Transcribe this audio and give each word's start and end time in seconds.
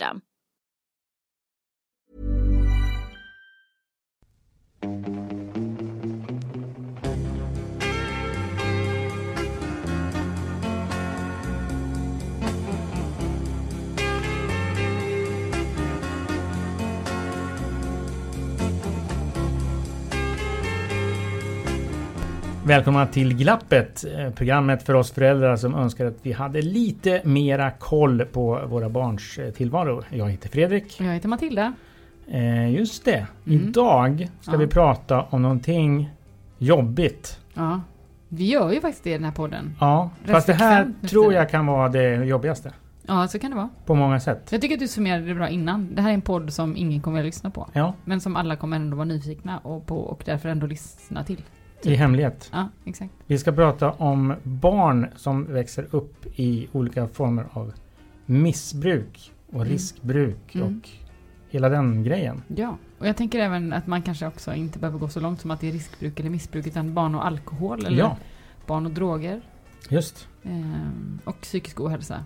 system. 0.00 0.29
Välkomna 22.70 23.06
till 23.06 23.36
Glappet, 23.36 24.04
eh, 24.18 24.30
programmet 24.30 24.82
för 24.82 24.94
oss 24.94 25.12
föräldrar 25.12 25.56
som 25.56 25.74
önskar 25.74 26.06
att 26.06 26.16
vi 26.22 26.32
hade 26.32 26.62
lite 26.62 27.20
mera 27.24 27.70
koll 27.70 28.24
på 28.24 28.60
våra 28.66 28.88
barns 28.88 29.38
eh, 29.38 29.50
tillvaro. 29.50 30.02
Jag 30.10 30.30
heter 30.30 30.48
Fredrik. 30.48 31.00
Jag 31.00 31.12
heter 31.14 31.28
Matilda. 31.28 31.72
Eh, 32.28 32.70
just 32.74 33.04
det. 33.04 33.26
Mm. 33.46 33.68
Idag 33.68 34.28
ska 34.40 34.52
Ja. 34.52 34.58
vi 34.58 34.66
prata 34.66 35.22
om 35.22 35.42
någonting 35.42 36.10
jobbigt. 36.58 37.40
Ja. 37.54 37.80
Vi 38.28 38.44
gör 38.44 38.72
ju 38.72 38.80
faktiskt 38.80 39.04
det 39.04 39.10
i 39.10 39.12
den 39.12 39.24
här 39.24 39.32
podden. 39.32 39.76
Ja, 39.80 40.10
fast 40.24 40.46
det 40.46 40.52
här 40.52 40.92
tror 41.08 41.32
jag 41.32 41.50
kan 41.50 41.66
vara 41.66 41.88
det 41.88 42.14
jobbigaste. 42.14 42.72
Ja, 43.06 43.28
så 43.28 43.38
kan 43.38 43.50
det 43.50 43.56
vara. 43.56 43.68
På 43.86 43.94
många 43.94 44.20
sätt. 44.20 44.48
Jag 44.50 44.60
tycker 44.60 44.74
att 44.74 44.80
du 44.80 44.88
summerade 44.88 45.26
det 45.26 45.34
bra 45.34 45.48
innan. 45.48 45.94
Det 45.94 46.02
här 46.02 46.10
är 46.10 46.14
en 46.14 46.22
podd 46.22 46.52
som 46.52 46.76
ingen 46.76 47.00
kommer 47.00 47.18
att 47.20 47.26
lyssna 47.26 47.50
på. 47.50 47.68
Ja, 47.72 47.94
Men 48.04 48.20
som 48.20 48.36
alla 48.36 48.56
kommer 48.56 48.76
ändå 48.76 48.96
vara 48.96 49.04
nyfikna 49.04 49.58
och 49.58 49.86
på 49.86 49.98
och 49.98 50.22
därför 50.26 50.48
ändå 50.48 50.66
lyssna 50.66 51.24
till. 51.24 51.42
I 51.86 51.94
hemlighet. 51.94 52.48
Ja, 52.52 52.68
exakt. 52.84 53.12
Vi 53.26 53.38
ska 53.38 53.52
prata 53.52 53.90
om 53.92 54.34
barn 54.42 55.06
som 55.16 55.44
växer 55.52 55.86
upp 55.90 56.26
i 56.38 56.68
olika 56.72 57.08
former 57.08 57.46
av 57.52 57.72
missbruk 58.26 59.32
och 59.48 59.54
Mm. 59.54 59.68
riskbruk 59.68 60.54
Mm. 60.54 60.66
och 60.80 60.88
hela 61.48 61.68
den 61.68 62.04
grejen. 62.04 62.42
Ja, 62.56 62.76
och 62.98 63.08
jag 63.08 63.16
tänker 63.16 63.38
även 63.38 63.72
att 63.72 63.86
man 63.86 64.02
kanske 64.02 64.26
också 64.26 64.54
inte 64.54 64.78
behöver 64.78 64.98
gå 64.98 65.08
så 65.08 65.20
långt 65.20 65.40
som 65.40 65.50
att 65.50 65.60
det 65.60 65.68
är 65.68 65.72
riskbruk 65.72 66.20
eller 66.20 66.30
missbruk 66.30 66.66
utan 66.66 66.94
barn 66.94 67.14
och 67.14 67.26
alkohol 67.26 67.86
eller 67.86 67.98
Ja, 67.98 68.16
barn 68.66 68.86
och 68.86 68.92
droger. 68.92 69.40
just. 69.88 70.28
ehm, 70.42 71.18
och 71.24 71.40
psykisk 71.40 71.80
ohälsa 71.80 72.24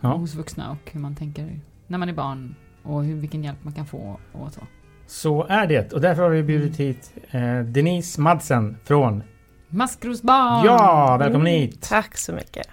Ja. 0.00 0.16
hos 0.16 0.34
vuxna 0.34 0.70
och 0.70 0.90
hur 0.92 1.00
man 1.00 1.14
tänker 1.14 1.60
när 1.86 1.98
man 1.98 2.08
är 2.08 2.12
barn 2.12 2.54
och 2.82 3.04
hur, 3.04 3.14
vilken 3.14 3.44
hjälp 3.44 3.64
man 3.64 3.72
kan 3.72 3.86
få 3.86 4.18
och 4.32 4.52
så. 4.52 4.60
Så 5.06 5.46
är 5.48 5.66
det 5.66 5.92
och 5.92 6.00
därför 6.00 6.22
har 6.22 6.30
vi 6.30 6.42
bjudit 6.42 6.76
hit 6.76 7.12
eh, 7.30 7.58
Denise 7.60 8.20
Madsen 8.20 8.76
från 8.84 9.22
Maskrosbarn! 9.68 10.64
Ja, 10.64 11.16
välkommen 11.20 11.46
hit! 11.46 11.82
Tack 11.88 12.16
så 12.16 12.32
mycket. 12.32 12.66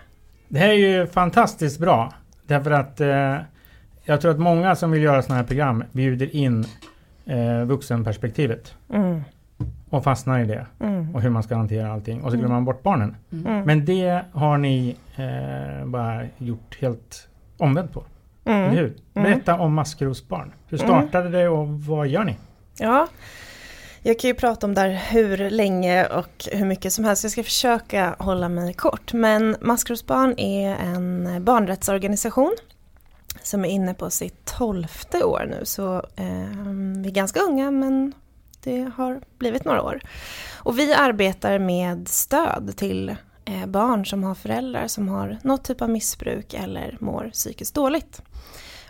Det 0.48 0.60
här 0.60 0.70
är 0.70 0.74
ju 0.74 1.08
fantastiskt 1.08 1.80
bra. 1.80 2.14
Därför 2.48 2.72
att 2.72 3.02
eh, 3.02 3.38
jag 4.04 4.22
tror 4.22 4.32
att 4.32 4.40
många 4.40 4.76
som 4.76 4.92
vill 4.92 5.02
göra 5.04 5.22
sådana 5.22 5.42
här 5.42 5.48
program 5.48 5.84
bjuder 5.92 6.36
in 6.36 6.66
eh, 7.26 7.64
vuxenperspektivet 7.66 8.74
Mm, 8.94 9.22
och 9.90 10.04
fastnar 10.04 10.40
i 10.40 10.46
det 10.46 10.66
mm, 10.80 11.16
och 11.16 11.22
hur 11.22 11.30
man 11.30 11.44
ska 11.44 11.56
hantera 11.56 11.92
allting 11.94 12.22
och 12.24 12.32
så 12.32 12.38
glömmer 12.38 12.46
Mm. 12.56 12.56
man 12.56 12.66
bort 12.66 12.84
barnen. 12.84 13.16
Mm. 13.32 13.46
mm, 13.48 13.66
Men 13.66 13.86
det 13.86 14.22
har 14.34 14.58
ni 14.58 14.96
eh, 15.16 15.86
bara 15.86 16.22
gjort 16.38 16.78
helt 16.82 17.28
omvänt 17.58 17.94
på. 17.94 18.04
Mm. 18.46 18.70
hur? 18.70 18.94
Berätta 19.14 19.60
om 19.60 19.74
Maskrosbarn. 19.74 20.54
Hur 20.68 20.84
Mm. 20.84 20.88
startade 20.90 21.30
det 21.30 21.48
och 21.48 21.68
vad 21.68 22.08
gör 22.08 22.24
ni? 22.24 22.38
Ja, 22.78 23.08
jag 24.02 24.20
kan 24.20 24.28
ju 24.28 24.34
prata 24.34 24.68
om 24.68 24.74
där 24.74 24.90
hur 24.90 25.50
länge 25.50 26.06
och 26.06 26.46
hur 26.52 26.66
mycket 26.66 26.94
som 26.94 27.06
helst. 27.06 27.24
Jag 27.24 27.32
ska 27.32 27.44
försöka 27.44 28.16
hålla 28.20 28.50
mig 28.50 28.74
kort. 28.74 29.14
Men 29.14 29.56
Maskrosbarn 29.62 30.34
är 30.40 30.76
en 30.76 31.38
barnrättsorganisation 31.46 32.56
som 33.44 33.66
är 33.66 33.70
inne 33.70 33.94
på 33.94 34.10
sitt 34.10 34.46
tolfte 34.58 35.24
år 35.24 35.46
nu. 35.50 35.66
Så 35.66 35.96
eh, 35.96 36.58
vi 37.04 37.08
är 37.10 37.12
ganska 37.14 37.40
unga 37.40 37.72
men 37.72 38.14
det 38.64 38.92
har 38.96 39.22
blivit 39.38 39.66
några 39.66 39.82
år. 39.84 40.00
Och 40.64 40.80
vi 40.80 40.94
arbetar 40.94 41.60
med 41.60 42.08
stöd 42.08 42.74
till 42.78 43.16
Eh, 43.46 43.66
barn 43.66 44.06
som 44.06 44.24
har 44.24 44.36
föräldrar 44.36 44.88
som 44.88 45.08
har 45.08 45.38
något 45.44 45.64
typ 45.64 45.82
av 45.82 45.90
missbruk 45.90 46.54
eller 46.54 46.98
mår 47.00 47.30
psykiskt 47.34 47.76
dåligt. 47.76 48.22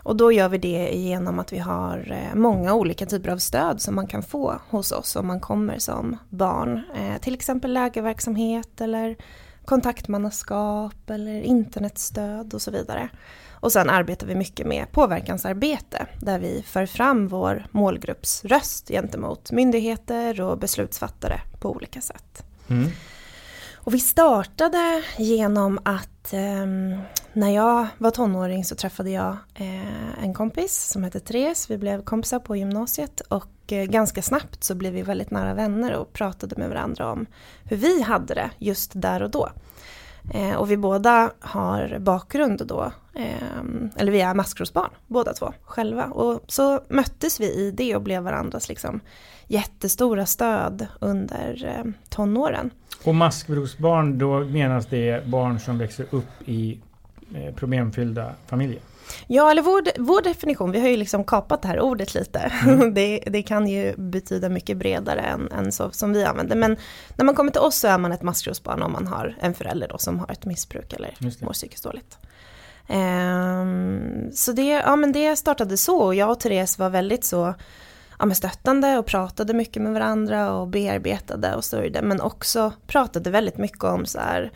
Och 0.02 0.16
då 0.16 0.32
gör 0.32 0.48
vi 0.48 0.58
det 0.58 0.90
genom 0.94 1.38
att 1.38 1.52
vi 1.52 1.58
har 1.58 2.12
eh, 2.12 2.34
många 2.34 2.74
olika 2.74 3.06
typer 3.06 3.30
av 3.30 3.38
stöd 3.38 3.80
som 3.80 3.94
man 3.94 4.06
kan 4.06 4.22
få 4.22 4.60
hos 4.68 4.92
oss 4.92 5.16
om 5.16 5.26
man 5.26 5.40
kommer 5.40 5.78
som 5.78 6.16
barn. 6.28 6.82
Eh, 6.94 7.20
till 7.20 7.34
exempel 7.34 7.72
lägerverksamhet 7.72 8.80
eller 8.80 9.16
kontaktmannaskap 9.64 11.10
eller 11.10 11.42
internetstöd 11.42 12.54
och 12.54 12.62
så 12.62 12.70
vidare. 12.70 13.08
Och 13.50 13.72
sen 13.72 13.90
arbetar 13.90 14.26
vi 14.26 14.34
mycket 14.34 14.66
med 14.66 14.92
påverkansarbete 14.92 16.06
där 16.20 16.38
vi 16.38 16.62
för 16.66 16.86
fram 16.86 17.28
vår 17.28 17.66
målgrupps 17.70 18.44
röst 18.44 18.88
gentemot 18.88 19.52
myndigheter 19.52 20.40
och 20.40 20.58
beslutsfattare 20.58 21.40
på 21.60 21.70
olika 21.70 22.00
sätt. 22.00 22.44
Mm. 22.68 22.90
Och 23.84 23.94
vi 23.94 23.98
startade 23.98 25.02
genom 25.18 25.78
att 25.84 26.32
eh, 26.32 26.66
när 27.32 27.50
jag 27.50 27.86
var 27.98 28.10
tonåring 28.10 28.64
så 28.64 28.74
träffade 28.74 29.10
jag 29.10 29.36
eh, 29.54 30.24
en 30.24 30.34
kompis 30.34 30.88
som 30.88 31.04
hette 31.04 31.20
Therese. 31.20 31.70
Vi 31.70 31.78
blev 31.78 32.04
kompisar 32.04 32.38
på 32.38 32.56
gymnasiet 32.56 33.20
och 33.20 33.72
eh, 33.72 33.84
ganska 33.84 34.22
snabbt 34.22 34.64
så 34.64 34.74
blev 34.74 34.92
vi 34.92 35.02
väldigt 35.02 35.30
nära 35.30 35.54
vänner 35.54 35.94
och 35.94 36.12
pratade 36.12 36.56
med 36.56 36.68
varandra 36.68 37.12
om 37.12 37.26
hur 37.64 37.76
vi 37.76 38.02
hade 38.02 38.34
det 38.34 38.50
just 38.58 38.90
där 38.94 39.22
och 39.22 39.30
då. 39.30 39.50
Eh, 40.34 40.54
och 40.54 40.70
vi 40.70 40.76
båda 40.76 41.32
har 41.40 41.98
bakgrund 41.98 42.66
då, 42.66 42.92
ehm, 43.14 43.90
eller 43.96 44.12
vi 44.12 44.20
är 44.20 44.34
maskrosbarn 44.34 44.90
båda 45.06 45.32
två 45.32 45.52
själva. 45.62 46.04
Och 46.04 46.40
så 46.48 46.80
möttes 46.88 47.40
vi 47.40 47.52
i 47.52 47.70
det 47.70 47.96
och 47.96 48.02
blev 48.02 48.22
varandras 48.22 48.68
liksom 48.68 49.00
jättestora 49.46 50.26
stöd 50.26 50.86
under 51.00 51.64
eh, 51.64 51.92
tonåren. 52.08 52.70
Och 53.04 53.14
maskrosbarn, 53.14 54.18
då 54.18 54.40
menas 54.40 54.86
det 54.86 55.26
barn 55.26 55.60
som 55.60 55.78
växer 55.78 56.06
upp 56.10 56.48
i 56.48 56.78
eh, 57.34 57.54
problemfyllda 57.54 58.34
familjer. 58.46 58.80
Ja, 59.26 59.50
eller 59.50 59.62
vår, 59.62 59.82
vår 59.98 60.22
definition, 60.22 60.72
vi 60.72 60.80
har 60.80 60.88
ju 60.88 60.96
liksom 60.96 61.24
kapat 61.24 61.62
det 61.62 61.68
här 61.68 61.80
ordet 61.80 62.14
lite. 62.14 62.38
Mm. 62.38 62.94
Det, 63.02 63.24
det 63.26 63.42
kan 63.42 63.68
ju 63.68 63.94
betyda 63.96 64.48
mycket 64.48 64.76
bredare 64.76 65.20
än, 65.20 65.52
än 65.52 65.72
så 65.72 65.90
som 65.90 66.12
vi 66.12 66.24
använder. 66.24 66.56
Men 66.56 66.76
när 67.16 67.24
man 67.24 67.34
kommer 67.34 67.52
till 67.52 67.60
oss 67.60 67.76
så 67.76 67.88
är 67.88 67.98
man 67.98 68.12
ett 68.12 68.22
maskrosbarn 68.22 68.82
om 68.82 68.92
man 68.92 69.06
har 69.06 69.36
en 69.40 69.54
förälder 69.54 69.88
då 69.88 69.98
som 69.98 70.18
har 70.18 70.30
ett 70.30 70.44
missbruk 70.44 70.92
eller 70.92 71.14
mår 71.40 71.52
psykiskt 71.52 71.84
dåligt. 71.84 72.18
Ehm, 72.88 74.32
så 74.32 74.52
det, 74.52 74.68
ja, 74.68 74.96
men 74.96 75.12
det 75.12 75.36
startade 75.36 75.76
så 75.76 75.98
och 75.98 76.14
jag 76.14 76.30
och 76.30 76.40
Therese 76.40 76.78
var 76.78 76.90
väldigt 76.90 77.24
så 77.24 77.54
ja, 78.18 78.26
men 78.26 78.36
stöttande 78.36 78.98
och 78.98 79.06
pratade 79.06 79.54
mycket 79.54 79.82
med 79.82 79.92
varandra 79.92 80.52
och 80.52 80.68
bearbetade 80.68 81.54
och 81.54 81.64
sörjde 81.64 82.02
men 82.02 82.20
också 82.20 82.72
pratade 82.86 83.30
väldigt 83.30 83.58
mycket 83.58 83.84
om 83.84 84.06
så 84.06 84.18
här 84.18 84.52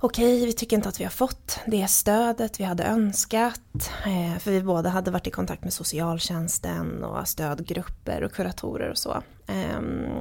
okej, 0.00 0.46
vi 0.46 0.52
tycker 0.52 0.76
inte 0.76 0.88
att 0.88 1.00
vi 1.00 1.04
har 1.04 1.10
fått 1.10 1.58
det 1.66 1.88
stödet 1.88 2.60
vi 2.60 2.64
hade 2.64 2.84
önskat. 2.84 3.90
Eh, 4.06 4.38
för 4.38 4.50
vi 4.50 4.62
båda 4.62 4.90
hade 4.90 5.10
varit 5.10 5.26
i 5.26 5.30
kontakt 5.30 5.64
med 5.64 5.72
socialtjänsten 5.72 7.04
och 7.04 7.28
stödgrupper 7.28 8.22
och 8.22 8.32
kuratorer 8.32 8.90
och 8.90 8.98
så. 8.98 9.22
Eh, 9.46 9.80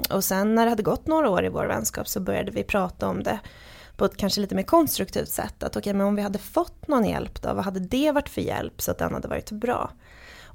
och 0.10 0.24
sen 0.24 0.56
när 0.56 0.66
det 0.66 0.70
hade 0.70 0.84
gått 0.84 1.08
några 1.08 1.30
år 1.30 1.46
i 1.46 1.50
vår 1.50 1.66
vänskap 1.66 2.08
så 2.08 2.20
började 2.20 2.52
vi 2.52 2.64
prata 2.64 3.08
om 3.08 3.24
det 3.24 3.40
på 3.98 4.06
ett 4.06 4.18
kanske 4.18 4.42
lite 4.42 4.56
mer 4.56 4.64
konstruktivt 4.64 5.30
sätt. 5.30 5.64
Att 5.64 5.76
okej, 5.76 5.94
men 5.94 6.08
om 6.08 6.16
vi 6.16 6.22
hade 6.22 6.40
fått 6.40 6.88
någon 6.88 7.06
hjälp 7.06 7.42
då, 7.42 7.54
vad 7.54 7.66
hade 7.66 7.80
det 7.80 8.12
varit 8.12 8.30
för 8.30 8.42
hjälp 8.42 8.82
så 8.82 8.92
att 8.92 8.98
den 8.98 9.14
hade 9.14 9.28
varit 9.28 9.52
bra? 9.52 9.92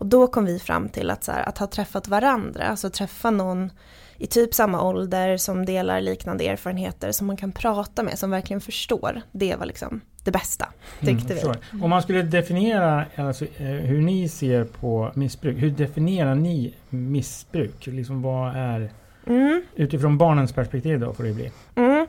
Och 0.02 0.08
då 0.08 0.26
kom 0.26 0.44
vi 0.44 0.58
fram 0.58 0.88
till 0.88 1.10
att, 1.10 1.25
så 1.25 1.32
här, 1.32 1.49
att 1.49 1.58
ha 1.58 1.66
träffat 1.66 2.08
varandra, 2.08 2.64
alltså 2.64 2.90
träffa 2.90 3.31
någon 3.31 3.70
i 4.19 4.26
typ 4.26 4.54
samma 4.54 4.82
ålder 4.82 5.37
som 5.37 5.64
delar 5.66 6.00
liknande 6.00 6.44
erfarenheter 6.49 7.12
som 7.12 7.26
man 7.26 7.37
kan 7.37 7.52
prata 7.52 8.02
med, 8.02 8.19
som 8.19 8.31
verkligen 8.31 8.60
förstår. 8.60 9.22
Det 9.32 9.56
var 9.56 9.66
liksom 9.66 10.00
det 10.25 10.31
bästa, 10.31 10.69
tyckte 11.00 11.34
Mm, 11.34 11.54
vi. 11.72 11.82
Om 11.82 11.90
man 11.90 12.02
skulle 12.02 12.22
definiera 12.22 13.04
alltså, 13.16 13.44
eh, 13.44 13.66
hur 13.66 14.00
ni 14.02 14.28
ser 14.28 14.64
på 14.64 15.12
missbruk, 15.14 15.56
hur 15.58 15.70
definierar 15.70 16.34
ni 16.34 16.75
missbruk? 16.88 17.87
Liksom 17.87 18.22
vad 18.22 18.56
är, 18.56 18.90
Mm, 19.26 19.62
utifrån 19.75 20.19
barnens 20.19 20.52
perspektiv 20.52 21.00
då 21.00 21.12
får 21.12 21.25
det 21.25 21.32
bli? 21.32 21.50
mm. 21.75 22.06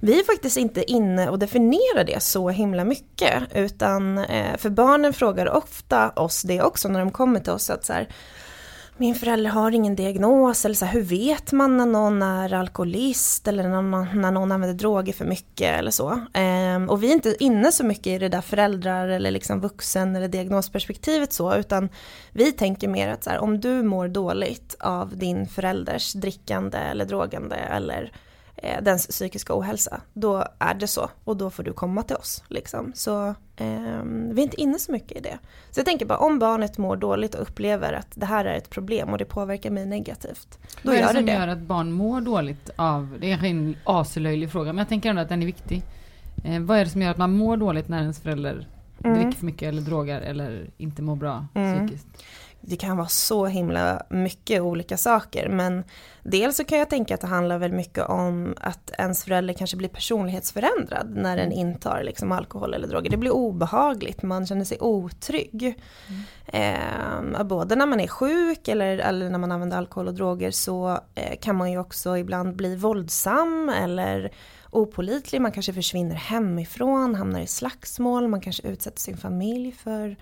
Vi 0.00 0.20
är 0.20 0.24
faktiskt 0.24 0.56
inte 0.56 0.90
inne 0.90 1.28
och 1.28 1.38
definierar 1.38 2.04
det 2.04 2.22
så 2.22 2.48
himla 2.48 2.84
mycket, 2.84 3.42
utan 3.54 4.18
eh, 4.18 4.56
för 4.56 4.70
barnen 4.70 5.12
frågar 5.12 5.56
ofta 5.56 6.10
oss 6.10 6.42
det 6.42 6.62
också 6.62 6.88
när 6.88 6.98
de 6.98 7.10
kommer 7.10 7.40
till 7.40 7.52
oss 7.52 7.70
att 7.70 7.84
så 7.84 7.92
här, 7.92 8.08
min 8.96 9.14
förälder 9.14 9.50
har 9.50 9.70
ingen 9.70 9.96
diagnos 9.96 10.64
eller 10.64 10.74
så 10.74 10.84
här, 10.84 10.92
hur 10.92 11.02
vet 11.02 11.52
man 11.52 11.76
när 11.76 11.86
någon 11.86 12.22
är 12.22 12.54
alkoholist 12.54 13.48
eller 13.48 13.68
när 13.68 13.82
någon, 13.82 14.20
när 14.20 14.30
någon 14.30 14.52
använder 14.52 14.78
droger 14.78 15.12
för 15.12 15.24
mycket 15.24 15.78
eller 15.78 15.90
så. 15.90 16.20
Ehm, 16.32 16.90
och 16.90 17.02
vi 17.02 17.08
är 17.08 17.12
inte 17.12 17.36
inne 17.40 17.72
så 17.72 17.84
mycket 17.84 18.06
i 18.06 18.18
det 18.18 18.28
där 18.28 18.40
föräldrar 18.40 19.08
eller 19.08 19.30
liksom 19.30 19.60
vuxen 19.60 20.16
eller 20.16 20.28
diagnosperspektivet 20.28 21.32
så, 21.32 21.56
utan 21.56 21.88
vi 22.32 22.52
tänker 22.52 22.88
mer 22.88 23.08
att 23.08 23.24
så 23.24 23.30
här, 23.30 23.38
om 23.38 23.60
du 23.60 23.82
mår 23.82 24.08
dåligt 24.08 24.76
av 24.80 25.16
din 25.16 25.46
förälders 25.48 26.12
drickande 26.12 26.78
eller 26.78 27.04
drogande 27.04 27.56
eller 27.56 28.12
eh, 28.64 28.82
dens 28.82 29.06
psykiska 29.06 29.58
ohälsa, 29.58 30.00
då 30.12 30.44
är 30.58 30.74
det 30.74 30.86
så 30.86 31.10
och 31.24 31.36
då 31.36 31.50
får 31.50 31.62
du 31.62 31.72
komma 31.72 32.02
till 32.02 32.16
oss. 32.16 32.42
Liksom. 32.48 32.92
Så 32.94 33.34
ehm, 33.56 34.30
vi 34.34 34.40
är 34.42 34.44
inte 34.44 34.60
inne 34.60 34.78
så 34.78 34.92
mycket 34.92 35.12
i 35.16 35.20
det. 35.20 35.38
Så 35.70 35.78
jag 35.80 35.86
tänker 35.86 36.06
bara 36.06 36.18
om 36.18 36.38
barnet 36.38 36.78
mår 36.78 36.96
dåligt 36.96 37.34
och 37.34 37.42
upplever 37.42 37.92
att 37.92 38.08
det 38.14 38.26
här 38.26 38.44
är 38.44 38.54
ett 38.56 38.70
problem 38.70 39.08
och 39.08 39.18
det 39.18 39.24
påverkar 39.24 39.70
mig 39.70 39.86
negativt, 39.86 40.58
då 40.82 40.90
Vad 40.90 40.94
är 40.94 41.00
gör 41.00 41.06
det 41.06 41.12
det 41.12 41.18
som 41.18 41.26
det. 41.26 41.32
gör 41.32 41.48
att 41.48 41.58
barn 41.58 41.92
mår 41.92 42.20
dåligt 42.20 42.70
av, 42.76 43.16
det 43.20 43.32
är 43.32 43.44
en 43.44 43.76
aslöjlig 43.84 44.52
fråga, 44.52 44.72
men 44.72 44.78
jag 44.78 44.88
tänker 44.88 45.10
ändå 45.10 45.22
att 45.22 45.28
den 45.28 45.42
är 45.42 45.46
viktig. 45.46 45.82
Eh, 46.44 46.60
vad 46.60 46.78
är 46.78 46.84
det 46.84 46.90
som 46.90 47.02
gör 47.02 47.10
att 47.10 47.18
man 47.18 47.32
mår 47.36 47.56
dåligt 47.56 47.88
när 47.88 48.00
ens 48.00 48.20
förälder 48.20 48.68
Mm. 49.04 49.16
dricker 49.22 49.38
för 49.38 49.46
mycket 49.46 49.68
eller 49.68 49.82
drogar 49.82 50.20
eller 50.20 50.70
inte 50.76 51.02
mår 51.02 51.16
bra 51.16 51.46
Mm. 51.54 51.78
psykiskt? 51.88 52.06
Det 52.66 52.76
kan 52.76 52.96
vara 52.96 53.08
så 53.08 53.46
himla 53.46 54.02
mycket 54.10 54.62
olika 54.62 54.96
saker. 54.96 55.48
Men 55.48 55.84
dels 56.22 56.56
så 56.56 56.64
kan 56.64 56.78
jag 56.78 56.90
tänka 56.90 57.14
att 57.14 57.20
det 57.20 57.26
handlar 57.26 57.58
väldigt 57.58 57.76
mycket 57.76 58.04
om 58.04 58.54
att 58.60 58.90
ens 58.98 59.24
förälder 59.24 59.54
kanske 59.54 59.76
blir 59.76 59.88
personlighetsförändrad 59.88 61.16
när 61.16 61.36
den 61.36 61.52
intar 61.52 62.02
liksom 62.02 62.32
alkohol 62.32 62.74
eller 62.74 62.88
droger. 62.88 63.10
Det 63.10 63.16
blir 63.16 63.30
obehagligt, 63.30 64.22
man 64.22 64.46
känner 64.46 64.64
sig 64.64 64.78
otrygg. 64.80 65.74
Eh, 66.46 67.44
både 67.44 67.76
när 67.76 67.86
man 67.86 68.00
är 68.00 68.08
sjuk 68.08 68.68
eller, 68.68 68.98
eller 68.98 69.30
när 69.30 69.38
man 69.38 69.52
använder 69.52 69.76
alkohol 69.76 70.08
och 70.08 70.14
droger 70.14 70.50
så 70.50 71.00
eh, 71.14 71.38
kan 71.40 71.56
man 71.56 71.72
ju 71.72 71.78
också 71.78 72.18
ibland 72.18 72.56
bli 72.56 72.76
våldsam 72.76 73.68
eller 73.68 74.32
opolitlig. 74.70 75.40
Man 75.40 75.52
kanske 75.52 75.72
försvinner 75.72 76.14
hemifrån, 76.14 77.14
hamnar 77.14 77.40
i 77.40 77.46
slagsmål, 77.46 78.28
man 78.28 78.40
kanske 78.40 78.68
utsätter 78.68 79.00
sin 79.00 79.16
familj 79.16 79.72
för 79.72 80.16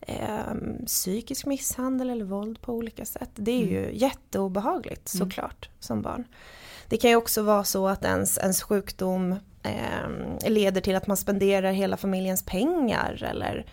eh, 0.00 0.54
psykisk 0.86 1.46
misshandel 1.46 2.10
eller 2.10 2.24
våld 2.24 2.60
på 2.60 2.72
olika 2.72 3.04
sätt. 3.04 3.30
Det 3.34 3.62
är 3.62 3.66
ju 3.66 3.90
jätteobehagligt 3.92 5.08
såklart 5.08 5.68
som 5.80 6.02
barn. 6.02 6.24
Det 6.88 6.96
kan 6.96 7.10
ju 7.10 7.16
också 7.16 7.42
vara 7.42 7.64
så 7.64 7.88
att 7.88 8.04
ens, 8.04 8.38
ens 8.38 8.62
sjukdom 8.62 9.32
eh, 9.62 10.50
leder 10.50 10.80
till 10.80 10.96
att 10.96 11.06
man 11.06 11.16
spenderar 11.16 11.72
hela 11.72 11.96
familjens 11.96 12.42
pengar 12.42 13.22
eller, 13.30 13.66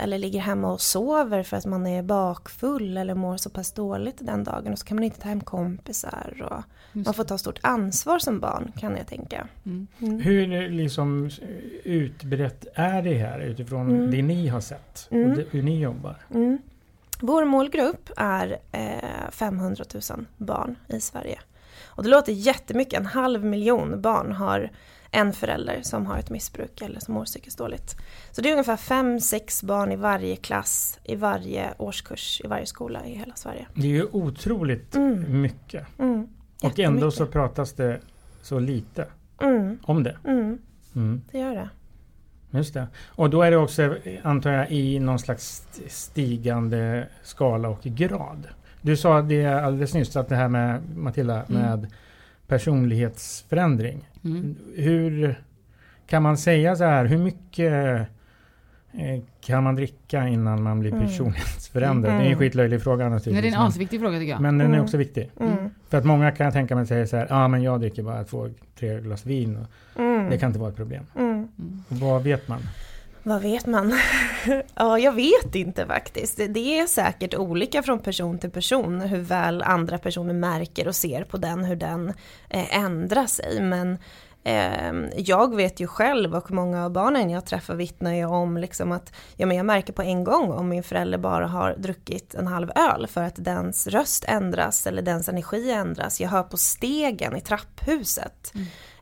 eller 0.00 0.18
ligger 0.18 0.40
hemma 0.40 0.72
och 0.72 0.80
sover 0.80 1.42
för 1.42 1.56
att 1.56 1.66
man 1.66 1.86
är 1.86 2.02
bakfull 2.02 2.96
eller 2.96 3.14
mår 3.14 3.36
så 3.36 3.50
pass 3.50 3.72
dåligt 3.72 4.16
den 4.20 4.44
dagen 4.44 4.72
och 4.72 4.78
så 4.78 4.84
kan 4.86 4.94
man 4.96 5.04
inte 5.04 5.20
ta 5.20 5.28
hem 5.28 5.40
kompisar 5.40 6.42
och 6.50 6.62
Just 6.92 7.06
man 7.06 7.14
får 7.14 7.24
ta 7.24 7.38
stort 7.38 7.58
ansvar 7.62 8.18
som 8.18 8.40
barn 8.40 8.72
kan 8.78 8.96
jag 8.96 9.06
tänka. 9.06 9.46
Mm. 9.66 9.86
Hur 10.20 10.68
liksom 10.70 11.30
utbrett 11.84 12.66
är 12.74 13.02
det 13.02 13.14
här 13.14 13.40
utifrån 13.40 13.90
Mm. 13.90 14.10
det 14.10 14.22
ni 14.22 14.48
har 14.48 14.60
sett 14.60 15.08
Mm. 15.10 15.30
och 15.30 15.36
det, 15.36 15.44
hur 15.50 15.62
ni 15.62 15.80
jobbar? 15.80 16.16
Mm. 16.34 16.58
Vår 17.20 17.44
målgrupp 17.44 18.10
är 18.16 18.56
eh, 18.72 19.30
500 19.30 19.84
000 19.94 20.26
barn 20.36 20.76
i 20.88 21.00
Sverige. 21.00 21.38
Och 21.84 22.02
det 22.02 22.08
låter 22.08 22.32
jättemycket, 22.32 23.00
en 23.00 23.06
halv 23.06 23.44
miljon 23.44 24.00
barn 24.00 24.32
har 24.32 24.70
en 25.14 25.32
förälder 25.32 25.80
som 25.82 26.06
har 26.06 26.18
ett 26.18 26.30
missbruk 26.30 26.82
eller 26.82 27.00
som 27.00 27.14
mår 27.14 27.24
psykiskt 27.24 27.58
dåligt. 27.58 27.96
Så 28.30 28.40
det 28.40 28.48
är 28.48 28.52
ungefär 28.52 28.76
5-6 28.76 29.64
barn 29.66 29.92
i 29.92 29.96
varje 29.96 30.36
klass, 30.36 31.00
i 31.04 31.16
varje 31.16 31.74
årskurs, 31.78 32.40
i 32.44 32.46
varje 32.48 32.66
skola 32.66 33.06
i 33.06 33.14
hela 33.14 33.34
Sverige. 33.34 33.66
Det 33.74 33.82
är 33.86 33.90
ju 33.90 34.06
otroligt 34.12 34.94
Mm. 34.96 35.40
mycket. 35.40 35.86
Mm. 35.98 36.28
Och 36.62 36.78
ändå 36.78 37.10
så 37.10 37.26
pratas 37.26 37.72
det 37.72 38.00
så 38.42 38.58
lite 38.58 39.06
Mm. 39.42 39.78
om 39.82 40.02
det. 40.02 40.16
Mm. 40.24 40.58
Mm. 40.94 41.22
Det 41.32 41.38
gör 41.38 41.54
det. 41.54 41.68
Just 42.58 42.74
det. 42.74 42.86
Och 43.06 43.30
då 43.30 43.42
är 43.42 43.50
det 43.50 43.56
också, 43.56 43.96
antar 44.22 44.50
jag, 44.50 44.70
i 44.70 44.98
någon 44.98 45.18
slags 45.18 45.66
stigande 45.88 47.08
skala 47.22 47.68
och 47.68 47.80
grad. 47.82 48.48
Du 48.82 48.96
sa 48.96 49.22
det 49.22 49.46
alldeles 49.46 49.94
nyss, 49.94 50.16
att 50.16 50.28
det 50.28 50.36
här 50.36 50.48
med 50.48 50.96
Matilda, 50.96 51.42
Mm. 51.42 51.62
med 51.62 51.86
personlighetsförändring. 52.46 54.08
Mm. 54.24 54.56
Hur 54.76 55.42
kan 56.06 56.22
man 56.22 56.36
säga 56.36 56.76
så 56.76 56.84
här, 56.84 57.04
hur 57.04 57.18
mycket 57.18 57.72
eh, 58.92 59.20
kan 59.40 59.64
man 59.64 59.74
dricka 59.76 60.28
innan 60.28 60.62
man 60.62 60.80
blir 60.80 60.92
Mm. 60.92 61.06
personlighetsförändrad? 61.06 62.12
Det 62.12 62.16
är 62.16 62.20
en 62.20 62.26
Mm. 62.26 62.38
skitlöjlig 62.38 62.82
fråga 62.82 63.04
Ja, 63.04 63.08
det 63.08 63.12
är 63.12 63.14
naturligtvis. 63.14 63.54
en 63.54 63.60
asviktig 63.60 64.00
fråga 64.00 64.18
tycker 64.18 64.32
jag. 64.32 64.40
men 64.40 64.58
den 64.58 64.66
är 64.66 64.72
Mm. 64.74 64.84
också 64.84 64.96
viktig. 64.96 65.30
Mm. 65.40 65.70
För 65.88 65.98
att 65.98 66.04
många 66.04 66.30
kan 66.30 66.52
tänka 66.52 66.74
mig 66.76 66.86
säger 66.86 67.06
så 67.06 67.16
här, 67.16 67.26
ja 67.30 67.36
ah, 67.44 67.48
men 67.48 67.62
jag 67.62 67.80
dricker 67.80 68.02
bara 68.02 68.24
två, 68.24 68.48
tre 68.78 69.00
glas 69.00 69.26
vin. 69.26 69.56
Och 69.56 69.66
Mm. 70.00 70.30
Det 70.30 70.38
kan 70.38 70.46
inte 70.50 70.58
vara 70.58 70.70
ett 70.70 70.76
problem. 70.76 71.04
Mm. 71.18 71.30
Mm. 71.32 71.48
Vad 71.88 72.22
vet 72.22 72.48
man? 72.48 72.58
Vad 73.22 73.42
vet 73.42 73.66
man? 73.66 73.98
ja, 74.74 74.98
jag 74.98 75.12
vet 75.12 75.54
inte 75.54 75.86
faktiskt. 75.86 76.36
Det- 76.36 76.78
är 76.78 76.86
säkert 76.86 77.34
olika 77.34 77.82
från 77.82 77.98
person 77.98 78.38
till 78.38 78.50
person 78.50 79.00
hur 79.00 79.20
väl 79.20 79.62
andra 79.62 79.98
personer 79.98 80.34
märker 80.34 80.88
och 80.88 80.96
ser 80.96 81.24
på 81.24 81.36
den, 81.36 81.64
hur 81.64 81.76
den 81.76 82.08
eh, 82.48 82.76
ändrar 82.78 83.26
sig. 83.26 83.60
Men 83.62 83.98
eh, 84.44 84.92
jag 85.16 85.56
vet 85.56 85.80
ju 85.80 85.86
själv 85.86 86.34
och 86.34 86.50
många 86.50 86.84
av 86.84 86.90
barnen 86.90 87.30
jag 87.30 87.46
träffar 87.46 87.74
vittnar 87.74 88.12
ju 88.14 88.24
om 88.24 88.56
liksom 88.56 88.92
att 88.92 89.12
ja, 89.36 89.46
men 89.46 89.56
jag 89.56 89.66
märker 89.66 89.92
på 89.92 90.02
en 90.02 90.24
gång 90.24 90.52
om 90.52 90.68
min 90.68 90.82
förälder 90.82 91.18
bara 91.18 91.46
har 91.46 91.74
druckit 91.78 92.34
en 92.34 92.46
halv 92.46 92.70
öl 92.74 93.06
för 93.06 93.22
att 93.22 93.36
dens 93.44 93.86
röst 93.86 94.24
ändras 94.28 94.86
eller 94.86 95.02
dens 95.02 95.28
energi 95.28 95.70
ändras. 95.70 96.20
Jag 96.20 96.28
hör 96.28 96.42
på 96.42 96.56
stegen 96.56 97.36
i 97.36 97.40
trapphuset. 97.40 98.52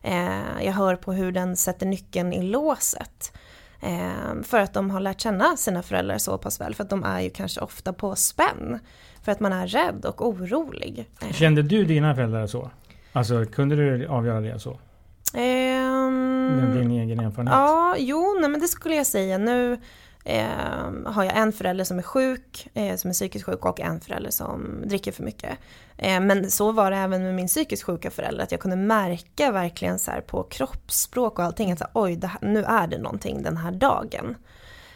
Eh, 0.03 0.63
jag 0.65 0.73
hör 0.73 0.95
på 0.95 1.13
hur 1.13 1.31
den 1.31 1.55
sätter 1.57 1.85
nyckeln 1.85 2.33
i 2.33 2.41
låset. 2.43 3.33
Eh, 3.81 4.41
för 4.43 4.59
att 4.59 4.73
de 4.73 4.89
har 4.91 4.99
lärt 4.99 5.21
känna 5.21 5.57
sina 5.57 5.83
föräldrar 5.83 6.17
så 6.17 6.37
pass 6.37 6.61
väl. 6.61 6.75
För 6.75 6.83
att 6.83 6.89
de 6.89 7.03
är 7.03 7.21
ju 7.21 7.29
kanske 7.29 7.61
ofta 7.61 7.93
på 7.93 8.15
spänn. 8.15 8.79
För 9.23 9.31
att 9.31 9.39
man 9.39 9.53
är 9.53 9.67
rädd 9.67 10.05
och 10.05 10.27
orolig. 10.27 11.09
Eh, 11.21 11.31
Kände 11.33 11.61
du 11.61 11.85
dina 11.85 12.15
föräldrar 12.15 12.47
så? 12.47 12.71
Alltså 13.13 13.45
kunde 13.45 13.75
du 13.75 14.07
avgöra 14.07 14.41
det 14.41 14.59
så? 14.59 14.79
ehm, 15.33 16.47
Med 16.55 16.77
din 16.77 16.91
egen 16.91 17.19
erfarenhet? 17.19 17.53
Ja, 17.55 17.95
jo, 17.99 18.37
nej, 18.41 18.49
men 18.49 18.59
det 18.59 18.67
skulle 18.67 18.95
jag 18.95 19.05
säga. 19.05 19.37
Nu 19.37 19.79
eh, 20.25 20.45
har 21.05 21.23
jag 21.23 21.37
en 21.37 21.51
förälder 21.51 21.83
som 21.83 21.97
är 21.97 22.03
sjuk, 22.03 22.67
eh, 22.73 22.95
som 22.95 23.09
är 23.09 23.13
psykiskt 23.13 23.45
sjuk 23.45 23.65
och 23.65 23.79
en 23.79 24.01
förälder 24.01 24.31
som 24.31 24.83
dricker 24.85 25.11
för 25.11 25.23
mycket. 25.23 25.57
Eh, 25.97 26.19
men 26.19 26.51
så 26.51 26.71
var 26.71 26.91
det 26.91 26.97
även 26.97 27.23
med 27.23 27.35
min 27.35 27.47
psykiskt 27.47 27.83
sjuka 27.83 28.11
förälder, 28.11 28.43
att 28.43 28.51
jag 28.51 28.61
kunde 28.61 28.77
märka 28.77 29.51
verkligen 29.51 29.99
så 29.99 30.11
här 30.11 30.21
på 30.21 30.43
kroppsspråk 30.43 31.39
och 31.39 31.45
allting, 31.45 31.71
att 31.71 31.79
så 31.79 31.85
här, 31.85 31.91
oj, 31.93 32.15
det 32.15 32.31
nu 32.41 32.63
är 32.63 32.87
det 32.87 32.97
någonting 32.97 33.43
den 33.43 33.57
här 33.57 33.71
dagen. 33.71 34.35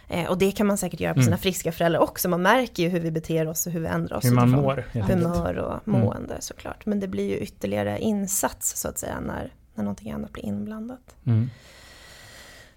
Eh, 0.08 0.30
och 0.30 0.38
det 0.38 0.52
kan 0.52 0.68
man 0.68 0.78
säkert 0.78 1.00
göra 1.00 1.14
på 1.14 1.20
Mm. 1.20 1.26
sina 1.26 1.38
friska 1.38 1.72
föräldrar 1.72 2.00
också, 2.02 2.30
man 2.30 2.42
märker 2.42 2.84
ju 2.84 2.90
hur 2.90 3.00
vi 3.00 3.12
beter 3.12 3.48
oss 3.48 3.68
och 3.68 3.74
hur 3.74 3.80
vi 3.80 3.88
ändrar 3.88 4.18
oss. 4.18 4.26
Hur 4.26 4.32
man 4.32 4.50
mår? 4.50 4.86
Humör 4.94 5.56
och 5.56 5.88
mående 5.88 6.38
såklart. 6.40 6.86
Men 6.86 7.00
det 7.00 7.08
blir 7.08 7.30
ju 7.30 7.38
ytterligare 7.38 8.00
insats 8.00 8.76
så 8.82 8.88
att 8.88 8.98
säga 8.98 9.20
när, 9.20 9.54
när 9.76 9.84
någonting 9.84 10.12
annat 10.12 10.32
blir 10.32 10.46
inblandat. 10.46 11.16
Mm. 11.26 11.50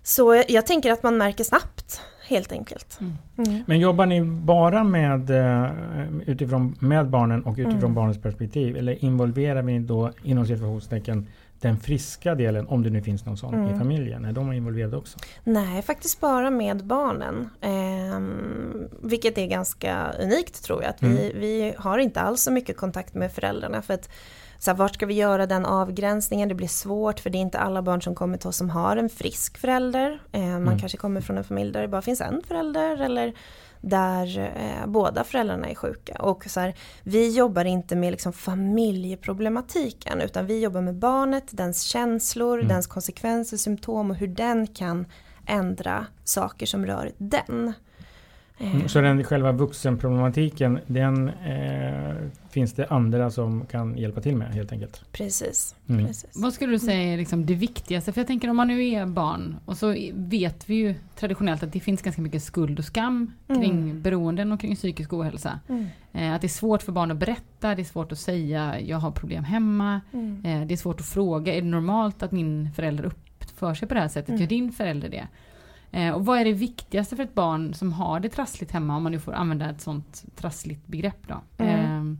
Så 0.02 0.42
jag 0.48 0.66
tänker 0.66 0.92
att 0.92 1.02
man 1.02 1.16
märker 1.18 1.44
snabbt, 1.44 2.00
helt 2.28 2.52
enkelt. 2.52 2.98
Mm. 3.00 3.12
Mm. 3.38 3.62
Men 3.66 3.78
jobbar 3.78 4.06
ni 4.06 4.22
bara 4.24 4.84
med, 4.84 5.30
eh, 5.30 5.70
utifrån, 6.26 6.76
med 6.80 7.08
barnen 7.10 7.42
och 7.44 7.52
utifrån 7.58 7.78
Mm. 7.78 7.94
barnens 7.94 8.22
perspektiv? 8.22 8.76
Eller 8.76 9.04
involverar 9.04 9.62
vi 9.62 9.78
då 9.78 10.10
inom 10.22 10.46
situationstecken 10.46 11.26
den 11.60 11.78
friska 11.78 12.34
delen, 12.34 12.66
om 12.68 12.82
det 12.82 12.90
nu 12.90 13.02
finns 13.02 13.26
någon 13.26 13.36
sån 13.36 13.54
Mm. 13.54 13.74
i 13.74 13.78
familjen, 13.78 14.24
är 14.24 14.32
de 14.32 14.52
involverade 14.52 14.96
också? 14.96 15.18
Nej, 15.44 15.82
faktiskt 15.82 16.20
bara 16.20 16.50
med 16.50 16.84
barnen. 16.84 17.48
Ehm, 17.60 18.88
vilket 19.02 19.38
är 19.38 19.46
ganska 19.46 20.12
unikt 20.22 20.64
tror 20.64 20.82
jag. 20.82 20.90
Att 20.90 21.02
vi, 21.02 21.32
vi 21.34 21.74
har 21.78 21.98
inte 21.98 22.20
alls 22.20 22.42
så 22.42 22.52
mycket 22.52 22.76
kontakt 22.76 23.14
med 23.14 23.32
föräldrarna. 23.32 23.82
För 23.82 23.94
att 23.94 24.10
så 24.58 24.70
här, 24.70 24.78
vart 24.78 24.94
ska 24.94 25.06
vi 25.06 25.14
göra 25.14 25.46
den 25.46 25.66
avgränsningen? 25.66 26.48
Det 26.48 26.54
blir 26.54 26.68
svårt 26.68 27.20
för 27.20 27.30
det 27.30 27.38
är 27.38 27.40
inte 27.42 27.58
alla 27.58 27.82
barn 27.82 28.02
som 28.02 28.14
kommer 28.14 28.38
till 28.38 28.48
oss 28.48 28.56
som 28.56 28.70
har 28.70 28.96
en 28.96 29.08
frisk 29.08 29.58
förälder. 29.58 30.20
Eh, 30.32 30.40
man 30.40 30.62
Mm. 30.62 30.78
kanske 30.78 30.98
kommer 30.98 31.20
från 31.20 31.38
en 31.38 31.44
familj 31.44 31.72
där 31.72 31.82
det 31.82 31.88
bara 31.88 32.02
finns 32.02 32.20
en 32.20 32.42
förälder 32.48 33.00
eller 33.00 33.34
där 33.80 34.38
eh, 34.38 34.86
båda 34.86 35.24
föräldrarna 35.24 35.68
är 35.68 35.74
sjuka. 35.74 36.14
Och 36.22 36.44
så 36.46 36.60
här, 36.60 36.74
vi 37.02 37.36
jobbar 37.36 37.64
inte 37.64 37.96
med 37.96 38.10
liksom 38.10 38.32
familjeproblematiken 38.32 40.20
utan 40.20 40.46
vi 40.46 40.60
jobbar 40.60 40.80
med 40.80 40.94
barnet, 40.94 41.44
dens 41.50 41.82
känslor, 41.82 42.54
Mm. 42.58 42.68
dens 42.68 42.86
konsekvenser, 42.86 43.56
symptom 43.56 44.10
och 44.10 44.16
hur 44.16 44.28
den 44.28 44.66
kan 44.66 45.06
ändra 45.46 46.06
saker 46.24 46.66
som 46.66 46.86
rör 46.86 47.12
den. 47.18 47.72
Mm, 48.60 48.88
Så 48.88 49.00
den 49.00 49.24
själva 49.24 49.52
vuxenproblematiken, 49.52 50.78
den 50.86 51.28
eh, 51.28 52.14
finns 52.50 52.72
det 52.74 52.86
andra 52.86 53.30
som 53.30 53.66
kan 53.66 53.98
hjälpa 53.98 54.20
till 54.20 54.36
med 54.36 54.54
helt 54.54 54.72
enkelt? 54.72 55.04
Precis. 55.12 55.74
Mm. 55.88 56.06
precis. 56.06 56.30
Vad 56.42 56.52
skulle 56.52 56.72
du 56.72 56.78
säga 56.78 57.12
är 57.12 57.16
liksom 57.16 57.46
det 57.46 57.54
viktigaste? 57.54 58.12
För 58.12 58.20
jag 58.20 58.26
tänker 58.26 58.50
om 58.50 58.56
man 58.56 58.68
nu 58.68 58.88
är 58.88 59.06
barn 59.06 59.56
och 59.64 59.76
så 59.76 59.94
vet 60.14 60.68
vi 60.70 60.74
ju 60.74 60.94
traditionellt 61.16 61.62
att 61.62 61.72
det 61.72 61.80
finns 61.80 62.02
ganska 62.02 62.22
mycket 62.22 62.42
skuld 62.42 62.78
och 62.78 62.84
skam 62.84 63.32
kring 63.46 63.72
Mm. 63.72 64.02
beroenden 64.02 64.52
och 64.52 64.60
kring 64.60 64.74
psykisk 64.76 65.12
ohälsa. 65.12 65.60
Mm. 65.68 65.86
Eh, 66.12 66.34
att 66.34 66.40
det 66.40 66.46
är 66.46 66.48
svårt 66.48 66.82
för 66.82 66.92
barn 66.92 67.10
att 67.10 67.16
berätta, 67.16 67.74
det 67.74 67.82
är 67.82 67.84
svårt 67.84 68.12
att 68.12 68.18
säga 68.18 68.80
jag 68.80 68.98
har 68.98 69.10
problem 69.10 69.44
hemma. 69.44 70.00
Mm. 70.12 70.44
Eh, 70.44 70.66
det 70.66 70.74
är 70.74 70.76
svårt 70.76 71.00
att 71.00 71.06
fråga, 71.06 71.54
är 71.54 71.60
det 71.62 71.68
normalt 71.68 72.22
att 72.22 72.32
min 72.32 72.70
förälder 72.76 73.04
uppför 73.04 73.74
sig 73.74 73.88
på 73.88 73.94
det 73.94 74.00
här 74.00 74.08
sättet? 74.08 74.28
Mm. 74.28 74.40
Gör 74.40 74.48
din 74.48 74.72
förälder 74.72 75.08
det? 75.08 75.28
Eh, 75.92 76.10
och 76.14 76.26
vad 76.26 76.38
är 76.38 76.44
det 76.44 76.52
viktigaste 76.52 77.16
för 77.16 77.22
ett 77.22 77.34
barn 77.34 77.74
som 77.74 77.92
har 77.92 78.20
det 78.20 78.28
trassligt 78.28 78.72
hemma, 78.72 78.96
om 78.96 79.02
man 79.02 79.12
nu 79.12 79.18
får 79.20 79.32
använda 79.32 79.70
ett 79.70 79.80
sånt 79.80 80.24
trassligt 80.36 80.86
begrepp 80.86 81.28
då? 81.28 81.40
Mm. 81.64 82.12
Eh, 82.12 82.18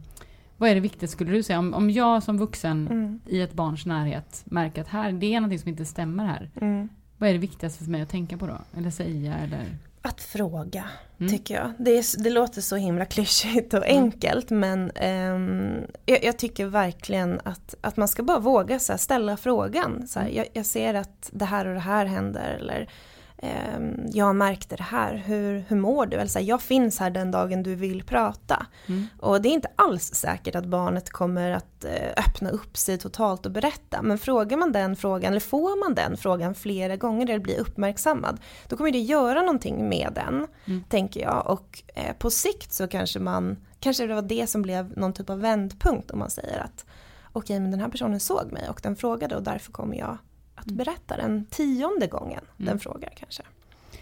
vad 0.57 0.71
är 0.71 0.75
det 0.75 0.81
viktigaste 0.81 1.13
skulle 1.17 1.33
du 1.33 1.43
säga? 1.43 1.59
Om, 1.59 1.75
om 1.75 1.91
jag 1.91 2.23
som 2.23 2.39
vuxen 2.39 2.89
Mm. 2.89 3.21
i 3.27 3.41
ett 3.41 3.53
barns 3.53 3.87
närhet 3.87 4.43
märker 4.45 4.81
att 4.83 4.89
här, 4.89 5.13
det 5.13 5.35
är 5.35 5.41
någonting 5.41 5.59
som 5.59 5.69
inte 5.69 5.85
stämmer 5.85 6.25
här. 6.27 6.51
Mm. 6.61 6.89
Vad 7.19 7.29
är 7.29 7.33
det 7.33 7.39
viktigaste 7.39 7.85
för 7.85 7.91
mig 7.91 8.03
att 8.03 8.09
tänka 8.09 8.39
på 8.39 8.47
då? 8.47 8.59
Eller 8.77 8.91
säga 8.91 9.37
eller? 9.39 9.65
Att 10.03 10.21
fråga, 10.21 10.85
Mm. 11.21 11.33
tycker 11.33 11.55
jag. 11.55 11.73
Det, 11.79 11.91
är, 11.99 12.23
det 12.23 12.31
låter 12.31 12.61
så 12.61 12.77
himla 12.77 13.05
klyschigt 13.05 13.75
och 13.75 13.87
Mm. 13.87 14.03
enkelt 14.05 14.51
men 14.51 14.91
ehm, 14.95 15.81
jag, 16.07 16.25
jag 16.25 16.39
tycker 16.39 16.67
verkligen 16.67 17.41
att, 17.45 17.75
att 17.81 17.97
man 17.97 18.09
ska 18.09 18.23
bara 18.23 18.39
våga 18.39 18.79
så 18.79 18.93
här, 18.93 18.99
ställa 18.99 19.37
frågan. 19.37 20.09
Så 20.09 20.21
här, 20.21 20.29
jag, 20.29 20.47
jag 20.53 20.67
ser 20.67 20.95
att 20.95 21.31
det 21.33 21.45
här 21.45 21.67
och 21.67 21.75
det 21.75 21.81
här 21.81 22.07
händer 22.07 22.57
eller 22.61 22.89
jag 24.13 24.37
märkte 24.37 24.77
det 24.77 24.83
här, 24.83 25.15
hur, 25.27 25.65
hur 25.69 25.77
mår 25.77 26.07
du? 26.07 26.17
Eller 26.17 26.27
så 26.27 26.39
här, 26.39 26.47
jag 26.47 26.63
finns 26.63 26.99
här 26.99 27.11
den 27.11 27.31
dagen 27.31 27.63
du 27.63 27.75
vill 27.75 28.03
prata. 28.03 28.67
Mm. 28.87 29.07
Och 29.19 29.43
det 29.43 29.49
är 29.49 29.53
inte 29.53 29.69
alls 29.77 30.15
säkert 30.15 30.55
att 30.55 30.65
barnet 30.67 31.11
kommer 31.11 31.51
att 31.51 31.85
eh, 31.85 32.25
öppna 32.27 32.51
upp 32.51 32.77
sig 32.77 32.99
totalt 32.99 33.47
och 33.47 33.53
berätta. 33.53 34.03
Men 34.03 34.19
frågar 34.19 34.57
man 34.57 34.73
den 34.73 34.97
frågan, 34.97 35.31
eller 35.31 35.41
får 35.41 35.85
man 35.85 35.95
den 35.95 36.17
frågan 36.17 36.55
flera 36.55 36.97
gånger 36.97 37.31
eller 37.31 37.39
blir 37.39 37.61
uppmärksammad, 37.61 38.41
då 38.69 38.77
kommer 38.77 38.91
det 38.91 38.99
göra 38.99 39.41
någonting 39.41 39.89
med 39.89 40.13
den, 40.15 40.47
Mm. 40.65 40.85
tänker 40.89 41.21
jag. 41.21 41.47
Och 41.47 41.83
eh, 41.95 42.13
på 42.19 42.31
sikt 42.31 42.73
så 42.73 42.89
kanske 42.89 43.19
man, 43.19 43.57
kanske 43.81 44.07
det 44.07 44.15
var 44.15 44.23
det 44.23 44.47
som 44.47 44.63
blev 44.63 44.99
någon 44.99 45.13
typ 45.13 45.31
av 45.31 45.41
vändpunkt 45.41 46.11
om 46.11 46.19
man 46.19 46.31
säger 46.31 46.59
att 46.59 46.87
okej, 47.33 47.61
men 47.61 47.71
den 47.71 47.81
här 47.81 47.89
personen 47.89 48.21
såg 48.21 48.53
mig 48.53 48.69
och 48.69 48.81
den 48.83 48.97
frågade 48.97 49.37
och 49.37 49.43
därför 49.43 49.73
kommer 49.73 49.97
jag 49.97 50.19
att 50.59 50.67
berätta 50.73 51.17
den 51.17 51.45
tionde 51.51 52.07
gången 52.07 52.41
den 52.57 52.69
Mm. 52.69 52.79
frågar 52.79 53.13
kanske. 53.17 53.43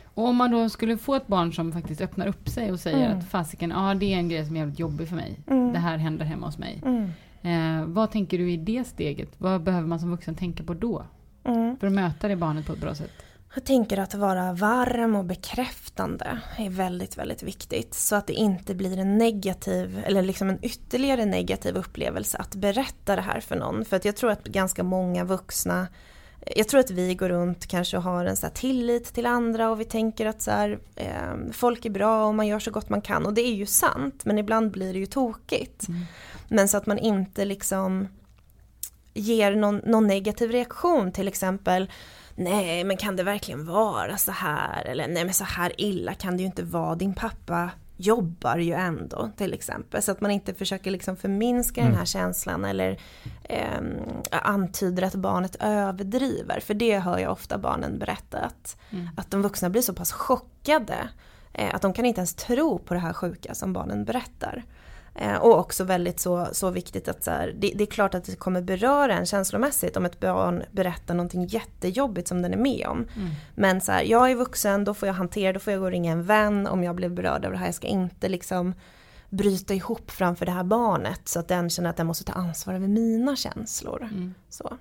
Och 0.04 0.24
om 0.24 0.36
man 0.36 0.50
då 0.50 0.68
skulle 0.68 0.96
få 0.98 1.14
ett 1.14 1.26
barn 1.26 1.52
som 1.52 1.72
faktiskt 1.72 2.00
öppnar 2.00 2.26
upp 2.26 2.48
sig 2.48 2.72
och 2.72 2.80
säger 2.80 3.06
Mm. 3.06 3.18
att 3.18 3.28
fasiken, 3.28 3.70
ja 3.70 3.94
det 3.94 4.14
är 4.14 4.16
en 4.18 4.28
grej 4.28 4.46
som 4.46 4.56
är 4.56 4.60
jävligt 4.60 4.78
jobbig 4.78 5.08
för 5.08 5.16
mig. 5.16 5.40
Mm. 5.46 5.72
Det 5.72 5.78
här 5.78 5.96
händer 5.98 6.24
hemma 6.24 6.46
hos 6.46 6.58
mig. 6.58 6.82
Mm. 6.84 7.10
Eh, 7.42 7.86
vad 7.86 8.10
tänker 8.10 8.38
du 8.38 8.50
i 8.52 8.56
det 8.56 8.84
steget? 8.86 9.28
Vad 9.38 9.62
behöver 9.62 9.86
man 9.88 10.00
som 10.00 10.10
vuxen 10.10 10.34
tänka 10.34 10.62
på 10.64 10.74
då? 10.74 11.06
Mm. 11.44 11.76
För 11.76 11.86
att 11.86 11.92
möta 11.92 12.28
det 12.28 12.36
barnet 12.36 12.66
på 12.66 12.72
ett 12.72 12.80
bra 12.80 12.94
sätt? 12.94 13.10
Jag 13.54 13.64
tänker 13.64 13.98
att 13.98 14.14
vara 14.14 14.52
varm 14.52 15.16
och 15.16 15.24
bekräftande 15.24 16.38
är 16.58 16.70
väldigt, 16.70 17.18
väldigt 17.18 17.42
viktigt. 17.42 17.94
Så 17.94 18.16
att 18.16 18.26
det 18.26 18.32
inte 18.32 18.74
blir 18.74 18.98
en 18.98 19.18
negativ, 19.18 20.02
eller 20.06 20.22
liksom 20.22 20.48
en 20.50 20.58
ytterligare 20.62 21.24
negativ 21.24 21.76
upplevelse 21.76 22.38
att 22.38 22.54
berätta 22.54 23.16
det 23.16 23.22
här 23.22 23.40
för 23.40 23.56
någon. 23.56 23.84
För 23.84 23.96
att 23.96 24.04
jag 24.04 24.16
tror 24.16 24.30
att 24.30 24.44
ganska 24.44 24.82
många 24.82 25.24
vuxna, 25.24 25.88
jag 26.54 26.68
tror 26.68 26.80
att 26.80 26.90
vi 26.90 27.14
går 27.14 27.28
runt 27.28 27.66
kanske 27.66 27.96
och 27.96 28.02
har 28.02 28.24
en 28.24 28.36
så 28.36 28.48
tillit 28.48 29.14
till 29.14 29.26
andra 29.26 29.70
och 29.70 29.80
vi 29.80 29.84
tänker 29.84 30.26
att 30.26 30.42
så 30.42 30.50
här, 30.50 30.78
eh, 30.96 31.52
folk 31.52 31.84
är 31.84 31.90
bra 31.90 32.26
och 32.26 32.34
man 32.34 32.46
gör 32.46 32.58
så 32.58 32.70
gott 32.70 32.88
man 32.88 33.00
kan. 33.00 33.26
Och 33.26 33.34
det 33.34 33.40
är 33.40 33.54
ju 33.54 33.66
sant, 33.66 34.24
men 34.24 34.38
ibland 34.38 34.70
blir 34.70 34.92
det 34.92 34.98
ju 34.98 35.06
tokigt. 35.06 35.88
Mm. 35.88 36.00
Men 36.48 36.68
så 36.68 36.76
att 36.76 36.86
man 36.86 36.98
inte 36.98 37.44
liksom 37.44 38.08
ger 39.14 39.56
någon, 39.56 39.76
någon 39.76 40.06
negativ 40.06 40.50
reaktion 40.50 41.12
till 41.12 41.28
exempel 41.28 41.90
Nej 42.38 42.84
men 42.84 42.96
kan 42.96 43.16
det 43.16 43.22
verkligen 43.22 43.66
vara 43.66 44.16
så 44.16 44.32
här? 44.32 44.84
Eller 44.84 45.08
nej 45.08 45.24
men 45.24 45.34
så 45.34 45.44
här 45.44 45.72
illa 45.80 46.14
kan 46.14 46.36
det 46.36 46.40
ju 46.40 46.46
inte 46.46 46.62
vara. 46.62 46.94
Din 46.94 47.14
pappa 47.14 47.70
jobbar 47.96 48.56
ju 48.58 48.72
ändå 48.72 49.30
till 49.36 49.54
exempel. 49.54 50.02
Så 50.02 50.12
att 50.12 50.20
man 50.20 50.30
inte 50.30 50.54
försöker 50.54 50.90
liksom 50.90 51.16
förminska 51.16 51.80
Mm. 51.80 51.90
den 51.92 51.98
här 51.98 52.06
känslan 52.06 52.64
eller 52.64 53.00
ehm, 53.44 53.96
antyder 54.30 55.02
att 55.02 55.14
barnet 55.14 55.56
överdriver. 55.60 56.60
För 56.60 56.74
det 56.74 56.98
hör 56.98 57.18
jag 57.18 57.32
ofta 57.32 57.58
barnen 57.58 57.98
berätta 57.98 58.38
att, 58.38 58.76
Mm. 58.90 59.08
att 59.16 59.30
de 59.30 59.42
vuxna 59.42 59.70
blir 59.70 59.82
så 59.82 59.94
pass 59.94 60.12
chockade 60.12 61.08
eh, 61.52 61.74
att 61.74 61.82
de 61.82 61.92
kan 61.92 62.04
inte 62.04 62.18
ens 62.18 62.34
tro 62.34 62.78
på 62.78 62.94
det 62.94 63.00
här 63.00 63.12
sjuka 63.12 63.54
som 63.54 63.72
barnen 63.72 64.04
berättar. 64.04 64.64
Eh, 65.18 65.36
och 65.36 65.58
också 65.58 65.84
väldigt 65.84 66.20
så, 66.20 66.48
så 66.52 66.70
viktigt 66.70 67.08
att 67.08 67.24
så 67.24 67.30
här, 67.30 67.54
det, 67.58 67.72
det 67.74 67.84
är 67.84 67.86
klart 67.86 68.14
att 68.14 68.24
det 68.24 68.36
kommer 68.36 68.62
beröra 68.62 69.14
en 69.14 69.26
känslomässigt 69.26 69.96
om 69.96 70.04
ett 70.04 70.20
barn 70.20 70.62
berättar 70.70 71.14
någonting 71.14 71.46
jättejobbigt 71.46 72.28
som 72.28 72.42
den 72.42 72.52
är 72.52 72.58
med 72.58 72.86
om. 72.86 72.98
Mm. 72.98 73.30
Men 73.54 73.80
så 73.80 73.92
här, 73.92 74.02
jag 74.02 74.30
är 74.30 74.34
vuxen, 74.34 74.84
då 74.84 74.94
får 74.94 75.06
jag 75.06 75.14
hantera, 75.14 75.52
då 75.52 75.60
får 75.60 75.72
jag 75.72 75.80
gå 75.80 75.86
och 75.86 75.92
ringa 75.92 76.12
en 76.12 76.22
vän 76.22 76.66
om 76.66 76.84
jag 76.84 76.94
blev 76.94 77.14
berörd 77.14 77.44
av 77.44 77.52
det 77.52 77.58
här. 77.58 77.66
Jag 77.66 77.74
ska 77.74 77.86
inte 77.86 78.28
liksom 78.28 78.74
bryta 79.28 79.74
ihop 79.74 80.10
framför 80.10 80.46
det 80.46 80.52
här 80.52 80.64
barnet 80.64 81.28
så 81.28 81.40
att 81.40 81.48
den 81.48 81.70
känner 81.70 81.90
att 81.90 81.96
den 81.96 82.06
måste 82.06 82.24
ta 82.24 82.32
ansvar 82.32 82.74
över 82.74 82.88
mina 82.88 83.36
känslor. 83.36 84.02
Mm. 84.02 84.34
Så, 84.48 84.76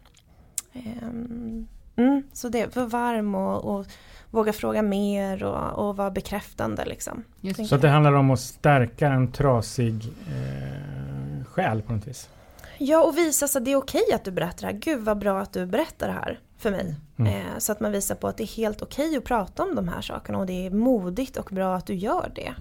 Ehm, 0.76 1.68
mm, 1.96 2.24
så 2.34 2.50
det, 2.50 2.76
var 2.76 2.86
varm 2.86 3.36
och, 3.36 3.76
och 3.76 3.86
våga 4.36 4.54
fråga 4.54 4.82
mer 4.82 5.44
och, 5.44 5.88
och 5.88 5.98
vara 5.98 6.12
bekräftande 6.12 6.86
liksom. 6.86 7.24
Just. 7.42 7.68
Så 7.68 7.76
att 7.76 7.82
det 7.82 7.90
handlar 7.90 8.14
om 8.14 8.32
att 8.32 8.40
stärka 8.40 9.08
en 9.08 9.32
trasig 9.32 9.96
eh, 10.28 11.46
själ 11.46 11.82
på 11.82 11.94
något 11.94 12.08
vis? 12.08 12.30
Ja, 12.78 13.04
och 13.04 13.18
visa 13.18 13.48
så 13.48 13.58
att 13.58 13.66
det 13.66 13.72
är 13.72 13.76
okej 13.76 14.14
att 14.14 14.24
du 14.24 14.32
berättar 14.32 14.68
det 14.68 14.74
här. 14.74 14.80
Gud 14.80 15.00
vad 15.04 15.18
bra 15.18 15.40
att 15.42 15.54
du 15.54 15.66
berättar 15.66 16.08
det 16.08 16.14
här 16.14 16.40
för 16.58 16.72
mig. 16.72 16.96
Mm. 17.18 17.34
Eh, 17.34 17.58
så 17.58 17.72
att 17.72 17.80
man 17.80 17.92
visar 17.92 18.16
på 18.16 18.28
att 18.28 18.38
det 18.38 18.44
är 18.44 18.58
helt 18.58 18.82
okej 18.82 19.18
att 19.18 19.24
prata 19.24 19.64
om 19.64 19.76
de 19.76 19.88
här 19.88 20.02
sakerna 20.02 20.38
och 20.38 20.46
det 20.46 20.66
är 20.66 20.72
modigt 20.72 21.38
och 21.38 21.50
bra 21.52 21.76
att 21.76 21.86
du 21.86 21.96
gör 21.96 22.32
det. 22.36 22.54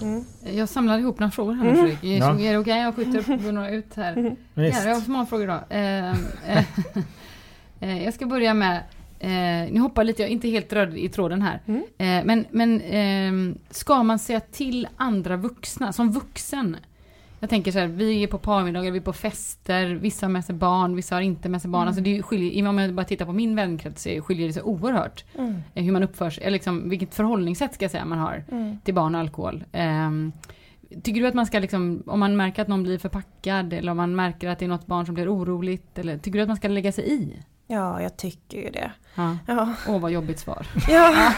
Mm. 0.00 0.24
Jag 0.40 0.68
samlade 0.68 1.00
ihop 1.00 1.18
några 1.18 1.30
frågor 1.30 1.52
här 1.52 1.64
nu 1.64 1.70
Mm. 1.70 1.86
Fredrik. 1.86 2.22
Ja. 2.22 2.40
Är 2.40 2.52
det 2.52 2.58
okej? 2.58 2.82
Jag 2.82 2.94
skjuter 2.94 3.52
några 3.52 3.70
ut 3.70 3.94
här. 3.94 4.36
Visst. 4.54 4.78
Ja, 4.78 4.88
jag 4.88 4.94
har 4.94 5.00
så 5.00 5.10
många 5.10 5.26
frågor 5.26 5.44
idag. 5.44 5.62
Eh, 5.68 6.10
eh, 7.80 8.04
jag 8.04 8.14
ska 8.14 8.26
börja 8.26 8.54
med, 8.54 8.82
eh, 9.18 9.72
ni 9.72 9.78
hoppar 9.78 10.04
lite, 10.04 10.22
jag 10.22 10.28
är 10.28 10.32
inte 10.32 10.48
helt 10.48 10.72
röd 10.72 10.96
i 10.98 11.08
tråden 11.08 11.42
här. 11.42 11.62
Mm. 11.66 11.82
Eh, 11.98 12.24
men 12.26 12.44
men 12.50 12.80
eh, 12.80 13.56
ska 13.70 14.02
man 14.02 14.18
säga 14.18 14.40
till 14.40 14.88
andra 14.96 15.36
vuxna, 15.36 15.92
som 15.92 16.12
vuxen? 16.12 16.76
Jag 17.40 17.50
tänker 17.50 17.72
så 17.72 17.78
här, 17.78 17.86
vi 17.86 18.22
är 18.22 18.26
på 18.26 18.38
parmiddagar, 18.38 18.90
vi 18.90 18.98
är 18.98 19.02
på 19.02 19.12
fester, 19.12 19.86
vissa 19.86 20.26
har 20.26 20.30
med 20.32 20.44
sig 20.44 20.54
barn, 20.54 20.96
vissa 20.96 21.14
har 21.14 21.22
inte 21.22 21.48
med 21.48 21.62
sig 21.62 21.70
barn. 21.70 21.82
Mm. 21.82 21.88
Alltså 21.88 22.02
det 22.02 22.22
skiljer, 22.22 22.68
om 22.68 22.78
jag 22.78 22.94
bara 22.94 23.04
tittar 23.06 23.26
på 23.26 23.32
min 23.32 23.56
vänkrets 23.56 24.02
så 24.02 24.08
skiljer 24.22 24.46
det 24.46 24.52
sig 24.52 24.62
oerhört. 24.62 25.24
Mm. 25.38 25.54
eh, 25.74 25.84
Hur 25.84 25.92
man 25.92 26.02
uppför 26.02 26.30
sig, 26.30 26.44
eller 26.44 26.52
liksom, 26.52 26.88
vilket 26.88 27.14
förhållningssätt 27.14 27.74
ska 27.74 27.84
jag 27.84 27.90
säga 27.92 28.04
man 28.04 28.18
har 28.18 28.44
Mm. 28.52 28.78
till 28.84 28.94
barn 28.94 29.14
och 29.14 29.20
alkohol. 29.20 29.64
Ehm, 29.72 30.32
tycker 31.02 31.20
du 31.20 31.26
att 31.26 31.34
man 31.34 31.46
ska 31.46 31.58
liksom, 31.58 32.02
om 32.06 32.20
man 32.20 32.36
märker 32.36 32.62
att 32.62 32.68
någon 32.68 32.82
blir 32.82 32.98
förpackad 32.98 33.72
eller 33.72 33.90
om 33.90 33.96
man 33.96 34.16
märker 34.16 34.48
att 34.48 34.58
det 34.58 34.64
är 34.64 34.68
något 34.68 34.86
barn 34.86 35.06
som 35.06 35.14
blir 35.14 35.34
oroligt, 35.34 35.98
eller 35.98 36.18
tycker 36.18 36.38
du 36.38 36.42
att 36.42 36.48
man 36.48 36.56
ska 36.56 36.68
lägga 36.68 36.92
sig 36.92 37.12
i? 37.12 37.36
Ja, 37.66 38.02
jag 38.02 38.16
tycker 38.16 38.58
ju 38.58 38.70
det. 38.70 38.90
Ja. 39.16 39.36
Ja. 39.46 39.72
Åh 39.88 39.98
vad 40.00 40.10
jobbigt 40.10 40.38
svar. 40.38 40.66
ja. 40.88 41.32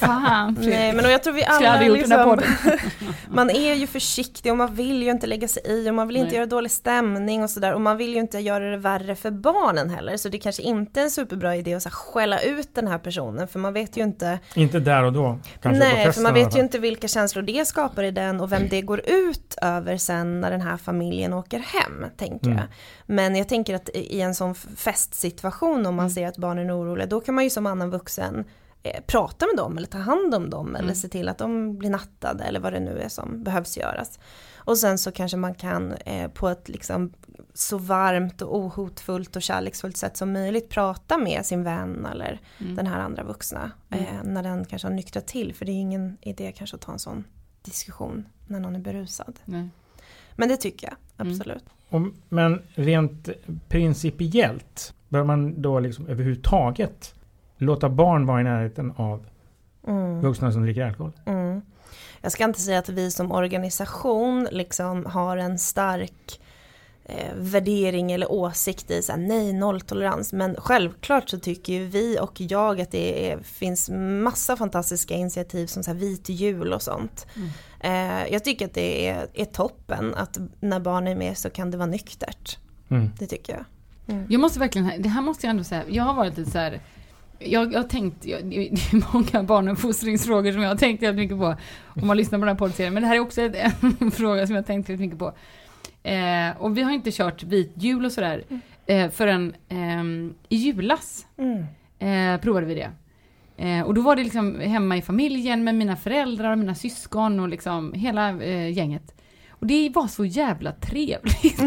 Fan 0.00 0.56
Fredrik. 0.56 0.74
Nej 0.74 0.92
men 0.92 1.04
och 1.04 1.10
jag 1.10 1.22
tror 1.22 1.34
vi 1.34 1.44
alla 1.44 1.70
aldrig 1.72 1.88
gjort 1.88 2.08
den 2.08 2.18
här 2.18 2.36
liksom, 2.36 3.14
Man 3.28 3.50
är 3.50 3.74
ju 3.74 3.86
försiktig 3.86 4.52
och 4.52 4.58
man 4.58 4.74
vill 4.74 5.02
ju 5.02 5.10
inte 5.10 5.26
lägga 5.26 5.48
sig 5.48 5.62
i 5.66 5.90
och 5.90 5.94
man 5.94 6.06
vill 6.08 6.16
inte 6.16 6.26
Nej. 6.28 6.36
göra 6.36 6.46
dålig 6.46 6.70
stämning 6.70 7.42
och 7.42 7.50
sådär 7.50 7.72
och 7.74 7.80
man 7.80 7.96
vill 7.96 8.14
ju 8.14 8.20
inte 8.20 8.38
göra 8.38 8.70
det 8.70 8.76
värre 8.76 9.14
för 9.16 9.30
barnen 9.30 9.90
heller 9.90 10.16
så 10.16 10.28
det 10.28 10.38
kanske 10.38 10.62
inte 10.62 11.00
är 11.00 11.04
en 11.04 11.10
superbra 11.10 11.56
idé 11.56 11.74
att 11.74 11.82
så 11.82 11.88
här, 11.88 11.94
skälla 11.94 12.40
ut 12.40 12.74
den 12.74 12.86
här 12.88 12.98
personen 12.98 13.48
för 13.48 13.58
man 13.58 13.72
vet 13.72 13.96
ju 13.96 14.02
inte 14.02 14.38
Inte 14.54 14.78
där 14.80 15.02
och 15.02 15.12
då. 15.12 15.38
Kanske 15.62 15.80
på 15.82 15.86
Nej, 15.88 16.04
festen 16.04 16.12
för 16.12 16.22
man 16.22 16.34
vet 16.34 16.56
ju 16.56 16.60
inte 16.60 16.78
vilka 16.78 17.08
känslor 17.08 17.42
det 17.42 17.64
skapar 17.68 18.02
i 18.02 18.10
den 18.10 18.40
och 18.40 18.52
vem 18.52 18.68
det 18.68 18.80
går 18.82 19.00
ut 19.10 19.54
över 19.62 19.96
sen 19.96 20.40
när 20.40 20.50
den 20.50 20.60
här 20.60 20.76
familjen 20.76 21.32
åker 21.32 21.58
hem, 21.58 22.04
tänker 22.16 22.46
Mm. 22.46 22.58
jag. 22.58 22.66
Men 23.06 23.36
jag 23.36 23.48
tänker 23.48 23.74
att 23.74 23.88
i 23.94 24.20
en 24.20 24.34
sån 24.34 24.54
festsituation 24.54 25.86
om 25.86 25.94
man 25.94 26.04
Mm. 26.06 26.10
ser 26.14 26.26
att 26.28 26.36
barnen 26.36 26.70
är 26.70 26.76
oroliga, 26.80 27.06
då 27.06 27.20
kan 27.24 27.34
man 27.34 27.44
ju 27.44 27.50
som 27.50 27.66
annan 27.66 27.90
vuxen 27.90 28.44
eh, 28.82 29.00
prata 29.06 29.46
med 29.46 29.56
dem 29.56 29.76
eller 29.78 29.86
ta 29.86 29.98
hand 29.98 30.34
om 30.34 30.50
dem 30.50 30.68
eller 30.76 30.84
Mm. 30.84 30.94
se 30.94 31.08
till 31.08 31.28
att 31.28 31.38
de 31.38 31.78
blir 31.78 31.90
nattade 31.90 32.44
eller 32.44 32.60
vad 32.60 32.72
det 32.72 32.80
nu 32.80 32.98
är 32.98 33.08
som 33.08 33.42
behövs 33.44 33.76
göras. 33.76 34.18
Och 34.56 34.78
sen 34.78 34.98
så 34.98 35.12
kanske 35.12 35.36
man 35.36 35.54
kan 35.54 35.92
eh, 35.92 36.30
på 36.30 36.48
ett 36.48 36.68
liksom 36.68 37.12
så 37.54 37.78
varmt 37.78 38.42
och 38.42 38.56
ohotfullt 38.58 39.36
och 39.36 39.42
kärleksfullt 39.42 39.96
sätt 39.96 40.16
som 40.16 40.32
möjligt 40.32 40.68
prata 40.68 41.18
med 41.18 41.46
sin 41.46 41.62
vän 41.64 42.06
eller 42.12 42.40
Mm. 42.60 42.76
den 42.76 42.86
här 42.86 43.00
andra 43.00 43.22
vuxna. 43.24 43.70
Eh, 43.90 44.22
när 44.24 44.42
den 44.42 44.64
kanske 44.64 44.88
har 44.88 44.94
nyktrat 44.94 45.26
till. 45.26 45.54
För 45.54 45.64
det 45.64 45.72
är 45.72 45.80
ingen 45.80 46.16
idé 46.20 46.52
kanske 46.56 46.76
att 46.76 46.82
ta 46.82 46.92
en 46.92 46.98
sån 46.98 47.24
diskussion 47.62 48.26
när 48.46 48.60
någon 48.60 48.74
är 48.76 48.80
berusad. 48.80 49.40
Nej. 49.44 49.68
Men 50.36 50.48
det 50.48 50.56
tycker 50.56 50.86
jag, 50.86 50.96
Mm. 51.26 51.32
absolut. 51.32 51.64
Om, 51.92 52.14
men 52.28 52.62
rent 52.74 53.28
principiellt, 53.68 54.94
bör 55.08 55.24
man 55.24 55.62
då 55.62 55.80
liksom 55.80 56.06
överhuvudtaget 56.06 57.14
låta 57.56 57.88
barn 57.88 58.26
vara 58.26 58.40
i 58.40 58.44
närheten 58.44 58.92
av 58.96 59.26
Mm. 59.86 60.20
vuxna 60.20 60.52
som 60.52 60.62
dricker 60.62 60.86
alkohol? 60.86 61.12
Mm. 61.26 61.62
Jag 62.20 62.32
ska 62.32 62.44
inte 62.44 62.60
säga 62.60 62.78
att 62.78 62.88
vi 62.88 63.10
som 63.10 63.32
organisation 63.32 64.48
liksom 64.50 65.06
har 65.06 65.36
en 65.36 65.58
stark 65.58 66.40
eh, 67.04 67.34
värdering 67.36 68.12
eller 68.12 68.32
åsikt 68.32 68.90
i 68.90 69.02
så 69.02 69.12
här, 69.12 69.18
nej 69.18 69.52
nolltolerans 69.52 70.32
men 70.32 70.56
självklart 70.58 71.28
så 71.28 71.38
tycker 71.38 71.72
ju 71.72 71.86
vi 71.86 72.18
och 72.20 72.40
jag 72.40 72.80
att 72.80 72.90
det 72.90 73.30
är, 73.30 73.38
finns 73.38 73.90
massa 74.22 74.56
fantastiska 74.56 75.14
initiativ 75.14 75.66
som 75.66 75.82
så 75.82 75.90
här, 75.90 75.98
vit 75.98 76.28
jul 76.28 76.72
och 76.72 76.82
sånt. 76.82 77.26
Mm. 77.36 77.48
Eh, 77.82 78.32
jag 78.32 78.44
tycker 78.44 78.64
att 78.66 78.74
det 78.74 79.08
är, 79.08 79.26
är 79.34 79.44
toppen 79.44 80.14
att 80.14 80.38
när 80.60 80.80
barn 80.80 81.06
är 81.08 81.14
med 81.14 81.38
så 81.38 81.50
kan 81.50 81.70
det 81.70 81.76
vara 81.76 81.86
nyktert. 81.86 82.58
Mm. 82.90 83.10
Det 83.18 83.26
tycker 83.26 83.52
jag. 83.52 83.64
Jag 84.28 84.40
måste 84.40 84.58
verkligen, 84.58 85.02
det 85.02 85.08
här 85.08 85.22
måste 85.22 85.46
jag 85.46 85.50
ändå 85.50 85.64
säga, 85.64 85.82
jag 85.88 86.04
har 86.04 86.14
varit 86.14 86.38
lite 86.38 86.50
så 86.50 86.58
här. 86.58 86.80
Jag, 87.38 87.72
jag 87.72 87.78
har 87.82 87.88
tänkt, 87.88 88.24
jag, 88.26 88.44
det 88.44 88.56
är 88.56 89.12
många 89.14 89.42
barnuppfostringsfrågor 89.42 90.52
som 90.52 90.62
jag 90.62 90.68
har 90.68 90.76
tänkt 90.76 91.02
jävligt 91.02 91.24
mycket 91.24 91.38
på. 91.38 91.56
Om 92.00 92.06
man 92.06 92.16
lyssnar 92.16 92.38
på 92.38 92.44
den 92.44 92.54
här 92.54 92.58
poddserien. 92.58 92.94
Men 92.94 93.02
det 93.02 93.08
här 93.08 93.16
är 93.16 93.20
också 93.20 93.40
en 94.00 94.10
fråga 94.10 94.46
som 94.46 94.56
jag 94.56 94.62
har 94.62 94.66
tänkt 94.66 94.88
väldigt 94.88 95.00
mycket 95.06 95.18
på. 95.18 95.32
Eh, 96.08 96.50
och 96.62 96.78
vi 96.78 96.82
har 96.82 96.90
inte 96.92 97.10
kört 97.12 97.42
vit 97.42 97.72
jul 97.74 98.04
och 98.04 98.12
sådär. 98.12 98.44
Eh, 98.86 99.10
förrän 99.10 99.54
eh, 99.68 100.04
i 100.48 100.56
julas 100.56 101.26
Mm. 101.36 101.64
eh, 102.34 102.40
provade 102.40 102.66
vi 102.66 102.74
det. 102.74 102.90
Eh, 103.62 103.80
och 103.82 103.94
då 103.94 104.00
var 104.00 104.16
det 104.16 104.22
liksom 104.24 104.60
hemma 104.60 104.96
i 104.96 105.02
familjen 105.02 105.64
med 105.64 105.74
mina 105.74 105.96
föräldrar 105.96 106.52
och 106.52 106.58
mina 106.58 106.74
syskon 106.74 107.40
och 107.40 107.48
liksom 107.48 107.92
hela 107.92 108.42
eh, 108.42 108.70
gänget. 108.72 109.14
Och 109.50 109.66
det 109.66 109.90
var 109.94 110.06
så 110.06 110.24
jävla 110.24 110.72
trevligt. 110.72 111.60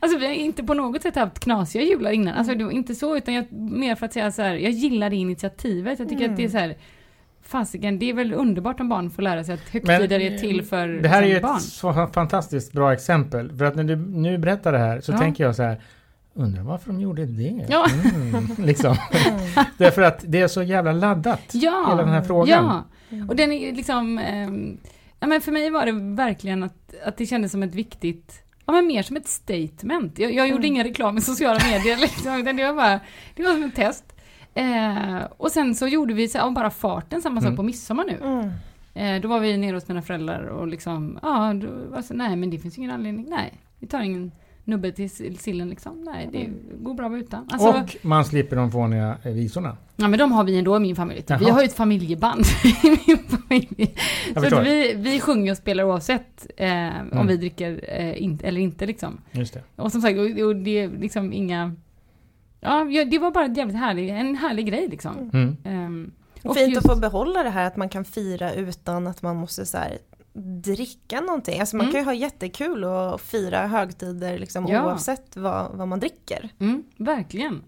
alltså 0.00 0.18
vi 0.18 0.26
har 0.26 0.32
inte 0.32 0.64
på 0.64 0.74
något 0.74 1.02
sätt 1.02 1.16
haft 1.16 1.38
knasiga 1.40 1.82
jular 1.82 2.10
innan. 2.10 2.34
Alltså 2.34 2.54
det 2.54 2.64
var 2.64 2.70
inte 2.70 2.94
så 2.94 3.16
utan 3.16 3.34
jag, 3.34 3.52
mer 3.52 3.94
för 3.94 4.06
att 4.06 4.12
säga 4.12 4.32
så 4.32 4.42
här, 4.42 4.54
jag 4.54 4.72
gillar 4.72 5.10
det 5.10 5.16
initiativet. 5.16 5.98
Jag 5.98 6.08
tycker 6.08 6.30
att 6.30 6.36
det 6.36 6.44
är 6.44 6.48
så 6.48 6.58
här, 6.58 6.76
fasiken, 7.42 7.98
det 7.98 8.10
är 8.10 8.14
väl 8.14 8.32
underbart 8.34 8.80
om 8.80 8.88
barn 8.88 9.10
får 9.10 9.22
lära 9.22 9.44
sig 9.44 9.54
att 9.54 9.68
högtider 9.68 10.20
är 10.20 10.38
till 10.38 10.62
för 10.62 10.88
Det 10.88 11.08
här 11.08 11.22
är 11.22 11.26
ju 11.26 11.34
liksom, 11.34 11.48
barn. 11.48 11.56
ett 11.56 11.62
så 11.62 12.06
fantastiskt 12.14 12.72
bra 12.72 12.92
exempel. 12.92 13.56
För 13.58 13.64
att 13.64 13.76
när 13.76 13.84
du 13.84 13.96
nu 13.96 14.38
berättar 14.38 14.72
det 14.72 14.78
här 14.78 15.00
så 15.00 15.12
Ja. 15.12 15.18
tänker 15.18 15.44
jag 15.44 15.56
så 15.56 15.62
här. 15.62 15.80
Undrar 16.34 16.62
varför 16.62 16.86
de 16.92 17.00
gjorde 17.00 17.26
det? 17.26 17.66
Ja. 17.68 17.86
Mm, 18.04 18.46
liksom. 18.58 18.96
Därför 19.78 20.02
att 20.02 20.24
det 20.28 20.40
är 20.40 20.48
så 20.48 20.62
jävla 20.62 20.92
laddat. 20.92 21.40
Ja, 21.52 21.84
Hela 21.88 22.02
den 22.02 22.12
här 22.12 22.22
frågan. 22.22 22.84
Ja, 23.08 23.24
och 23.28 23.36
den 23.36 23.52
är 23.52 23.72
liksom... 23.72 24.18
ehm, 24.18 24.78
ja, 25.20 25.26
men 25.26 25.40
för 25.40 25.52
mig 25.52 25.70
var 25.70 25.86
det 25.86 25.92
verkligen 26.16 26.62
att, 26.62 26.94
att 27.06 27.16
det 27.16 27.26
kändes 27.26 27.52
som 27.52 27.62
ett 27.62 27.74
viktigt... 27.74 28.40
Ja, 28.66 28.72
men 28.72 28.86
mer 28.86 29.02
som 29.02 29.16
ett 29.16 29.28
statement. 29.28 30.18
Jag, 30.18 30.34
jag 30.34 30.48
gjorde 30.48 30.66
ingen 30.66 30.84
reklam 30.84 31.18
i 31.18 31.20
sociala 31.20 31.60
medier, 31.64 31.96
liksom, 32.00 32.34
utan 32.40 32.56
det 32.56 32.64
var 32.66 32.74
bara... 32.74 33.00
Det 33.34 33.42
var 33.42 33.52
som 33.52 33.62
ett 33.64 33.74
test. 33.74 34.04
Eh, 34.54 35.16
och 35.36 35.50
sen 35.50 35.74
så 35.74 35.86
gjorde 35.88 36.14
vi 36.14 36.38
av 36.38 36.52
bara 36.52 36.70
farten 36.70 37.22
samma 37.22 37.40
sak 37.40 37.46
Mm. 37.46 37.56
på 37.56 37.62
midsommar 37.62 38.04
nu. 38.04 38.18
Mm. 38.22 38.50
Eh, 38.94 39.20
då 39.22 39.28
var 39.28 39.40
vi 39.40 39.56
nere 39.56 39.76
hos 39.76 39.88
mina 39.88 40.02
föräldrar 40.02 40.42
och 40.42 40.66
liksom, 40.66 41.18
ja, 41.22 41.52
då 41.54 41.66
var 41.90 42.02
så, 42.02 42.14
nej 42.14 42.36
men 42.36 42.50
det 42.50 42.58
finns 42.58 42.78
ingen 42.78 42.90
anledning, 42.90 43.26
nej. 43.30 43.52
Vi 43.78 43.86
tar 43.86 44.00
ingen 44.00 44.32
nubbe 44.64 44.92
till 44.92 45.08
sill- 45.10 45.38
sillen 45.38 45.68
liksom, 45.68 46.00
nej 46.04 46.28
det 46.32 46.48
går 46.84 46.94
bra 46.94 47.06
att 47.06 47.12
vara 47.12 47.20
utan. 47.20 47.48
Alltså, 47.50 47.68
Och 47.68 47.96
man 48.02 48.24
slipper 48.24 48.56
de 48.56 48.70
fåniga 48.72 49.16
eh, 49.22 49.32
visorna. 49.32 49.76
Ja 49.96 50.08
men 50.08 50.18
de 50.18 50.32
har 50.32 50.44
vi 50.44 50.58
ändå 50.58 50.76
i 50.76 50.80
min 50.80 50.96
familj. 50.96 51.24
Vi 51.28 51.34
Jaha. 51.34 51.52
har 51.52 51.60
ju 51.60 51.66
ett 51.66 51.72
familjeband 51.74 52.44
i 52.84 52.90
min 53.06 53.18
familj. 53.18 53.94
Så 54.50 54.60
vi, 54.60 54.94
vi 54.96 55.20
sjunger 55.20 55.50
och 55.52 55.56
spelar 55.58 55.84
oavsett 55.84 56.46
eh, 56.56 56.68
om 56.68 57.08
Mm. 57.12 57.26
vi 57.26 57.36
dricker 57.36 57.80
eh, 57.88 58.22
in, 58.22 58.38
eller 58.42 58.60
inte 58.60 58.86
liksom. 58.86 59.20
Just 59.32 59.54
det. 59.54 59.62
Och 59.76 59.92
som 59.92 60.00
sagt, 60.00 60.18
och, 60.18 60.46
och 60.46 60.56
det 60.56 60.78
är 60.78 60.88
liksom 60.98 61.32
inga... 61.32 61.74
Ja, 62.60 62.84
det 63.10 63.18
var 63.18 63.30
bara 63.30 63.44
en 63.44 63.54
jävligt 63.54 63.76
härlig, 63.76 64.08
en 64.08 64.36
härlig 64.36 64.66
grej 64.66 64.88
liksom. 64.88 65.30
Mm. 65.32 65.56
Ehm, 65.64 66.10
och 66.42 66.56
Fint 66.56 66.68
just- 66.74 66.86
att 66.88 66.94
få 66.94 67.00
behålla 67.00 67.42
det 67.42 67.50
här 67.50 67.66
att 67.66 67.76
man 67.76 67.88
kan 67.88 68.04
fira 68.04 68.52
utan 68.54 69.06
att 69.06 69.22
man 69.22 69.36
måste 69.36 69.66
så 69.66 69.78
här 69.78 69.98
dricka 70.42 71.20
någonting. 71.20 71.60
Alltså 71.60 71.76
man 71.76 71.84
Mm. 71.86 71.92
kan 71.92 72.00
ju 72.00 72.04
ha 72.04 72.14
jättekul 72.14 72.84
och 72.84 73.20
fira 73.20 73.66
högtider 73.66 74.38
liksom 74.38 74.66
Ja. 74.66 74.84
oavsett 74.86 75.36
vad, 75.36 75.70
vad 75.76 75.88
man 75.88 76.00
dricker. 76.00 76.48
Mm, 76.60 76.84
verkligen. 76.96 77.62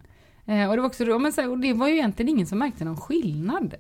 Eh, 0.46 0.68
och 0.70 0.76
det 0.76 0.80
var 0.82 0.86
också 0.88 1.18
men 1.18 1.32
så 1.32 1.40
här, 1.40 1.50
och 1.50 1.58
det 1.58 1.72
var 1.72 1.88
ju 1.88 1.94
egentligen 1.94 2.28
ingen 2.28 2.46
som 2.46 2.58
märkte 2.58 2.84
någon 2.84 2.96
skillnad. 2.96 3.74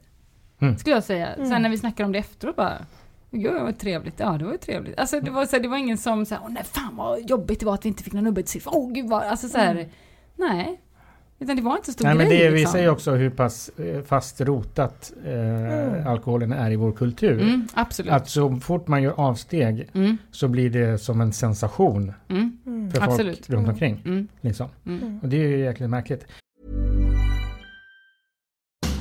Mm. 0.60 0.78
Skulle 0.78 0.94
jag 0.96 1.04
säga. 1.04 1.34
Mm. 1.34 1.48
Sen 1.48 1.62
när 1.62 1.70
vi 1.70 1.78
snackade 1.78 2.04
om 2.06 2.12
det 2.12 2.18
efteråt 2.18 2.56
bara 2.56 2.78
Gud 3.30 3.62
vad 3.62 3.78
trevligt, 3.78 4.20
ja 4.20 4.30
det 4.38 4.44
var 4.44 4.52
ju 4.52 4.58
trevligt. 4.58 4.98
Alltså 4.98 5.20
det 5.20 5.30
var, 5.30 5.46
så 5.46 5.56
här, 5.56 5.62
det 5.62 5.68
var 5.68 5.76
ingen 5.76 5.98
som 5.98 6.26
sa 6.26 6.36
åh 6.44 6.50
nej 6.50 6.64
fan 6.64 6.96
vad 6.96 7.30
jobbigt 7.30 7.60
det 7.60 7.66
var 7.66 7.74
att 7.74 7.84
vi 7.84 7.88
inte 7.88 8.02
fick 8.02 8.12
någon 8.12 8.24
nubbe 8.24 8.42
till 8.42 8.50
siffra. 8.50 8.72
Åh 8.74 8.92
gud 8.92 9.08
vad, 9.08 9.22
alltså 9.22 9.48
så 9.48 9.58
här, 9.58 9.74
Mm. 9.74 9.88
nej. 10.36 10.80
Utan 11.38 11.56
det 11.56 11.62
var 11.62 11.72
inte 11.76 11.86
så 11.86 11.92
stor 11.92 12.04
Nej, 12.04 12.14
men 12.14 12.26
grej 12.28 12.38
det 12.38 12.50
liksom. 12.50 12.56
visar 12.72 12.78
ju 12.78 12.88
också 12.88 13.10
hur 13.14 13.30
pass 13.30 13.68
eh, 13.68 14.02
fast 14.02 14.40
rotat 14.40 15.12
eh, 15.24 15.32
Mm. 15.32 16.06
alkoholen 16.06 16.52
är 16.52 16.70
i 16.70 16.76
vår 16.76 16.92
kultur. 16.92 17.40
Mm, 17.42 17.68
absolut. 17.74 18.12
Att 18.12 18.28
så 18.28 18.56
fort 18.56 18.88
man 18.88 19.02
gör 19.02 19.20
avsteg 19.20 19.88
Mm, 19.94 20.16
så 20.30 20.48
blir 20.48 20.70
det 20.70 20.98
som 20.98 21.20
en 21.20 21.32
sensation 21.32 22.12
mm, 22.28 22.58
Mm. 22.66 22.90
för 22.90 23.00
Absolut. 23.02 23.36
folk 23.46 23.50
runt 23.50 23.68
omkring. 23.68 24.02
mm, 24.04 24.28
Liksom. 24.40 24.68
mm. 24.86 25.18
Och 25.22 25.28
det 25.28 25.36
är 25.36 25.48
ju 25.48 25.58
jäkligt 25.58 25.90
märkligt. 25.90 26.26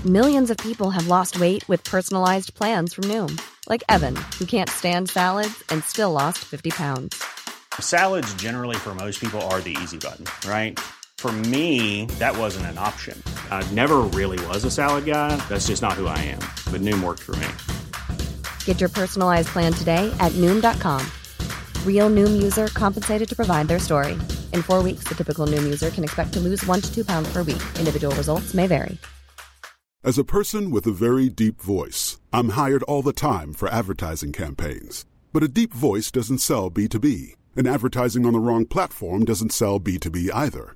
Millions 0.06 0.50
of 0.52 0.58
people 0.58 0.90
have 0.92 1.08
lost 1.08 1.40
weight 1.40 1.70
with 1.70 1.92
personalized 1.92 2.54
plans 2.56 2.94
from 2.94 3.08
Noom, 3.08 3.38
like 3.70 3.84
Evan, 3.90 4.16
who 4.40 4.46
can't 4.46 4.70
stand 4.70 5.10
salads 5.10 5.64
and 5.72 5.84
still 5.84 6.12
lost 6.12 6.38
50 6.38 6.72
pounds. 6.72 7.16
Salads, 7.80 8.34
generally, 8.44 8.76
for 8.76 8.94
most 8.96 9.20
people, 9.22 9.40
are 9.42 9.62
the 9.62 9.72
easy 9.84 9.98
button, 9.98 10.26
right? 10.48 10.80
For 11.26 11.32
me, 11.32 12.06
that 12.20 12.38
wasn't 12.38 12.68
an 12.68 12.78
option. 12.78 13.20
I 13.50 13.68
never 13.74 14.02
really 14.14 14.38
was 14.46 14.64
a 14.64 14.70
salad 14.70 15.06
guy. 15.06 15.36
That's 15.50 15.66
just 15.66 15.82
not 15.82 15.94
who 15.94 16.06
I 16.06 16.20
am. 16.20 16.38
But 16.72 16.82
Noom 16.82 17.04
worked 17.04 17.24
for 17.24 17.36
me. 17.38 17.48
Get 18.66 18.80
your 18.80 18.90
personalized 18.90 19.48
plan 19.48 19.74
today 19.74 20.16
at 20.20 20.32
Noom.com. 20.34 21.02
Real 21.84 22.12
Noom 22.12 22.44
user 22.44 22.68
compensated 22.68 23.28
to 23.28 23.36
provide 23.36 23.68
their 23.68 23.80
story. 23.80 24.14
In 24.54 24.62
four 24.62 24.84
weeks, 24.84 25.06
the 25.06 25.16
typical 25.16 25.48
Noom 25.48 25.64
user 25.64 25.90
can 25.90 26.04
expect 26.04 26.32
to 26.34 26.40
lose 26.40 26.64
one 26.68 26.80
to 26.80 26.94
two 26.94 27.04
pounds 27.04 27.28
per 27.34 27.42
week. 27.42 27.64
Individual 27.80 28.16
results 28.16 28.54
may 28.54 28.68
vary. 28.68 28.96
As 30.04 30.20
a 30.20 30.24
person 30.24 30.70
with 30.70 30.86
a 30.86 30.94
very 30.94 31.28
deep 31.28 31.60
voice, 31.60 32.20
I'm 32.32 32.50
hired 32.50 32.84
all 32.84 33.02
the 33.02 33.14
time 33.14 33.52
for 33.54 33.68
advertising 33.70 34.32
campaigns. 34.32 35.08
But 35.34 35.42
a 35.42 35.48
deep 35.48 35.74
voice 35.74 36.12
doesn't 36.12 36.38
sell 36.38 36.70
B2B, 36.70 37.34
and 37.56 37.68
advertising 37.68 38.28
on 38.28 38.34
the 38.34 38.40
wrong 38.40 38.68
platform 38.68 39.26
doesn't 39.26 39.54
sell 39.54 39.80
B2B 39.80 40.30
either. 40.32 40.76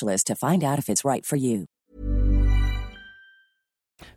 to 0.00 0.34
find 0.34 0.64
out 0.64 0.78
if 0.78 0.88
it's 0.88 1.12
right 1.12 1.26
for 1.26 1.38
you. 1.38 1.66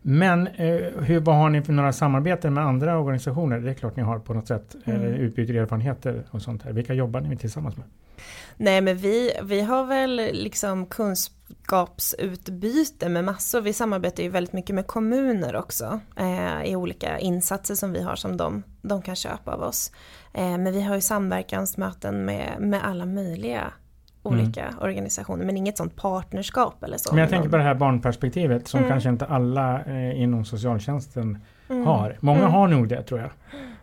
Men 0.02 0.46
eh, 0.46 1.02
hur, 1.02 1.20
vad 1.20 1.36
har 1.36 1.50
ni 1.50 1.62
för 1.62 1.72
några 1.72 1.92
samarbeten 1.92 2.54
med 2.54 2.64
andra 2.64 2.98
organisationer? 2.98 3.60
Det 3.60 3.70
är 3.70 3.74
klart 3.74 3.96
ni 3.96 4.02
har 4.02 4.18
på 4.18 4.34
något 4.34 4.48
sätt. 4.48 4.76
Mm. 4.84 5.02
Eh, 5.02 5.20
utbyter 5.20 5.54
erfarenheter 5.54 6.24
och 6.30 6.42
sånt 6.42 6.62
här. 6.62 6.72
Vilka 6.72 6.94
jobbar 6.94 7.20
ni 7.20 7.36
tillsammans 7.36 7.76
med? 7.76 7.86
Nej 8.56 8.80
men 8.80 8.96
vi, 8.96 9.32
vi 9.42 9.60
har 9.60 9.86
väl 9.86 10.16
liksom 10.32 10.86
kunskapsutbyte 10.86 13.08
med 13.08 13.24
massor. 13.24 13.60
Vi 13.60 13.72
samarbetar 13.72 14.22
ju 14.22 14.28
väldigt 14.28 14.52
mycket 14.52 14.74
med 14.74 14.86
kommuner 14.86 15.56
också 15.56 16.00
eh, 16.16 16.64
i 16.64 16.76
olika 16.76 17.18
insatser 17.18 17.74
som 17.74 17.92
vi 17.92 18.02
har 18.02 18.16
som 18.16 18.36
de, 18.36 18.62
de 18.82 19.02
kan 19.02 19.16
köpa 19.16 19.52
av 19.52 19.62
oss. 19.62 19.92
Eh, 20.34 20.58
men 20.58 20.72
vi 20.72 20.82
har 20.82 20.94
ju 20.94 21.00
samverkansmöten 21.00 22.24
med, 22.24 22.56
med 22.60 22.84
alla 22.84 23.06
möjliga 23.06 23.72
olika 24.28 24.62
mm. 24.62 24.74
organisationer 24.80 25.44
men 25.44 25.56
inget 25.56 25.76
sånt 25.76 25.96
partnerskap 25.96 26.82
eller 26.84 26.96
så. 26.96 27.14
Men 27.14 27.20
jag 27.20 27.30
tänker 27.30 27.48
på 27.48 27.56
det 27.56 27.62
här 27.62 27.74
barnperspektivet 27.74 28.68
som 28.68 28.78
Mm. 28.78 28.90
kanske 28.90 29.08
inte 29.08 29.26
alla 29.26 29.80
eh, 29.84 30.22
inom 30.22 30.44
socialtjänsten 30.44 31.38
Mm. 31.70 31.86
har. 31.86 32.16
Många 32.20 32.38
Mm. 32.38 32.52
har 32.52 32.68
nog 32.68 32.88
det 32.88 33.02
tror 33.02 33.20
jag. 33.20 33.30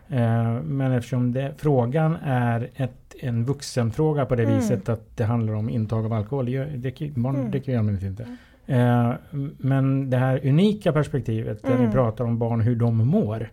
Eh, 0.08 0.52
men 0.62 0.92
eftersom 0.92 1.32
det, 1.32 1.54
frågan 1.58 2.16
är 2.24 2.70
ett, 2.76 3.14
en 3.22 3.44
vuxenfråga 3.44 4.26
på 4.26 4.34
det 4.34 4.42
Mm. 4.42 4.56
viset 4.56 4.88
att 4.88 5.16
det 5.16 5.24
handlar 5.24 5.54
om 5.54 5.70
intag 5.70 6.04
av 6.04 6.12
alkohol. 6.12 6.44
Det, 6.44 6.50
gör- 6.50 6.70
det, 6.76 7.14
barn 7.16 7.36
Mm. 7.36 7.50
dricker 7.50 7.72
ju 7.72 7.78
allmänhet 7.78 8.02
inte. 8.02 8.26
Eh, 8.66 9.12
men 9.58 10.10
det 10.10 10.16
här 10.16 10.46
unika 10.46 10.92
perspektivet 10.92 11.62
där 11.62 11.70
Mm. 11.74 11.86
ni 11.86 11.92
pratar 11.92 12.24
om 12.24 12.38
barn 12.38 12.60
hur 12.60 12.76
de 12.76 12.96
mår. 13.08 13.50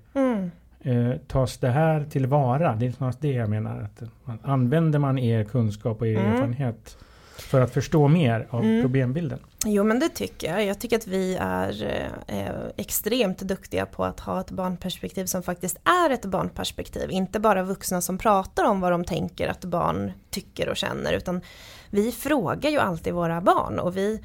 Eh, 0.84 1.12
tas 1.28 1.58
det 1.58 1.70
här 1.70 2.06
tillvara? 2.06 2.76
Det 2.76 2.86
är 2.88 2.92
snarast 2.92 3.22
det 3.22 3.32
jag 3.32 3.50
menar. 3.50 3.82
Att 3.82 4.04
man, 4.24 4.40
använder 4.44 5.00
man 5.00 5.20
er 5.20 5.44
kunskap 5.44 6.02
och 6.02 6.08
er 6.08 6.18
Mm. 6.18 6.32
erfarenhet 6.34 6.98
för 7.38 7.62
att 7.62 7.74
förstå 7.74 8.08
mer 8.08 8.48
av 8.50 8.64
Mm. 8.64 8.82
problembilden? 8.82 9.40
Jo 9.66 9.84
men 9.84 10.00
det 10.00 10.10
tycker 10.10 10.48
jag. 10.52 10.66
Jag 10.66 10.80
tycker 10.80 10.96
att 10.98 11.08
vi 11.08 11.36
är 11.42 11.84
eh, 12.28 12.46
extremt 12.78 13.40
duktiga 13.40 13.86
på 13.86 14.06
att 14.06 14.20
ha 14.20 14.40
ett 14.42 14.52
barnperspektiv 14.52 15.26
som 15.26 15.44
faktiskt 15.44 15.78
är 16.06 16.10
ett 16.10 16.26
barnperspektiv. 16.26 17.12
Inte 17.12 17.40
bara 17.40 17.64
vuxna 17.64 18.02
som 18.02 18.18
pratar 18.18 18.64
om 18.66 18.82
vad 18.82 18.92
de 18.92 19.04
tänker 19.06 19.48
att 19.48 19.66
barn 19.66 20.12
tycker 20.30 20.70
och 20.70 20.78
känner 20.78 21.14
utan 21.14 21.42
vi 21.90 22.12
frågar 22.12 22.70
ju 22.70 22.78
alltid 22.80 23.14
våra 23.14 23.42
barn 23.42 23.80
och 23.80 23.98
vi 23.98 24.22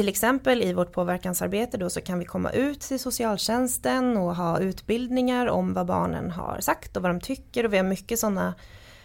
till 0.00 0.08
exempel 0.08 0.62
i 0.62 0.72
vårt 0.72 0.92
påverkansarbete 0.92 1.78
då 1.78 1.90
så 1.90 2.00
kan 2.00 2.18
vi 2.18 2.24
komma 2.24 2.50
ut 2.50 2.80
till 2.80 3.00
socialtjänsten 3.00 4.16
och 4.16 4.36
ha 4.36 4.58
utbildningar 4.58 5.46
om 5.46 5.74
vad 5.74 5.86
barnen 5.86 6.30
har 6.30 6.58
sagt 6.60 6.96
och 6.96 7.02
vad 7.02 7.10
de 7.10 7.20
tycker 7.20 7.64
och 7.64 7.72
vi 7.72 7.76
har 7.76 7.84
mycket 7.84 8.18
sådana 8.18 8.54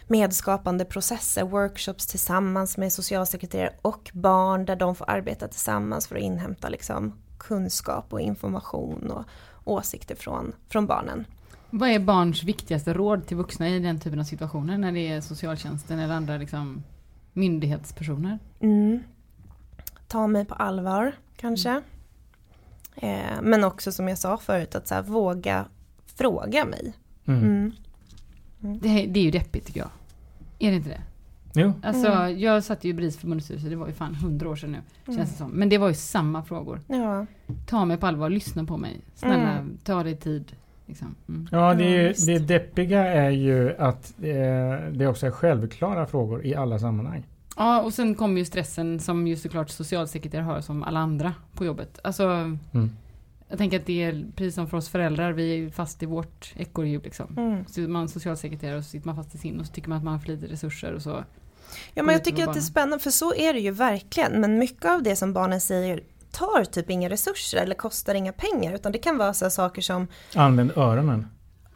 medskapande 0.06 0.84
processer, 0.84 1.44
workshops 1.44 2.06
tillsammans 2.06 2.76
med 2.76 2.92
socialsekreterare 2.92 3.72
och 3.82 4.10
barn 4.12 4.64
där 4.64 4.76
de 4.76 4.94
får 4.94 5.10
arbeta 5.10 5.48
tillsammans 5.48 6.06
för 6.06 6.16
att 6.16 6.22
inhämta 6.22 6.68
liksom 6.68 7.12
kunskap 7.38 8.12
och 8.12 8.20
information 8.20 9.10
och 9.10 9.24
åsikter 9.64 10.14
från, 10.14 10.52
från 10.68 10.86
barnen. 10.86 11.24
Vad 11.70 11.88
är 11.88 11.98
barns 11.98 12.42
viktigaste 12.42 12.94
råd 12.94 13.26
till 13.26 13.36
vuxna 13.36 13.68
i 13.68 13.78
den 13.78 14.00
typen 14.00 14.20
av 14.20 14.24
situationer 14.24 14.78
när 14.78 14.92
det 14.92 15.08
är 15.08 15.20
socialtjänsten 15.20 15.98
eller 15.98 16.14
andra 16.14 16.36
liksom, 16.36 16.82
myndighetspersoner? 17.32 18.38
Mm. 18.60 19.02
Ta 20.08 20.26
mig 20.26 20.44
på 20.44 20.54
allvar 20.54 21.12
kanske. 21.36 21.82
Eh, 22.96 23.40
men 23.42 23.64
också 23.64 23.92
som 23.92 24.08
jag 24.08 24.18
sa 24.18 24.36
förut 24.38 24.74
att 24.74 24.88
så 24.88 24.94
här, 24.94 25.02
våga 25.02 25.64
fråga 26.06 26.64
mig. 26.64 26.92
Mm. 27.26 27.42
Mm. 27.44 27.72
Det, 28.78 28.88
är- 28.88 29.06
det 29.08 29.20
är 29.20 29.24
ju 29.24 29.30
deppigt 29.30 29.66
tycker 29.66 29.80
jag. 29.80 29.90
Är 30.58 30.70
det 30.70 30.76
inte 30.76 30.88
det? 30.88 31.00
Jo. 31.60 31.72
Alltså 31.82 32.06
Mm. 32.12 32.38
jag 32.38 32.64
satt 32.64 32.84
ju 32.84 32.90
i 32.90 32.94
BRIS 32.94 33.16
förbundsstyrelse, 33.18 33.68
det 33.68 33.76
var 33.76 33.86
ju 33.86 33.92
fan 33.92 34.14
hundra 34.14 34.48
år 34.48 34.56
sedan 34.56 34.72
nu. 35.06 35.14
Känns 35.14 35.30
det 35.30 35.36
som. 35.36 35.50
Men 35.50 35.68
det 35.68 35.78
var 35.78 35.88
ju 35.88 35.94
samma 35.94 36.42
frågor. 36.42 36.80
Ja. 36.88 37.26
Ta 37.66 37.84
mig 37.84 37.96
på 37.96 38.06
allvar, 38.06 38.30
lyssna 38.30 38.64
på 38.64 38.76
mig. 38.76 39.00
Snälla, 39.14 39.50
Mm. 39.58 39.78
ta 39.84 40.02
dig 40.02 40.16
tid. 40.16 40.52
Liksom. 40.86 41.14
Mm. 41.28 41.48
Ja, 41.52 41.74
det, 41.74 41.84
är 41.84 41.88
ju, 42.02 42.12
det 42.12 42.38
deppiga 42.38 43.04
är 43.06 43.30
ju 43.30 43.76
att 43.78 44.14
eh, 44.22 44.90
det 44.92 45.06
också 45.06 45.26
är 45.26 45.30
självklara 45.30 46.06
frågor 46.06 46.46
i 46.46 46.54
alla 46.54 46.78
sammanhang. 46.78 47.26
Ja, 47.56 47.80
och 47.82 47.94
sen 47.94 48.14
kommer 48.14 48.38
ju 48.38 48.44
stressen 48.44 49.00
som 49.00 49.26
ju 49.26 49.36
såklart 49.36 49.70
socialsekreterare 49.70 50.44
har 50.44 50.60
som 50.60 50.82
alla 50.82 51.00
andra 51.00 51.34
på 51.54 51.64
jobbet. 51.64 51.98
Alltså, 52.04 52.24
Mm. 52.24 52.90
jag 53.48 53.58
tänker 53.58 53.80
att 53.80 53.86
det 53.86 54.02
är 54.02 54.24
precis 54.36 54.54
som 54.54 54.66
för 54.68 54.76
oss 54.76 54.88
föräldrar, 54.88 55.32
vi 55.32 55.64
är 55.64 55.70
fast 55.70 56.02
i 56.02 56.06
vårt 56.06 56.52
ekorrhjul 56.56 57.02
liksom. 57.02 57.34
Mm. 57.36 57.64
Så 57.66 57.80
man 57.80 58.08
socialsekreterare 58.08 58.78
och 58.78 58.84
så 58.84 58.90
sitter 58.90 59.06
man 59.06 59.16
fast 59.16 59.34
i 59.34 59.38
sin 59.38 59.60
och 59.60 59.66
så 59.66 59.72
tycker 59.72 59.88
man 59.88 59.98
att 59.98 60.04
man 60.04 60.12
har 60.12 60.20
för 60.20 60.28
lite 60.28 60.46
resurser 60.46 60.92
och 60.92 61.02
så. 61.02 61.24
Ja 61.94 62.02
men 62.02 62.12
jag 62.12 62.24
tycker 62.24 62.48
att 62.48 62.54
det 62.54 62.60
är 62.60 62.62
spännande 62.62 62.98
för 62.98 63.10
så 63.10 63.34
är 63.34 63.52
det 63.52 63.60
ju 63.60 63.70
verkligen. 63.70 64.40
Men 64.40 64.58
mycket 64.58 64.84
av 64.84 65.02
det 65.02 65.16
som 65.16 65.32
barnen 65.32 65.60
säger 65.60 66.00
tar 66.30 66.64
typ 66.64 66.90
inga 66.90 67.10
resurser 67.10 67.58
eller 67.58 67.74
kostar 67.74 68.14
inga 68.14 68.32
pengar. 68.32 68.74
Utan 68.74 68.92
det 68.92 68.98
kan 68.98 69.18
vara 69.18 69.34
så 69.34 69.44
här 69.44 69.50
saker 69.50 69.82
som 69.82 70.06
Använd 70.34 70.72
öronen. 70.76 71.26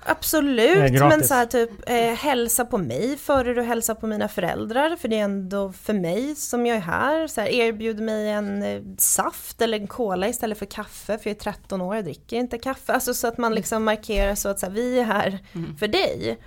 Absolut, 0.05 0.93
men 1.09 1.25
så 1.25 1.35
här 1.35 1.47
typ 1.47 1.71
eh, 1.87 1.97
hälsa 1.97 2.65
på 2.65 2.79
mig 2.79 3.17
före 3.17 3.55
du 3.55 3.63
hälsar 3.63 3.95
på 3.95 4.07
mina 4.07 4.29
föräldrar. 4.29 4.97
För 4.97 5.09
det 5.09 5.19
är 5.19 5.25
ändå 5.25 5.73
för 5.73 5.93
mig 5.93 6.35
som 6.37 6.67
jag 6.67 6.77
är 6.77 6.81
här. 6.81 7.27
Så 7.27 7.41
här 7.41 7.49
erbjud 7.49 8.01
mig 8.01 8.29
en 8.31 8.63
eh, 8.63 8.81
saft 8.99 9.63
eller 9.63 9.79
en 9.79 9.87
cola 9.87 10.29
istället 10.29 10.59
för 10.59 10.67
kaffe. 10.67 11.19
För 11.19 11.31
jag 11.31 11.37
är 11.37 11.41
13 11.41 11.81
år, 11.81 11.97
jag 11.97 12.05
dricker 12.05 12.37
inte 12.37 12.59
kaffe. 12.59 12.93
Alltså 12.93 13.15
så 13.15 13.27
att 13.29 13.39
man 13.39 13.55
liksom 13.55 13.85
markerar 13.85 14.35
så 14.35 14.49
att 14.49 14.59
så 14.59 14.67
här, 14.67 14.73
vi 14.73 14.99
är 14.99 15.05
här 15.05 15.39
Mm. 15.55 15.77
för 15.77 15.89
dig. 15.89 16.39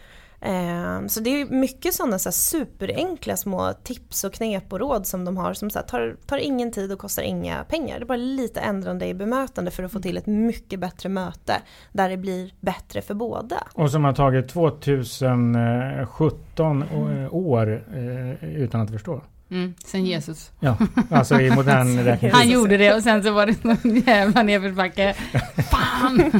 Eh, 0.46 1.08
så 1.08 1.20
det 1.20 1.42
är 1.42 1.46
mycket 1.46 1.94
sådana 1.94 2.20
så 2.20 2.30
här 2.30 2.34
superenkla 2.34 3.38
små 3.38 3.74
tips 3.84 4.24
och 4.24 4.34
knep 4.34 4.74
och 4.74 4.80
råd 4.80 5.08
som 5.08 5.26
de 5.26 5.38
har 5.38 5.54
som 5.54 5.70
så 5.70 5.80
här, 5.80 5.86
tar, 5.86 6.16
tar 6.26 6.38
ingen 6.38 6.72
tid 6.72 6.92
och 6.92 7.00
kostar 7.00 7.24
inga 7.24 7.64
pengar. 7.64 8.00
Det 8.00 8.04
är 8.04 8.06
bara 8.06 8.18
lite 8.18 8.60
ändrande 8.60 9.08
i 9.08 9.14
bemötande 9.14 9.72
för 9.72 9.84
att 9.84 9.92
få 9.92 10.00
till 10.00 10.18
ett 10.18 10.26
mycket 10.28 10.80
bättre 10.80 11.10
möte 11.10 11.54
där 11.92 12.10
det 12.10 12.18
blir 12.18 12.52
bättre 12.60 13.02
för 13.02 13.14
båda. 13.14 13.56
Och 13.74 13.92
som 13.92 14.04
har 14.04 14.14
tagit 14.14 14.48
2017 14.50 16.84
å- 16.94 17.30
år 17.32 17.84
eh, 17.96 18.44
utan 18.56 18.82
att 18.82 18.92
förstå. 18.92 19.22
Mm. 19.52 19.74
Sen 19.86 20.06
Jesus. 20.06 20.52
Ja, 20.60 20.78
alltså 21.10 21.40
i 21.42 21.52
modern 21.56 22.00
räkning. 22.06 22.32
Han 22.32 22.50
gjorde 22.50 22.78
det 22.78 22.94
och 22.94 23.04
sen 23.04 23.24
så 23.24 23.32
var 23.32 23.46
det 23.46 23.64
någon 23.64 23.96
jävla 24.06 24.44
nedförsbacke. 24.44 25.14
Fan! 25.72 26.32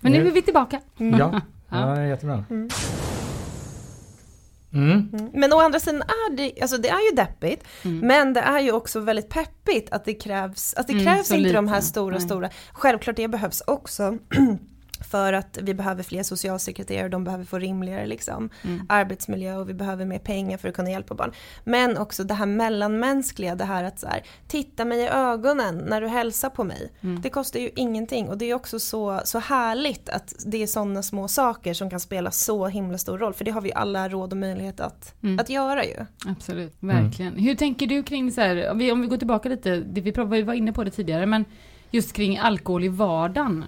Men 0.00 0.12
nu 0.12 0.26
är 0.26 0.30
vi 0.32 0.42
tillbaka. 0.42 0.80
Ja, 0.96 1.40
ja, 1.70 2.04
jättebra. 2.06 2.44
Mm. 2.50 2.68
Mm. 4.74 5.30
Men 5.34 5.52
å 5.52 5.60
andra 5.60 5.80
sidan 5.80 6.02
är 6.02 6.36
det, 6.36 6.52
alltså 6.62 6.78
det 6.78 6.88
är 6.88 7.10
ju 7.10 7.16
deppigt, 7.16 7.64
Mm. 7.84 7.98
men 8.06 8.32
det 8.32 8.40
är 8.40 8.60
ju 8.60 8.72
också 8.72 9.00
väldigt 9.00 9.28
peppigt 9.28 9.92
att 9.92 10.04
det 10.04 10.14
krävs, 10.14 10.74
att 10.74 10.86
det 10.86 10.92
Mm, 10.92 11.04
krävs 11.04 11.30
inte 11.30 11.52
de 11.52 11.64
lite. 11.64 11.74
här 11.74 11.80
stora, 11.80 12.16
Nej. 12.16 12.20
stora, 12.26 12.50
självklart 12.72 13.16
det 13.16 13.28
behövs 13.28 13.62
också 13.66 14.18
För 15.10 15.32
att 15.32 15.58
vi 15.62 15.74
behöver 15.74 16.02
fler 16.02 16.22
socialsekreterare, 16.22 17.08
de 17.08 17.24
behöver 17.24 17.44
få 17.44 17.58
rimligare 17.58 18.06
liksom, 18.06 18.50
Mm. 18.62 18.86
arbetsmiljö 18.88 19.56
och 19.56 19.68
vi 19.68 19.74
behöver 19.74 20.04
mer 20.04 20.18
pengar 20.18 20.58
för 20.58 20.68
att 20.68 20.74
kunna 20.74 20.90
hjälpa 20.90 21.14
barn. 21.14 21.32
Men 21.64 21.98
också 21.98 22.24
det 22.24 22.34
här 22.34 22.46
mellanmänskliga, 22.46 23.54
det 23.54 23.64
här 23.64 23.84
att 23.84 23.98
så 23.98 24.06
här, 24.06 24.22
titta 24.48 24.84
mig 24.84 24.98
i 25.00 25.08
ögonen 25.08 25.76
när 25.88 26.00
du 26.00 26.08
hälsar 26.08 26.50
på 26.50 26.64
mig. 26.64 26.92
Mm. 27.00 27.20
Det 27.20 27.30
kostar 27.30 27.60
ju 27.60 27.70
ingenting 27.76 28.28
och 28.28 28.38
det 28.38 28.50
är 28.50 28.54
också 28.54 28.78
så, 28.78 29.20
så 29.24 29.38
härligt 29.38 30.08
att 30.08 30.34
det 30.46 30.62
är 30.62 30.66
sådana 30.66 31.02
små 31.02 31.28
saker 31.28 31.74
som 31.74 31.90
kan 31.90 32.00
spela 32.00 32.30
så 32.30 32.66
himla 32.66 32.98
stor 32.98 33.18
roll. 33.18 33.34
För 33.34 33.44
det 33.44 33.50
har 33.50 33.60
vi 33.60 33.72
alla 33.72 34.08
råd 34.08 34.32
och 34.32 34.38
möjlighet 34.38 34.80
att, 34.80 35.14
Mm. 35.22 35.38
att 35.38 35.50
göra 35.50 35.84
ju. 35.84 36.06
Absolut, 36.26 36.76
verkligen. 36.80 37.38
Hur 37.38 37.54
tänker 37.54 37.86
du 37.86 38.02
kring 38.02 38.32
så 38.32 38.40
här, 38.40 38.70
om 38.70 38.78
vi, 38.78 38.92
om 38.92 39.00
vi 39.00 39.06
går 39.06 39.16
tillbaka 39.16 39.48
lite, 39.48 39.76
det 39.76 40.00
vi 40.00 40.10
vi 40.10 40.42
var 40.42 40.54
inne 40.54 40.72
på 40.72 40.84
det 40.84 40.90
tidigare, 40.90 41.26
men 41.26 41.44
just 41.94 42.12
kring 42.12 42.38
alkohol 42.38 42.84
i 42.84 42.88
vardagen. 42.88 43.64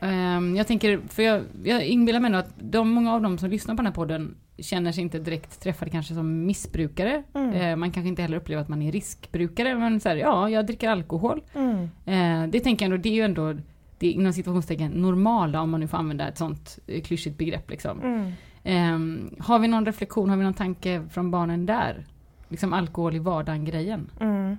Ehm, 0.00 0.56
jag 0.56 0.66
tänker, 0.66 1.00
för 1.08 1.22
jag, 1.22 1.42
jag 1.64 1.84
inbillar 1.86 2.20
mig 2.20 2.30
nog 2.30 2.40
att 2.40 2.54
de, 2.58 2.88
många 2.90 3.14
av 3.14 3.22
dem 3.22 3.38
som 3.38 3.50
lyssnar 3.50 3.74
på 3.74 3.76
den 3.76 3.86
här 3.86 3.92
podden 3.92 4.34
känner 4.58 4.92
sig 4.92 5.02
inte 5.02 5.18
direkt 5.18 5.60
träffade 5.60 5.90
kanske 5.90 6.14
som 6.14 6.46
missbrukare. 6.46 7.22
Mm. 7.34 7.52
Eh, 7.52 7.76
man 7.76 7.90
kanske 7.90 8.08
inte 8.08 8.22
heller 8.22 8.36
upplever 8.36 8.62
att 8.62 8.68
man 8.68 8.82
är 8.82 8.92
riskbrukare, 8.92 9.74
men 9.74 10.00
så 10.00 10.08
här, 10.08 10.16
ja, 10.16 10.50
jag 10.50 10.66
dricker 10.66 10.88
alkohol. 10.88 11.42
Mm. 11.54 11.82
Eh, 12.04 12.50
det 12.50 12.60
tänker 12.60 12.84
jag 12.84 12.92
ändå, 12.92 13.02
det 13.02 13.08
är 13.08 13.14
ju 13.14 13.22
ändå, 13.22 13.54
det 13.98 14.06
är 14.06 14.12
inom 14.12 14.32
situationstecken 14.32 14.90
normala 14.90 15.60
om 15.60 15.70
man 15.70 15.80
nu 15.80 15.88
får 15.88 15.98
använda 15.98 16.28
ett 16.28 16.38
sånt 16.38 16.78
eh, 16.86 17.02
klyschigt 17.02 17.38
begrepp 17.38 17.70
liksom. 17.70 18.00
Mm. 18.02 18.32
Ehm, 18.64 19.30
har 19.38 19.58
vi 19.58 19.68
någon 19.68 19.86
reflektion, 19.86 20.30
har 20.30 20.36
vi 20.36 20.44
någon 20.44 20.54
tanke 20.54 21.02
från 21.10 21.30
barnen 21.30 21.66
där? 21.66 22.04
Liksom 22.48 22.72
alkohol 22.72 23.14
i 23.14 23.18
vardagen-grejen. 23.18 24.10
Mm. 24.20 24.56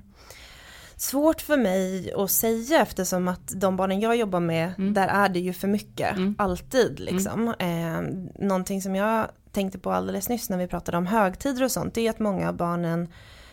Svårt 0.98 1.42
för 1.42 1.58
mig 1.58 2.14
att 2.14 2.32
säga 2.32 2.82
eftersom 2.82 3.28
att 3.28 3.52
de 3.56 3.76
barnen 3.76 4.00
jag 4.00 4.16
jobbar 4.16 4.40
med, 4.40 4.74
Mm. 4.78 4.94
där 4.94 5.08
är 5.08 5.30
det 5.30 5.40
ju 5.40 5.54
för 5.54 5.68
mycket, 5.68 6.18
Mm. 6.18 6.36
alltid 6.38 7.00
liksom. 7.00 7.48
Eh, 7.60 8.02
någonting 8.48 8.82
som 8.82 8.96
jag 8.96 9.28
tänkte 9.52 9.80
på 9.80 9.92
alldeles 9.92 10.30
nyss 10.30 10.50
när 10.50 10.58
vi 10.58 10.68
pratade 10.68 10.98
om 10.98 11.06
högtider 11.08 11.64
och 11.64 11.72
sånt, 11.72 11.94
det 11.94 12.08
är 12.08 12.10
att 12.10 12.20
många 12.20 12.50
av 12.50 12.56
barnen 12.56 13.08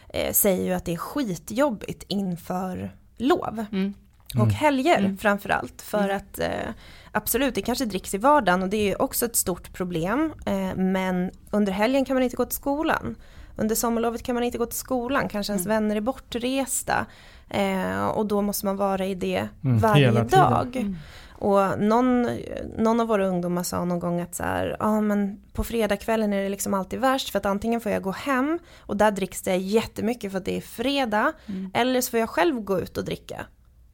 eh, 0.09 0.33
säger 0.33 0.64
ju 0.64 0.72
att 0.72 0.85
det 0.85 0.92
är 0.92 0.96
skitjobbigt 0.96 2.04
inför 2.09 2.96
lov. 3.16 3.64
Mm. 3.72 3.94
Och 4.38 4.48
helger 4.52 4.98
Mm. 4.98 5.18
framförallt 5.18 5.83
för 5.83 6.09
att 6.09 6.38
eh, 6.38 6.48
absolut 7.12 7.54
det 7.54 7.62
kanske 7.62 7.85
dricks 7.85 8.14
i 8.14 8.18
vardagen 8.18 8.62
och 8.62 8.68
det 8.68 8.76
är 8.76 8.85
ju 8.88 8.94
också 8.94 9.26
ett 9.26 9.37
stort 9.37 9.72
problem. 9.72 10.33
Eh, 10.46 10.74
men 10.76 11.30
under 11.50 11.72
helgen 11.72 12.04
kan 12.04 12.14
man 12.16 12.22
inte 12.22 12.37
gå 12.37 12.44
till 12.44 12.57
skolan. 12.57 13.14
Under 13.57 13.74
sommarlovet 13.74 14.22
kan 14.22 14.35
man 14.35 14.44
inte 14.44 14.59
gå 14.59 14.66
till 14.66 14.78
skolan, 14.78 15.28
kanske 15.28 15.52
ens 15.52 15.66
Mm. 15.66 15.74
vänner 15.83 15.96
är 15.96 16.00
bortresta. 16.00 17.07
Eh, 17.55 18.07
och 18.07 18.27
då 18.27 18.43
måste 18.43 18.67
man 18.67 18.77
vara 18.77 19.07
i 19.07 19.14
det 19.14 19.49
Mm, 19.64 19.79
varje 19.79 20.11
dag. 20.23 20.77
Mm. 20.77 20.97
Och 21.38 21.79
någon, 21.79 22.29
någon 22.79 23.01
av 23.01 23.07
våra 23.07 23.27
ungdomar 23.27 23.62
sa 23.62 23.85
någon 23.85 23.99
gång 23.99 24.21
att 24.21 24.35
så 24.35 24.43
här, 24.43 24.77
ja 24.81 25.01
men 25.01 25.40
på 25.53 25.64
fredagskvällen 25.64 26.33
är 26.33 26.43
det 26.43 26.49
liksom 26.49 26.75
alltid 26.75 27.01
värst 27.01 27.31
för 27.31 27.38
att 27.38 27.47
antingen 27.47 27.81
får 27.81 27.93
jag 27.93 28.03
gå 28.03 28.11
hem 28.11 28.59
och 28.79 28.97
där 28.97 29.11
dricks 29.11 29.43
det 29.43 29.57
jättemycket 29.57 30.31
för 30.31 30.38
att 30.38 30.45
det 30.45 30.57
är 30.57 30.61
fredag. 30.61 31.33
Mm. 31.47 31.71
Eller 31.75 32.01
så 32.01 32.11
får 32.11 32.21
jag 32.21 32.29
själv 32.29 32.61
gå 32.61 32.81
ut 32.81 32.99
och 32.99 33.05
dricka. 33.05 33.47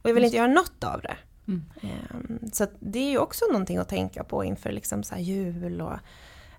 Och 0.03 0.09
jag 0.11 0.15
vill 0.15 0.25
inte 0.25 0.37
göra 0.37 0.47
något 0.47 0.85
av 0.85 1.01
det. 1.01 1.17
Mm. 1.49 1.65
Ehm, 1.83 2.39
Så 2.53 2.65
att 2.65 2.73
det 2.81 2.99
är 2.99 3.11
ju 3.11 3.19
också 3.19 3.45
någonting 3.47 3.79
att 3.79 3.89
tänka 3.89 4.25
på 4.25 4.45
inför 4.45 4.73
liksom 4.73 5.03
så 5.03 5.15
här 5.15 5.23
jul 5.23 5.81
och 5.81 5.93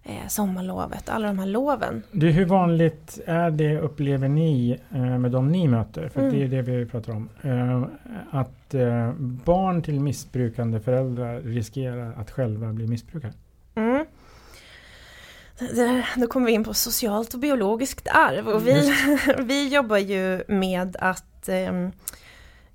eh, 0.04 0.28
sommarlovet, 0.28 1.10
alla 1.10 1.28
de 1.28 1.40
här 1.40 1.46
loven. 1.46 2.04
Du, 2.12 2.30
hur 2.32 2.46
vanligt 2.46 3.20
är 3.26 3.52
det, 3.52 3.80
upplever 3.80 4.28
ni, 4.28 4.80
eh, 4.92 5.20
med 5.20 5.32
de 5.32 5.52
ni 5.52 5.68
möter, 5.68 6.10
för 6.10 6.20
Mm. 6.22 6.34
det 6.34 6.44
är 6.44 6.48
det 6.48 6.62
vi 6.62 6.86
pratar 6.86 7.14
om, 7.14 7.30
eh, 7.42 7.84
att 8.40 8.74
eh, 8.74 9.14
barn 9.20 9.82
till 9.82 10.00
missbrukande 10.00 10.80
föräldrar 10.80 11.42
riskerar 11.42 12.14
att 12.18 12.32
själva 12.32 12.74
bli 12.74 12.88
missbrukare? 12.88 13.34
Mm. 13.76 14.06
Då 16.16 16.28
kommer 16.28 16.46
vi 16.46 16.52
in 16.52 16.64
på 16.64 16.74
socialt 16.74 17.34
och 17.34 17.40
biologiskt 17.40 18.08
arv 18.08 18.48
och 18.48 18.68
vi, 18.68 18.94
vi 19.40 19.68
jobbar 19.74 19.98
ju 19.98 20.44
med 20.48 20.96
att 21.00 21.50
ehm, 21.50 21.92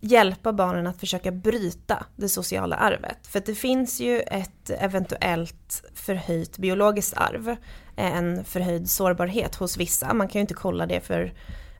hjälpa 0.00 0.52
barnen 0.52 0.86
att 0.86 1.00
försöka 1.00 1.30
bryta 1.30 2.06
det 2.16 2.28
sociala 2.28 2.76
arvet. 2.76 3.26
För 3.26 3.42
det 3.46 3.54
finns 3.54 4.00
ju 4.00 4.20
ett 4.20 4.70
eventuellt 4.70 5.84
förhöjt 5.94 6.58
biologiskt 6.58 7.16
arv, 7.16 7.56
en 7.96 8.44
förhöjd 8.44 8.90
sårbarhet 8.90 9.54
hos 9.54 9.76
vissa. 9.76 10.14
Man 10.14 10.28
kan 10.28 10.38
ju 10.38 10.40
inte 10.40 10.54
kolla 10.54 10.86
det 10.86 11.00
för 11.00 11.32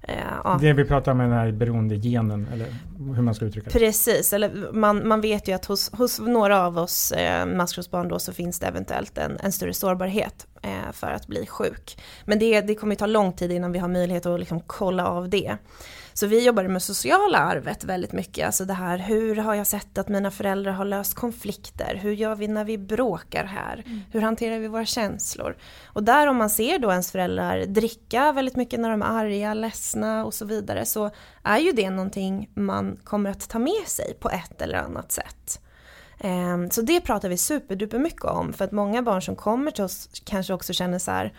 eh, 0.02 0.14
ja, 0.44 0.58
Det 0.60 0.72
vi 0.72 0.84
pratar 0.84 1.12
om 1.12 1.20
är 1.20 1.24
den 1.24 1.32
här 1.32 1.52
beroendegenen, 1.52 2.48
eller 2.52 2.66
hur 3.14 3.22
man 3.22 3.34
ska 3.34 3.44
uttrycka 3.44 3.70
det. 3.70 3.78
Precis, 3.78 4.32
eller 4.32 4.72
man, 4.72 5.08
man 5.08 5.20
vet 5.20 5.48
ju 5.48 5.52
att 5.52 5.64
hos, 5.64 5.92
hos 5.92 6.18
några 6.18 6.66
av 6.66 6.78
oss 6.78 7.12
eh, 7.12 7.46
maskrosbarn 7.46 8.08
då 8.08 8.18
så 8.18 8.32
finns 8.32 8.58
det 8.60 8.66
eventuellt 8.66 9.18
en, 9.18 9.38
en 9.40 9.52
större 9.52 9.74
sårbarhet 9.74 10.46
eh, 10.62 10.92
för 10.92 11.10
att 11.12 11.26
bli 11.26 11.46
sjuk. 11.46 11.98
Men 12.24 12.38
det, 12.38 12.60
det 12.60 12.74
kommer 12.74 12.92
ju 12.92 12.96
ta 12.96 13.06
lång 13.06 13.32
tid 13.32 13.52
innan 13.52 13.72
vi 13.72 13.78
har 13.78 13.88
möjlighet 13.88 14.26
att 14.26 14.40
liksom 14.40 14.60
kolla 14.66 15.06
av 15.06 15.28
det. 15.28 15.56
Så 16.18 16.26
vi 16.26 16.44
jobbar 16.44 16.64
med 16.64 16.82
sociala 16.82 17.38
arvet 17.38 17.84
väldigt 17.84 18.12
mycket, 18.12 18.46
alltså 18.46 18.64
det 18.64 18.72
här 18.72 18.98
hur 18.98 19.36
har 19.36 19.54
jag 19.54 19.66
sett 19.66 19.98
att 19.98 20.08
mina 20.08 20.30
föräldrar 20.30 20.72
har 20.72 20.84
löst 20.84 21.14
konflikter, 21.14 21.94
hur 22.02 22.12
gör 22.12 22.34
vi 22.34 22.48
när 22.48 22.64
vi 22.64 22.78
bråkar 22.78 23.44
här, 23.44 23.84
hur 24.12 24.20
hanterar 24.20 24.58
vi 24.58 24.68
våra 24.68 24.84
känslor. 24.84 25.56
Och 25.86 26.02
där 26.02 26.26
om 26.26 26.36
man 26.36 26.50
ser 26.50 26.78
då 26.78 26.90
ens 26.90 27.12
föräldrar 27.12 27.66
dricka 27.66 28.32
väldigt 28.32 28.56
mycket 28.56 28.80
när 28.80 28.90
de 28.90 29.02
är 29.02 29.06
arga, 29.06 29.54
ledsna 29.54 30.24
och 30.24 30.34
så 30.34 30.44
vidare 30.44 30.84
så 30.84 31.10
är 31.42 31.58
ju 31.58 31.72
det 31.72 31.90
någonting 31.90 32.50
man 32.54 32.96
kommer 33.04 33.30
att 33.30 33.48
ta 33.48 33.58
med 33.58 33.86
sig 33.86 34.14
på 34.20 34.30
ett 34.30 34.62
eller 34.62 34.78
annat 34.78 35.12
sätt. 35.12 35.60
Ehm, 36.20 36.70
Så 36.70 36.82
det 36.82 37.00
pratar 37.00 37.28
vi 37.28 37.36
superduper 37.36 37.98
mycket 37.98 38.24
om 38.24 38.52
för 38.52 38.64
att 38.64 38.72
många 38.72 39.02
barn 39.02 39.22
som 39.22 39.36
kommer 39.36 39.70
till 39.70 39.84
oss 39.84 40.08
kanske 40.24 40.54
också 40.54 40.72
känner 40.72 40.98
så 40.98 41.10
här 41.10 41.32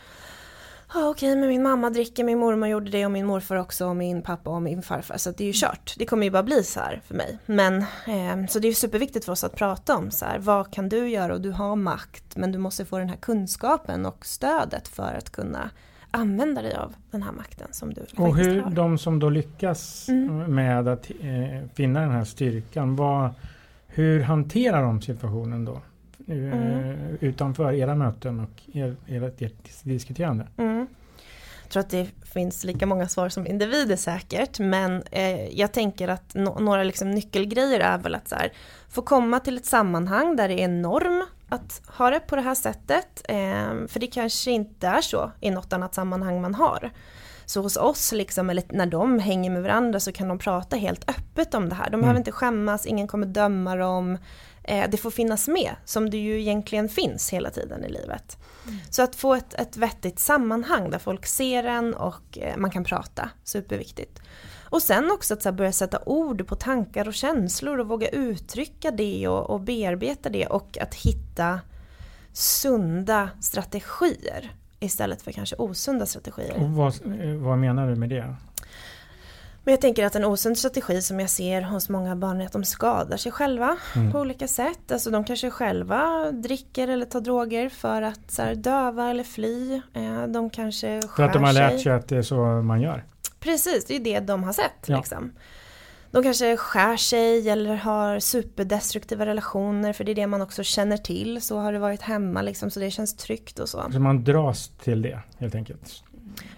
Ja 0.93 1.09
okej 1.09 1.35
men 1.35 1.47
min 1.49 1.63
mamma 1.63 1.89
dricker, 1.89 2.23
min 2.23 2.39
mormor 2.39 2.69
gjorde 2.69 2.91
det 2.91 3.05
och 3.05 3.11
min 3.11 3.25
morfar 3.25 3.55
också 3.55 3.85
och 3.87 3.95
min 3.95 4.21
pappa 4.21 4.49
och 4.49 4.61
min 4.61 4.81
farfar 4.81 5.17
så 5.17 5.31
det 5.31 5.43
är 5.43 5.47
ju 5.47 5.53
kört. 5.55 5.95
Det 5.97 6.05
kommer 6.05 6.23
ju 6.23 6.31
bara 6.31 6.43
bli 6.43 6.63
så 6.63 6.79
här 6.79 7.01
för 7.07 7.15
mig. 7.15 7.37
Men 7.45 7.85
ehm, 8.07 8.47
så 8.47 8.59
det 8.59 8.65
är 8.67 8.69
ju 8.69 8.75
superviktigt 8.75 9.25
för 9.25 9.31
oss 9.31 9.43
att 9.43 9.55
prata 9.55 9.97
om 9.97 10.11
så 10.11 10.25
här 10.25 10.39
vad 10.39 10.73
kan 10.73 10.89
du 10.89 11.09
göra 11.09 11.33
och 11.33 11.41
du 11.41 11.51
har 11.51 11.75
makt 11.75 12.35
men 12.35 12.51
du 12.51 12.57
måste 12.57 12.85
få 12.85 12.97
den 12.97 13.09
här 13.09 13.15
kunskapen 13.17 14.05
och 14.05 14.25
stödet 14.25 14.87
för 14.87 15.13
att 15.17 15.29
kunna 15.31 15.69
använda 16.11 16.61
dig 16.61 16.75
av 16.75 16.93
den 17.11 17.23
här 17.23 17.31
makten 17.31 17.67
som 17.71 17.93
du 17.93 18.01
Och 18.17 18.37
hur 18.37 18.61
har. 18.61 18.71
de 18.71 18.97
som 18.97 19.19
då 19.19 19.29
lyckas 19.29 20.09
Mm. 20.09 20.55
med 20.55 20.87
att 20.87 21.09
eh, 21.21 21.69
finna 21.73 21.99
den 22.01 22.11
här 22.11 22.23
styrkan, 22.23 22.95
vad, 22.95 23.29
hur 23.87 24.21
hanterar 24.21 24.81
de 24.83 25.01
situationen 25.01 25.65
då? 25.65 25.81
Eh, 26.27 26.35
Mm. 26.37 27.17
Utanför 27.21 27.73
era 27.73 27.95
möten 27.95 28.39
och 28.39 28.61
er, 28.77 28.95
ert, 29.07 29.41
ert 29.41 29.83
diskuterande. 29.83 30.47
Mm. 30.57 30.87
Jag 31.63 31.71
tror 31.71 31.79
att 31.81 31.89
det 31.89 32.07
finns 32.33 32.63
lika 32.63 32.85
många 32.85 33.07
svar 33.07 33.29
som 33.29 33.47
individer 33.47 33.95
säkert, 33.95 34.59
men 34.59 35.03
eh, 35.11 35.47
jag 35.59 35.71
tänker 35.71 36.07
att 36.07 36.33
no- 36.35 36.61
några 36.61 36.83
liksom 36.83 37.11
nyckelgrejer 37.11 37.79
är 37.79 37.97
väl 37.97 38.15
att 38.15 38.27
så 38.27 38.35
här, 38.35 38.51
få 38.89 39.01
komma 39.01 39.39
till 39.39 39.57
ett 39.57 39.65
sammanhang 39.65 40.35
där 40.35 40.47
det 40.47 40.63
är 40.63 40.67
norm 40.67 41.25
att 41.49 41.81
ha 41.87 42.09
det 42.09 42.19
på 42.19 42.35
det 42.35 42.41
här 42.41 42.55
sättet, 42.55 43.21
eh, 43.29 43.87
för 43.87 43.99
det 43.99 44.07
kanske 44.07 44.51
inte 44.51 44.87
är 44.87 45.01
så 45.01 45.31
i 45.41 45.49
något 45.51 45.73
annat 45.73 45.93
sammanhang 45.95 46.41
man 46.41 46.55
har. 46.55 46.91
Så 47.45 47.61
hos 47.61 47.77
oss, 47.77 48.11
liksom, 48.11 48.49
eller 48.49 48.63
när 48.69 48.85
de 48.85 49.19
hänger 49.19 49.49
med 49.51 49.61
varandra 49.63 49.99
så 49.99 50.11
kan 50.11 50.27
de 50.27 50.39
prata 50.39 50.75
helt 50.75 51.09
öppet 51.09 51.53
om 51.53 51.69
det 51.69 51.75
här. 51.75 51.89
De 51.89 52.01
behöver 52.01 52.17
inte 52.19 52.31
skämmas, 52.31 52.85
ingen 52.85 53.07
kommer 53.07 53.27
döma 53.27 53.75
dem. 53.75 54.17
Eh, 54.67 54.89
det 54.89 54.97
får 54.97 55.11
finnas 55.11 55.47
med, 55.47 55.75
som 55.85 56.09
det 56.09 56.17
ju 56.17 56.39
egentligen 56.39 56.89
finns 56.89 57.29
hela 57.29 57.49
tiden 57.49 57.83
i 57.83 57.89
livet. 57.89 58.37
Så 58.89 59.01
att 59.01 59.15
få 59.15 59.33
ett, 59.33 59.53
ett 59.53 59.77
vettigt 59.77 60.19
sammanhang 60.19 60.89
där 60.89 60.99
folk 60.99 61.25
ser 61.25 61.63
en 61.63 61.93
och 61.93 62.37
eh, 62.37 62.57
man 62.57 62.71
kan 62.71 62.83
prata, 62.83 63.29
superviktigt. 63.43 64.21
Och 64.69 64.81
sen 64.81 65.11
också 65.11 65.33
att 65.33 65.43
så 65.43 65.51
börja 65.51 65.71
sätta 65.71 65.99
ord 66.05 66.47
på 66.47 66.55
tankar 66.55 67.07
och 67.07 67.13
känslor 67.13 67.79
och 67.79 67.87
våga 67.87 68.07
uttrycka 68.07 68.91
det 68.91 69.27
och, 69.27 69.49
och 69.49 69.61
bearbeta 69.61 70.29
det 70.29 70.45
och 70.45 70.77
att 70.77 70.95
hitta 70.95 71.59
sunda 72.33 73.29
strategier 73.41 74.51
istället 74.79 75.21
för 75.21 75.31
kanske 75.31 75.55
osunda 75.55 76.05
strategier. 76.05 76.63
Och 76.63 76.69
vad, 76.69 76.93
eh, 77.21 77.35
vad 77.35 77.57
menar 77.57 77.87
du 77.89 77.95
med 77.95 78.09
det? 78.09 78.35
Men 79.67 79.71
jag 79.73 79.81
tänker 79.81 80.05
att 80.05 80.15
en 80.15 80.25
osund 80.25 80.57
strategi 80.57 81.01
som 81.01 81.19
jag 81.19 81.29
ser 81.29 81.61
hos 81.61 81.89
många 81.89 82.15
barn 82.15 82.41
är 82.41 82.45
att 82.45 82.51
de 82.51 82.63
skadar 82.63 83.17
sig 83.17 83.31
själva 83.31 83.77
Mm. 83.95 84.11
på 84.11 84.19
olika 84.19 84.47
sätt. 84.47 84.91
Alltså 84.91 85.09
de 85.09 85.23
kanske 85.23 85.49
själva 85.49 86.31
dricker 86.31 86.87
eller 86.87 87.05
tar 87.05 87.21
droger 87.21 87.69
för 87.69 88.01
att 88.01 88.31
så 88.31 88.41
här, 88.41 88.55
döva 88.55 89.09
eller 89.09 89.23
fly. 89.23 89.81
Eh, 89.93 90.27
De 90.27 90.49
kanske 90.49 91.01
skär 91.01 91.07
För 91.15 91.23
att 91.23 91.33
de 91.33 91.43
har 91.43 91.53
lärt 91.53 91.71
sig. 91.71 91.79
sig 91.83 91.91
att 91.91 92.07
det 92.07 92.17
är 92.17 92.21
så 92.21 92.35
man 92.45 92.81
gör. 92.81 93.03
Precis, 93.39 93.85
det 93.85 93.95
är 93.95 93.99
det 93.99 94.19
de 94.19 94.43
har 94.43 94.53
sett. 94.53 94.71
Ja. 94.85 94.97
Liksom. 94.97 95.31
De 96.11 96.23
kanske 96.23 96.57
skär 96.57 96.97
sig 96.97 97.49
eller 97.49 97.75
har 97.75 98.19
superdestruktiva 98.19 99.25
relationer 99.25 99.93
för 99.93 100.03
det 100.03 100.11
är 100.11 100.15
det 100.15 100.27
man 100.27 100.41
också 100.41 100.63
känner 100.63 100.97
till. 100.97 101.41
Så 101.41 101.57
har 101.59 101.73
det 101.73 101.79
varit 101.79 102.01
hemma 102.01 102.41
liksom, 102.41 102.69
så 102.71 102.79
det 102.79 102.91
känns 102.91 103.15
tryggt 103.15 103.59
och 103.59 103.69
så. 103.69 103.83
Så 103.91 103.99
man 103.99 104.23
dras 104.23 104.71
till 104.83 105.01
det 105.01 105.19
helt 105.37 105.55
enkelt. 105.55 106.03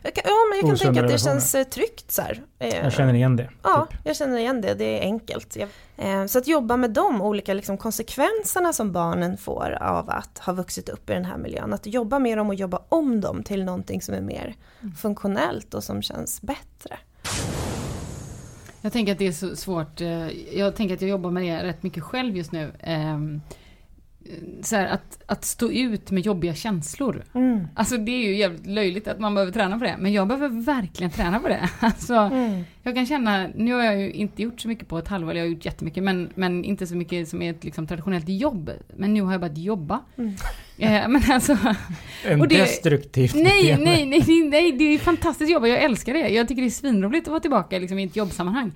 Jag 0.03 0.15
kan, 0.15 0.23
ja, 0.25 0.31
men 0.49 0.57
jag 0.59 0.67
kan 0.67 0.77
tänka 0.77 0.89
att 0.89 0.95
det 1.07 1.13
relationer. 1.13 1.17
känns 1.17 1.55
eh, 1.55 1.63
tryggt 1.63 2.11
så 2.11 2.21
här. 2.21 2.41
Eh, 2.59 2.75
Jag 2.75 2.93
känner 2.93 3.13
igen 3.13 3.35
det. 3.35 3.49
Ja, 3.63 3.87
typ. 3.91 3.99
jag 4.03 4.15
känner 4.15 4.37
igen 4.37 4.61
det. 4.61 4.73
Det 4.73 4.99
är 4.99 5.01
enkelt. 5.01 5.57
Eh, 5.97 6.25
så 6.25 6.37
att 6.37 6.47
jobba 6.47 6.77
med 6.77 6.91
de 6.91 7.21
olika 7.21 7.53
liksom, 7.53 7.77
konsekvenserna 7.77 8.73
som 8.73 8.91
barnen 8.91 9.37
får 9.37 9.77
av 9.81 10.09
att 10.09 10.39
ha 10.39 10.53
vuxit 10.53 10.89
upp 10.89 11.09
i 11.09 11.13
den 11.13 11.25
här 11.25 11.37
miljön. 11.37 11.73
Att 11.73 11.85
jobba 11.85 12.19
med 12.19 12.37
dem 12.37 12.47
och 12.49 12.55
jobba 12.55 12.81
om 12.89 13.21
dem 13.21 13.43
till 13.43 13.63
någonting 13.65 14.01
som 14.01 14.13
är 14.15 14.21
mer 14.21 14.55
funktionellt 14.97 15.73
och 15.73 15.83
som 15.83 16.01
känns 16.01 16.41
bättre. 16.41 16.97
Jag 18.81 18.93
tänker 18.93 19.11
att 19.11 19.19
det 19.19 19.27
är 19.27 19.31
så 19.31 19.55
svårt. 19.55 19.99
Jag 20.53 20.75
tänker 20.75 20.95
att 20.95 21.01
jag 21.01 21.09
jobbar 21.09 21.31
med 21.31 21.43
det 21.43 21.63
rätt 21.63 21.83
mycket 21.83 22.03
själv 22.03 22.37
just 22.37 22.51
nu. 22.51 22.71
Så 24.61 24.75
här, 24.75 24.87
att, 24.87 25.19
att 25.25 25.45
stå 25.45 25.71
ut 25.71 26.11
med 26.11 26.25
jobbiga 26.25 26.53
känslor. 26.55 27.23
Mm. 27.33 27.67
Alltså 27.75 27.97
det 27.97 28.11
är 28.11 28.27
ju 28.29 28.35
jävligt 28.35 28.65
löjligt 28.65 29.07
att 29.07 29.19
man 29.19 29.33
behöver 29.35 29.51
träna 29.51 29.77
på 29.79 29.83
det. 29.83 29.95
Men 29.99 30.13
jag 30.13 30.27
behöver 30.27 30.61
verkligen 30.61 31.11
träna 31.11 31.39
på 31.39 31.47
det. 31.47 31.69
Alltså, 31.79 32.13
Mm. 32.13 32.63
Jag 32.83 32.95
kan 32.95 33.05
känna, 33.05 33.47
nu 33.55 33.73
har 33.73 33.83
jag 33.83 33.99
ju 34.01 34.11
inte 34.11 34.41
gjort 34.41 34.61
så 34.61 34.67
mycket 34.67 34.87
på 34.87 34.97
ett 34.97 35.07
halvår, 35.07 35.33
jag 35.35 35.43
har 35.43 35.49
gjort 35.49 35.65
jättemycket, 35.65 36.03
men, 36.03 36.29
men 36.35 36.63
inte 36.65 36.87
så 36.87 36.95
mycket 36.95 37.29
som 37.29 37.41
är 37.41 37.51
ett 37.51 37.63
liksom, 37.63 37.87
traditionellt 37.87 38.29
jobb. 38.29 38.71
Men 38.97 39.13
nu 39.13 39.21
har 39.21 39.31
jag 39.31 39.41
börjat 39.41 39.57
jobba. 39.57 39.99
Mm. 40.17 40.33
Eh, 40.81 41.07
men 41.07 41.21
alltså, 41.31 41.57
En 42.25 42.41
Och 42.41 42.47
det- 42.47 42.57
destruktivt 42.57 43.35
nej, 43.35 43.77
nej, 43.79 44.05
nej, 44.05 44.23
nej, 44.27 44.43
nej, 44.49 44.71
det 44.71 44.83
är 44.83 44.97
fantastiskt 44.97 45.51
jobb 45.51 45.63
och 45.63 45.69
jag 45.69 45.83
älskar 45.83 46.13
det. 46.13 46.29
Jag 46.29 46.47
tycker 46.47 46.61
det 46.61 46.67
är 46.67 46.69
svinroligt 46.69 47.27
att 47.27 47.31
vara 47.31 47.39
tillbaka 47.39 47.79
liksom, 47.79 47.99
i 47.99 48.03
ett 48.03 48.15
jobbsammanhang. 48.15 48.71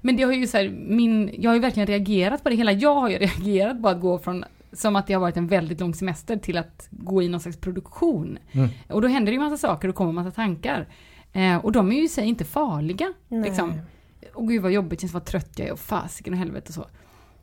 Men 0.00 0.16
det 0.16 0.22
har 0.22 0.32
ju 0.32 0.46
så 0.46 0.56
här, 0.56 0.68
min, 0.88 1.30
jag 1.38 1.50
har 1.50 1.54
ju 1.54 1.60
verkligen 1.60 1.86
reagerat 1.86 2.42
på 2.42 2.48
det 2.50 2.56
hela. 2.56 2.72
Jag 2.72 2.94
har 2.94 3.08
ju 3.10 3.16
reagerat 3.18 3.82
på 3.82 3.88
att 3.88 4.00
gå 4.00 4.18
från, 4.18 4.44
som 4.78 4.96
att 4.96 5.06
det 5.06 5.12
har 5.14 5.20
varit 5.20 5.36
en 5.36 5.46
väldigt 5.46 5.80
lång 5.80 5.94
semester 5.94 6.36
till 6.36 6.58
att 6.58 6.88
gå 6.90 7.22
i 7.22 7.28
någon 7.28 7.40
slags 7.40 7.56
produktion. 7.56 8.38
Mm. 8.52 8.68
Och 8.88 9.02
då 9.02 9.08
händer 9.08 9.32
det 9.32 9.34
ju 9.34 9.40
massa 9.42 9.56
saker 9.68 9.88
och 9.88 9.94
kommer 9.94 10.12
massa 10.12 10.30
tankar. 10.30 10.86
Eh, 11.32 11.56
och 11.56 11.72
de 11.72 11.92
är 11.92 11.96
ju 11.96 12.04
i 12.04 12.08
sig 12.08 12.26
inte 12.28 12.44
farliga. 12.44 13.12
Liksom. 13.28 13.80
Och 14.34 14.48
gud 14.48 14.62
vad 14.62 14.72
jobbigt, 14.72 15.00
känns 15.00 15.12
vad 15.12 15.24
trött 15.24 15.58
jag 15.58 15.68
är 15.68 15.72
och 15.72 15.78
fasiken 15.78 16.32
och 16.32 16.38
helvete 16.38 16.68
och 16.68 16.74
så. 16.74 16.86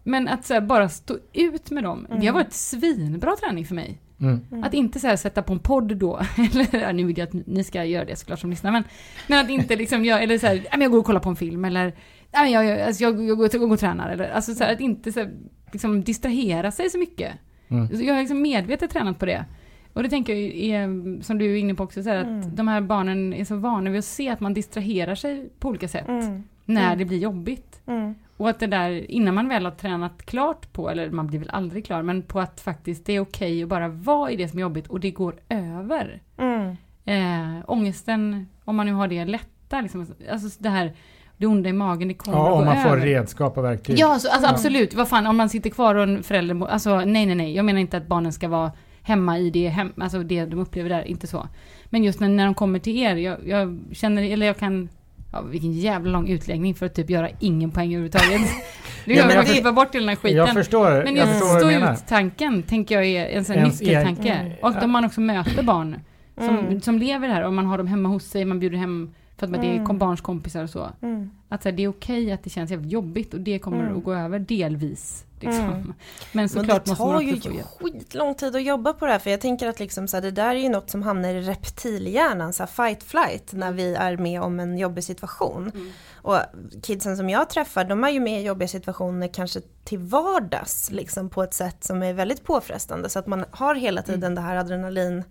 Men 0.03 0.27
att 0.27 0.45
så 0.45 0.53
här, 0.53 0.61
bara 0.61 0.89
stå 0.89 1.17
ut 1.33 1.71
med 1.71 1.83
dem, 1.83 2.07
det 2.19 2.27
har 2.27 2.33
varit 2.33 2.53
svinbra 2.53 3.35
träning 3.35 3.65
för 3.65 3.75
mig. 3.75 3.99
Mm. 4.19 4.63
Att 4.63 4.73
inte 4.73 4.99
så 4.99 5.07
här 5.07 5.15
sätta 5.15 5.41
på 5.41 5.53
en 5.53 5.59
podd 5.59 5.97
då, 5.97 6.21
eller 6.37 6.93
nu 6.93 7.03
vill 7.03 7.17
jag 7.17 7.27
att 7.27 7.47
ni 7.47 7.63
ska 7.63 7.85
göra 7.85 8.05
det 8.05 8.15
såklart 8.15 8.39
som 8.39 8.49
lyssnar, 8.49 8.71
men, 8.71 8.83
men 9.27 9.39
att 9.45 9.49
inte 9.49 9.75
liksom 9.75 10.05
göra, 10.05 10.19
eller 10.19 10.37
så 10.37 10.47
här, 10.47 10.55
"Ja, 10.55 10.69
men 10.71 10.81
jag 10.81 10.91
går 10.91 10.99
och 10.99 11.05
kollar 11.05 11.19
på 11.19 11.29
en 11.29 11.35
film, 11.35 11.65
eller 11.65 11.93
"Ja, 12.33 12.41
men 12.41 12.51
jag, 12.51 12.65
jag, 12.65 12.81
alltså, 12.81 13.03
jag, 13.03 13.23
jag, 13.23 13.37
går, 13.37 13.49
jag 13.53 13.61
går 13.61 13.71
och 13.71 13.79
tränar, 13.79 14.09
eller 14.09 14.29
alltså 14.29 14.53
så 14.55 14.63
här, 14.63 14.73
att 14.73 14.79
inte 14.79 15.11
så 15.11 15.19
här, 15.19 15.31
liksom 15.71 16.03
distrahera 16.03 16.71
sig 16.71 16.89
så 16.89 16.97
mycket. 16.97 17.33
Mm. 17.67 17.87
Jag 18.01 18.13
har 18.13 18.21
liksom 18.21 18.41
medvetet 18.41 18.91
tränat 18.91 19.19
på 19.19 19.25
det. 19.25 19.45
Och 19.93 20.03
det 20.03 20.09
tänker 20.09 20.33
jag 20.33 20.53
är, 20.53 21.21
som 21.23 21.37
du 21.37 21.51
är 21.53 21.55
inne 21.57 21.75
på 21.75 21.83
också, 21.83 22.03
så 22.03 22.09
här, 22.09 22.17
att 22.17 22.25
Mm. 22.27 22.55
de 22.55 22.67
här 22.67 22.81
barnen 22.81 23.33
är 23.33 23.45
så 23.45 23.55
vana 23.55 23.89
vid 23.89 23.99
att 23.99 24.05
se 24.05 24.29
att 24.29 24.39
man 24.39 24.53
distraherar 24.53 25.15
sig 25.15 25.49
på 25.59 25.69
olika 25.69 25.87
sätt 25.87 26.07
Mm. 26.07 26.43
när 26.65 26.85
Mm. 26.85 26.97
det 26.97 27.05
blir 27.05 27.17
jobbigt. 27.17 27.81
Mm. 27.85 28.15
Och 28.37 28.49
att 28.49 28.59
det 28.59 28.67
där, 28.67 29.11
innan 29.11 29.33
man 29.35 29.49
väl 29.49 29.65
har 29.65 29.71
tränat 29.71 30.25
klart 30.25 30.73
på, 30.73 30.89
eller 30.89 31.09
man 31.09 31.27
blir 31.27 31.39
väl 31.39 31.49
aldrig 31.49 31.85
klar, 31.85 32.01
men 32.01 32.21
på 32.21 32.39
att 32.39 32.61
faktiskt 32.61 33.05
det 33.05 33.13
är 33.13 33.19
okej 33.19 33.63
att 33.63 33.69
bara 33.69 33.87
vara 33.87 34.31
i 34.31 34.35
det 34.35 34.47
som 34.47 34.59
är 34.59 34.61
jobbigt 34.61 34.87
och 34.87 34.99
det 34.99 35.11
går 35.11 35.35
över. 35.49 36.21
Mm. 36.37 36.75
Eh, 37.05 37.63
ångesten, 37.67 38.47
om 38.65 38.75
man 38.75 38.85
nu 38.85 38.93
har 38.93 39.07
det 39.07 39.25
lätta, 39.25 39.81
liksom, 39.81 40.07
alltså 40.31 40.63
det 40.63 40.69
här, 40.69 40.93
det 41.37 41.45
onda 41.47 41.69
i 41.69 41.73
magen, 41.73 42.07
det 42.07 42.13
kommer 42.13 42.37
Ja, 42.37 42.43
att 42.45 42.51
gå 42.51 42.59
om 42.59 42.65
man 42.65 42.83
får 42.83 42.89
över. 42.89 43.05
redskap 43.05 43.57
och 43.57 43.63
verktyg. 43.63 43.99
Ja, 43.99 44.19
så, 44.19 44.29
alltså, 44.29 44.47
Ja. 44.47 44.49
absolut. 44.49 44.93
Vad 44.93 45.09
fan, 45.09 45.27
om 45.27 45.37
man 45.37 45.49
sitter 45.49 45.69
kvar 45.69 45.95
och 45.95 46.03
en 46.03 46.23
förälder, 46.23 46.67
alltså 46.67 46.97
nej, 46.99 47.25
nej, 47.25 47.35
nej. 47.35 47.55
Jag 47.55 47.65
menar 47.65 47.79
inte 47.79 47.97
att 47.97 48.07
barnen 48.07 48.33
ska 48.33 48.47
vara 48.47 48.71
hemma 49.01 49.39
i 49.39 49.49
det, 49.49 49.67
hem, 49.67 49.91
alltså 49.97 50.19
det 50.23 50.45
de 50.45 50.59
upplever 50.59 50.89
där, 50.89 51.03
inte 51.07 51.27
så. 51.27 51.47
Men 51.85 52.03
just 52.03 52.19
när, 52.19 52.27
när 52.29 52.45
de 52.45 52.53
kommer 52.53 52.79
till 52.79 52.97
er, 52.97 53.15
jag, 53.15 53.37
jag 53.47 53.79
känner, 53.91 54.23
eller 54.23 54.45
jag 54.45 54.57
kan, 54.57 54.89
ja, 55.31 55.41
vilken 55.41 55.73
jävla 55.73 56.11
lång 56.11 56.27
utläggning 56.29 56.75
för 56.75 56.85
att 56.85 56.93
typ 56.95 57.09
göra 57.09 57.29
ingen 57.39 57.71
poäng 57.71 57.87
överhuvudtaget. 57.87 58.41
Det 59.05 59.11
Ja, 59.13 59.17
gör 59.19 59.27
men 59.27 59.35
jag 59.35 59.45
klippa 59.47 59.71
bort 59.71 59.95
hela 59.95 60.01
den 60.01 60.09
här 60.09 60.15
skiten. 60.15 60.37
Jag 60.37 60.53
förstår, 60.53 61.03
Men 61.03 61.15
jag 61.15 61.27
just 61.27 61.39
stå 61.59 61.69
ut-tanken 61.71 62.63
tänker 62.63 62.95
jag 62.95 63.05
är 63.05 63.25
en 63.37 63.45
sån 63.45 63.55
här 63.55 63.61
Ens 63.61 63.81
nyckeltanke. 63.81 64.51
Och 64.61 64.83
om 64.83 64.91
man 64.91 65.05
också 65.05 65.21
möter 65.21 65.63
barn 65.63 65.99
som, 66.37 66.57
Mm. 66.59 66.81
som 66.81 66.97
lever 66.99 67.27
här, 67.27 67.43
om 67.43 67.55
man 67.55 67.65
har 67.65 67.77
dem 67.77 67.87
hemma 67.87 68.09
hos 68.09 68.23
sig, 68.23 68.45
man 68.45 68.59
bjuder 68.59 68.77
hem 68.77 69.13
för 69.37 69.45
att 69.47 69.53
det 69.53 69.67
är 69.67 69.73
Mm. 69.73 69.85
kom 69.85 69.97
barns 69.97 70.21
kompisar 70.21 70.63
och 70.63 70.69
så. 70.69 70.89
Mm. 71.01 71.29
Att 71.49 71.63
så 71.63 71.69
här, 71.69 71.75
det 71.77 71.83
är 71.83 71.87
okej 71.87 72.31
att 72.31 72.43
det 72.43 72.49
känns 72.49 72.71
jävligt 72.71 72.91
jobbigt 72.91 73.33
och 73.33 73.39
det 73.39 73.59
kommer 73.59 73.83
Mm. 73.83 73.97
att 73.97 74.03
gå 74.03 74.13
över 74.13 74.39
delvis. 74.39 75.25
Liksom. 75.39 75.63
Mm. 75.65 75.81
Men 75.83 75.93
Men 76.31 76.49
såklart 76.49 76.85
det 76.85 76.91
måste 76.91 77.03
man 77.05 77.13
tar 77.13 77.21
ju 77.21 77.33
också 77.35 77.49
få 77.49 77.55
hjälp. 77.55 77.67
skitlång 77.67 78.35
tid 78.35 78.55
att 78.55 78.63
jobba 78.63 78.93
på 78.93 79.05
det 79.05 79.11
här 79.11 79.19
för 79.19 79.29
jag 79.29 79.41
tänker 79.41 79.67
att 79.67 79.79
liksom 79.79 80.07
så 80.07 80.17
här, 80.17 80.21
det 80.21 80.31
där 80.31 80.49
är 80.55 80.59
ju 80.59 80.69
något 80.69 80.89
som 80.89 81.03
hamnar 81.03 81.29
i 81.29 81.41
reptilhjärnan, 81.41 82.53
så 82.53 82.63
här 82.63 82.67
fight 82.67 83.03
flight, 83.03 83.53
när 83.53 83.71
vi 83.71 83.95
är 83.95 84.17
med 84.17 84.41
om 84.41 84.59
en 84.59 84.77
jobbig 84.77 85.03
situation. 85.03 85.71
Mm. 85.75 85.91
Och 86.15 86.37
kidsen 86.83 87.17
som 87.17 87.29
jag 87.29 87.49
träffar, 87.49 87.83
de 87.85 88.03
är 88.03 88.09
ju 88.09 88.19
med 88.19 88.41
i 88.41 88.45
jobbiga 88.45 88.67
situationer 88.67 89.27
kanske 89.33 89.61
till 89.83 89.99
vardags, 89.99 90.91
liksom 90.91 91.29
på 91.29 91.43
ett 91.43 91.53
sätt 91.53 91.83
som 91.83 92.03
är 92.03 92.13
väldigt 92.13 92.43
påfrestande. 92.43 93.09
Så 93.09 93.19
att 93.19 93.27
man 93.27 93.45
har 93.51 93.75
hela 93.75 94.01
tiden 94.01 94.23
Mm. 94.23 94.35
det 94.35 94.41
här 94.41 94.55
adrenalin 94.55 95.23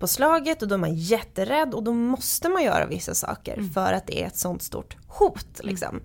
på 0.00 0.06
slaget 0.06 0.62
och 0.62 0.68
då 0.68 0.74
är 0.74 0.78
man 0.78 0.94
jätterädd 0.94 1.74
och 1.74 1.82
då 1.82 1.92
måste 1.92 2.48
man 2.48 2.62
göra 2.62 2.86
vissa 2.86 3.14
saker 3.14 3.54
Mm. 3.54 3.70
för 3.70 3.92
att 3.92 4.06
det 4.06 4.22
är 4.22 4.26
ett 4.26 4.36
sånt 4.36 4.62
stort 4.62 4.96
hot. 5.08 5.60
Liksom. 5.62 6.00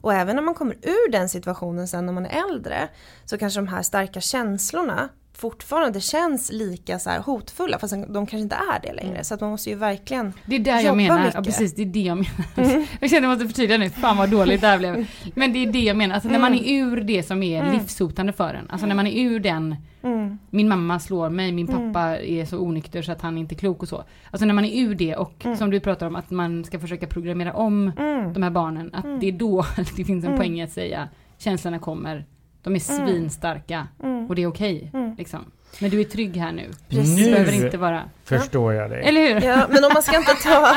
Och 0.00 0.14
även 0.14 0.36
när 0.36 0.42
man 0.42 0.54
kommer 0.54 0.74
ur 0.82 1.12
den 1.12 1.28
situationen 1.28 1.88
sen 1.88 2.06
när 2.06 2.12
man 2.12 2.26
är 2.26 2.44
äldre 2.50 2.88
så 3.24 3.38
kanske 3.38 3.60
de 3.60 3.68
här 3.68 3.82
starka 3.82 4.20
känslorna 4.20 5.08
fortfarande 5.38 6.00
känns 6.00 6.52
lika 6.52 6.98
så 6.98 7.10
här 7.10 7.20
hotfulla 7.20 7.78
fast 7.78 7.94
de 7.94 8.14
kanske 8.14 8.38
inte 8.38 8.56
är 8.56 8.80
det 8.82 8.92
längre. 8.92 9.24
Så 9.24 9.34
att 9.34 9.40
man 9.40 9.50
måste 9.50 9.70
ju 9.70 9.76
verkligen 9.76 10.32
Det 10.46 10.54
är 10.56 10.60
där 10.60 10.80
jag 10.80 10.96
menar, 10.96 11.30
ja 11.34 11.42
precis 11.42 11.74
det 11.74 11.82
är 11.82 11.86
det 11.86 12.00
jag 12.00 12.16
menar. 12.16 12.86
Jag 13.00 13.10
känner 13.10 13.18
att 13.18 13.22
jag 13.22 13.30
måste 13.30 13.46
förtydliga 13.48 13.78
nu, 13.78 13.90
fan 13.90 14.16
vad 14.16 14.30
dåligt 14.30 14.60
det 14.60 14.66
här 14.66 14.78
blev. 14.78 15.06
Men 15.34 15.52
det 15.52 15.58
är 15.62 15.72
det 15.72 15.80
jag 15.82 15.96
menar, 15.96 16.14
alltså 16.14 16.30
när 16.30 16.38
man 16.38 16.54
är 16.54 16.72
ur 16.72 17.00
det 17.00 17.22
som 17.22 17.42
är 17.42 17.60
Mm. 17.62 17.72
livshotande 17.78 18.32
för 18.32 18.54
en. 18.54 18.70
Alltså 18.70 18.86
när 18.86 18.94
man 18.94 19.06
är 19.06 19.20
ur 19.22 19.40
den, 19.40 19.76
mm, 20.02 20.38
min 20.50 20.68
mamma 20.68 21.00
slår 21.00 21.30
mig, 21.30 21.52
min 21.52 21.68
Mm. 21.68 21.92
pappa 21.92 22.18
är 22.18 22.44
så 22.44 22.58
onykter 22.58 23.02
så 23.02 23.12
att 23.12 23.20
han 23.22 23.38
inte 23.38 23.54
är 23.54 23.56
klok 23.56 23.82
och 23.82 23.88
så. 23.88 24.04
Alltså 24.30 24.46
när 24.46 24.54
man 24.54 24.64
är 24.64 24.80
ur 24.82 24.94
det 24.94 25.16
och 25.16 25.44
Mm. 25.44 25.56
som 25.56 25.70
du 25.70 25.80
pratar 25.80 26.06
om 26.06 26.16
att 26.16 26.30
man 26.30 26.64
ska 26.64 26.78
försöka 26.78 27.06
programmera 27.06 27.52
om 27.52 27.92
mm, 27.98 28.32
de 28.32 28.42
här 28.42 28.50
barnen, 28.50 28.90
att 28.94 29.04
Mm. 29.04 29.20
det 29.20 29.28
är 29.28 29.32
då 29.32 29.64
det 29.96 30.04
finns 30.04 30.24
en 30.24 30.30
Mm. 30.30 30.36
poäng 30.38 30.58
i 30.60 30.62
att 30.62 30.72
säga 30.72 31.08
känslorna 31.38 31.78
kommer, 31.78 32.24
de 32.66 32.76
är 32.76 32.90
Mm. 32.90 33.06
svinstarka 33.06 33.88
mm. 34.02 34.26
och 34.26 34.34
det 34.34 34.42
är 34.42 34.46
okej. 34.46 34.90
Mm. 34.94 35.14
Liksom. 35.18 35.44
Men 35.80 35.90
du 35.90 36.00
är 36.00 36.04
trygg 36.04 36.36
här 36.36 36.52
nu. 36.52 36.70
Precis. 36.88 37.16
Du 37.16 37.30
behöver 37.30 37.52
Nu 37.52 37.64
inte 37.64 37.78
vara, 37.78 38.02
förstår 38.24 38.72
jag 38.72 38.90
dig. 38.90 39.04
eller 39.04 39.20
hur? 39.34 39.40
Ja, 39.48 39.66
men 39.70 39.84
om 39.84 39.90
man 39.94 40.02
ska 40.02 40.16
inte 40.16 40.34
ta... 40.34 40.76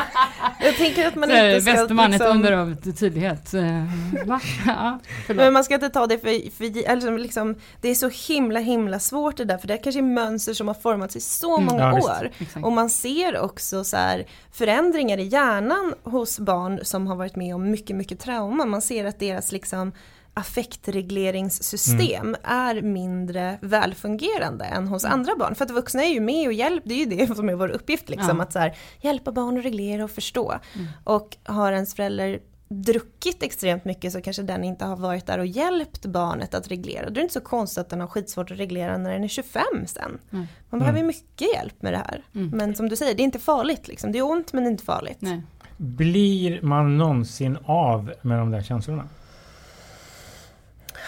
Jag 0.62 0.76
tänker 0.76 1.08
att 1.08 1.16
man 1.16 1.32
inte 1.32 1.62
ska... 1.62 1.72
Västerman, 1.72 2.06
ett 2.06 2.12
liksom- 2.12 2.32
under 2.38 2.52
av 2.52 2.76
tydlighet. 2.76 3.54
Eh, 3.54 3.84
Va? 4.26 4.40
Ja. 4.66 5.00
Men 5.28 5.54
man 5.54 5.64
ska 5.64 5.74
inte 5.74 5.90
ta 5.90 6.08
det 6.08 6.18
för, 6.20 6.52
för 6.52 6.90
alltså 6.92 7.10
liksom, 7.12 7.56
det 7.82 7.90
är 7.90 7.96
så 7.96 8.10
himla 8.34 8.60
himla 8.60 9.00
svårt 9.00 9.38
det 9.38 9.46
där 9.46 9.58
för 9.58 9.68
det 9.68 9.74
är 9.74 9.84
kanske 9.84 10.00
är 10.00 10.04
mönster 10.04 10.54
som 10.54 10.68
har 10.68 10.76
formats 10.76 11.16
i 11.16 11.20
så 11.22 11.58
Mm. 11.58 11.66
många 11.66 11.84
Ja, 11.84 11.94
år. 12.22 12.30
Exakt. 12.40 12.66
Och 12.66 12.72
man 12.72 12.90
ser 12.90 13.40
också 13.40 13.84
så 13.84 13.98
här 13.98 14.26
förändringar 14.52 15.18
i 15.18 15.24
hjärnan 15.24 15.94
hos 16.04 16.40
barn 16.40 16.80
som 16.84 17.08
har 17.08 17.16
varit 17.16 17.36
med 17.36 17.56
om 17.56 17.72
mycket, 17.72 17.96
mycket 17.96 18.20
trauma. 18.20 18.66
Man 18.66 18.82
ser 18.82 19.06
att 19.06 19.20
deras 19.20 19.52
liksom 19.52 19.92
affektregleringssystem 20.40 22.36
är 22.44 22.82
mindre 22.82 23.58
välfungerande 23.62 24.66
än 24.66 24.88
hos 24.88 25.04
Mm. 25.04 25.14
andra 25.20 25.36
barn. 25.36 25.56
För 25.56 25.66
att 25.66 25.72
vuxna 25.72 26.04
är 26.04 26.10
ju 26.14 26.20
med 26.20 26.48
och 26.48 26.54
hjälper, 26.54 26.90
det 26.90 26.96
är 26.96 27.00
ju 27.00 27.06
det 27.28 27.36
som 27.36 27.50
är 27.50 27.54
vår 27.56 27.70
uppgift 27.70 28.10
liksom. 28.10 28.38
Ja. 28.38 28.44
Att 28.44 28.54
så 28.54 28.60
här, 28.60 28.76
hjälpa 29.02 29.32
barn 29.32 29.58
att 29.58 29.66
reglera 29.66 30.04
och 30.04 30.12
förstå. 30.12 30.54
Mm. 30.76 30.88
Och 31.04 31.38
har 31.44 31.72
ens 31.72 31.94
förälder 31.96 32.40
druckit 32.72 33.44
extremt 33.44 33.86
mycket 33.86 34.12
så 34.14 34.22
kanske 34.22 34.42
den 34.44 34.64
inte 34.64 34.86
har 34.86 34.96
varit 34.96 35.26
där 35.26 35.40
och 35.40 35.46
hjälpt 35.46 36.06
barnet 36.06 36.54
att 36.54 36.68
reglera. 36.68 37.04
Då 37.06 37.10
är 37.12 37.16
det 37.16 37.22
inte 37.22 37.34
så 37.34 37.42
konstigt 37.42 37.78
att 37.78 37.90
den 37.90 38.02
har 38.02 38.08
skitsvårt 38.08 38.52
att 38.52 38.58
reglera 38.58 38.98
när 38.98 39.12
den 39.12 39.24
är 39.24 39.28
25 39.28 39.64
sen. 39.88 40.20
Mm. 40.32 40.46
Man 40.70 40.80
behöver 40.80 41.00
ju 41.00 41.06
mycket 41.06 41.54
hjälp 41.56 41.82
med 41.82 41.94
det 41.94 41.98
här. 41.98 42.24
Mm. 42.36 42.50
Men 42.50 42.76
som 42.76 42.90
du 42.90 42.96
säger, 42.96 43.16
det 43.16 43.22
är 43.22 43.26
inte 43.26 43.40
farligt 43.40 43.88
liksom. 43.88 44.12
Det 44.12 44.18
är 44.20 44.32
ont 44.32 44.54
men 44.54 44.68
inte 44.68 44.84
farligt. 44.84 45.18
Nej. 45.20 45.42
Blir 45.78 46.62
man 46.62 46.98
någonsin 46.98 47.58
av 47.66 48.14
med 48.22 48.40
de 48.40 48.52
där 48.52 48.62
känslorna? 48.62 49.04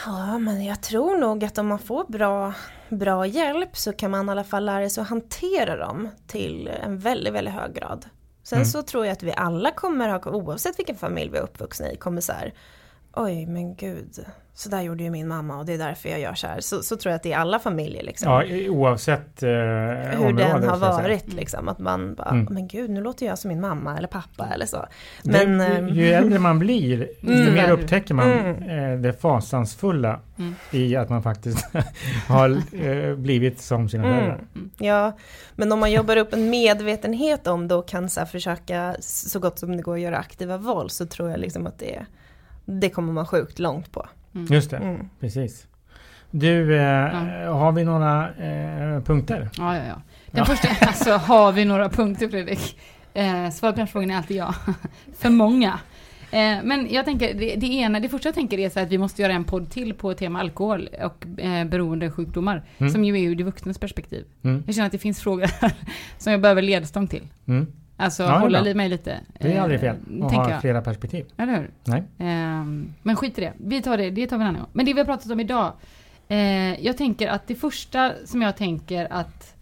Ja, 0.05 0.37
men 0.37 0.65
jag 0.65 0.81
tror 0.81 1.17
nog 1.17 1.43
att 1.45 1.57
om 1.57 1.67
man 1.67 1.79
får 1.79 2.03
bra, 2.03 2.53
bra 2.89 3.25
hjälp 3.25 3.77
så 3.77 3.93
kan 3.93 4.11
man 4.11 4.27
i 4.27 4.31
alla 4.31 4.43
fall 4.43 4.65
lära 4.65 4.89
sig 4.89 5.01
att 5.01 5.09
hantera 5.09 5.75
dem 5.75 6.09
till 6.27 6.67
en 6.67 6.99
väldigt, 6.99 7.33
väldigt 7.33 7.53
hög 7.53 7.73
grad. 7.73 8.05
Sen 8.43 8.57
Mm. 8.57 8.65
så 8.65 8.81
tror 8.81 9.05
jag 9.05 9.13
att 9.13 9.23
vi 9.23 9.33
alla 9.37 9.71
kommer 9.71 10.09
ha, 10.09 10.31
oavsett 10.31 10.79
vilken 10.79 10.95
familj 10.95 11.29
vi 11.31 11.37
är 11.37 11.41
uppvuxna 11.41 11.91
i, 11.91 11.95
kommer 11.95 12.21
så 12.21 12.33
här, 12.33 12.53
oj 13.13 13.45
men 13.45 13.75
gud, 13.75 14.25
så 14.53 14.69
där 14.69 14.81
gjorde 14.81 15.03
ju 15.03 15.09
min 15.09 15.27
mamma 15.27 15.57
och 15.57 15.65
det 15.65 15.73
är 15.73 15.77
därför 15.77 16.09
jag 16.09 16.19
gör 16.19 16.33
så 16.33 16.47
här. 16.47 16.59
Så, 16.61 16.83
så 16.83 16.95
tror 16.97 17.11
jag 17.11 17.15
att 17.15 17.23
det 17.23 17.29
är 17.29 17.31
i 17.31 17.41
alla 17.41 17.59
familjer 17.59 18.03
liksom. 18.03 18.31
Ja, 18.31 18.43
oavsett 18.69 19.43
eh, 19.43 19.49
Hur 19.49 20.17
område, 20.17 20.43
den 20.43 20.63
har 20.69 20.77
varit 20.77 21.33
liksom. 21.33 21.69
Att 21.69 21.79
man 21.79 22.15
bara, 22.15 22.29
Mm. 22.29 22.47
men 22.49 22.67
gud 22.67 22.89
nu 22.89 23.01
låter 23.01 23.25
jag 23.25 23.39
som 23.39 23.49
min 23.49 23.61
mamma 23.61 23.97
eller 23.97 24.07
pappa 24.07 24.47
eller 24.53 24.65
så. 24.65 24.85
Det- 25.23 25.47
Men, 25.47 25.61
ehm, 25.61 25.87
ju 25.89 26.07
äldre 26.09 26.39
man 26.39 26.59
blir, 26.59 26.97
desto 27.21 27.31
Mm. 27.31 27.53
mer 27.53 27.71
upptäcker 27.71 28.13
man 28.13 28.31
Mm. 28.31 28.93
eh, 28.93 28.99
det 28.99 29.13
fasansfulla 29.21 30.19
Mm. 30.37 30.55
i 30.71 30.95
att 30.95 31.09
man 31.09 31.23
faktiskt 31.23 31.67
har 32.27 32.49
eh, 32.85 33.15
blivit 33.15 33.61
som 33.61 33.89
sina 33.89 34.03
föräldrar. 34.03 34.43
Mm. 34.55 34.69
Ja, 34.77 35.17
men 35.55 35.71
om 35.71 35.79
man 35.79 35.91
jobbar 35.91 36.17
upp 36.17 36.33
en 36.33 36.49
medvetenhet 36.49 37.47
om 37.47 37.67
det 37.67 37.75
och 37.75 37.87
kan 37.87 38.09
så 38.09 38.19
här, 38.19 38.27
försöka 38.27 38.95
så 38.99 39.39
gott 39.39 39.59
som 39.59 39.77
det 39.77 39.83
går 39.83 39.93
att 39.95 40.01
göra 40.01 40.17
aktiva 40.17 40.57
val 40.57 40.89
så 40.89 41.05
tror 41.05 41.29
jag 41.29 41.39
liksom 41.39 41.67
att 41.67 41.79
det, 41.79 42.05
det 42.65 42.89
kommer 42.89 43.13
man 43.13 43.25
sjukt 43.25 43.59
långt 43.59 43.91
på. 43.91 44.07
Just 44.49 44.69
det, 44.71 44.77
Mm. 44.77 45.09
precis. 45.19 45.67
Du, 46.31 46.75
eh, 46.77 47.53
har 47.53 47.71
vi 47.71 47.83
några 47.83 48.29
eh, 48.29 49.01
punkter? 49.03 49.49
Ja, 49.57 49.77
ja, 49.77 49.83
ja. 49.85 50.01
Den 50.31 50.39
Ja. 50.39 50.45
första, 50.45 50.67
alltså 50.87 51.11
har 51.31 51.51
vi 51.51 51.65
några 51.65 51.89
punkter 51.89 52.29
Fredrik? 52.29 52.77
Eh, 53.13 53.49
svaret 53.49 53.75
på 53.75 53.79
den 53.79 53.87
frågan 53.87 54.11
är 54.11 54.17
alltid 54.17 54.37
ja. 54.37 54.55
För 55.17 55.29
många. 55.29 55.79
Eh, 56.31 56.57
men 56.63 56.87
jag 56.91 57.05
tänker, 57.05 57.33
det, 57.33 57.55
det 57.55 57.67
ena, 57.67 57.99
det 57.99 58.09
första 58.09 58.27
jag 58.27 58.35
tänker 58.35 58.59
är 58.59 58.69
så 58.69 58.79
att 58.79 58.89
vi 58.89 58.97
måste 58.97 59.21
göra 59.21 59.33
en 59.33 59.43
podd 59.43 59.69
till 59.69 59.93
på 59.93 60.13
tema 60.13 60.39
alkohol 60.39 60.89
och 61.03 61.39
eh, 61.39 61.65
beroendesjukdomar. 61.67 62.63
Mm. 62.77 62.91
Som 62.93 63.05
ju 63.05 63.19
är 63.19 63.29
ur 63.29 63.35
det 63.35 63.43
vuxnas 63.43 63.77
perspektiv. 63.77 64.25
Mm. 64.43 64.63
Jag 64.65 64.75
känner 64.75 64.85
att 64.85 64.91
det 64.91 64.97
finns 64.97 65.21
frågor 65.21 65.49
som 66.17 66.31
jag 66.31 66.41
behöver 66.41 66.61
ledstång 66.61 67.07
till. 67.07 67.27
Mm. 67.47 67.67
Alltså 68.01 68.23
Ja, 68.23 68.37
hålla 68.39 68.61
li- 68.61 68.73
mig 68.73 68.89
lite. 68.89 69.19
Det 69.39 69.53
är 69.53 69.61
aldrig 69.61 69.79
fel 69.79 69.95
eh, 70.19 70.25
att 70.25 70.31
ha 70.33 70.49
jag. 70.51 70.61
flera 70.61 70.81
perspektiv. 70.81 71.25
Eller 71.37 71.53
hur? 71.57 71.69
Nej. 71.83 72.03
Ehm, 72.19 72.93
men 73.03 73.15
skit 73.15 73.37
i 73.37 73.41
det. 73.41 73.53
Vi 73.57 73.81
tar 73.81 73.97
det, 73.97 74.09
det 74.09 74.27
tar 74.27 74.37
vi 74.37 74.41
en 74.43 74.47
annan 74.47 74.61
gång. 74.61 74.69
Men 74.73 74.85
det 74.85 74.93
vi 74.93 74.99
har 74.99 75.05
pratat 75.05 75.31
om 75.31 75.39
idag. 75.39 75.73
Eh, 76.27 76.85
jag 76.85 76.97
tänker 76.97 77.27
att 77.27 77.47
det 77.47 77.55
första 77.55 78.11
som 78.25 78.41
jag 78.41 78.57
tänker 78.57 79.07
att 79.13 79.55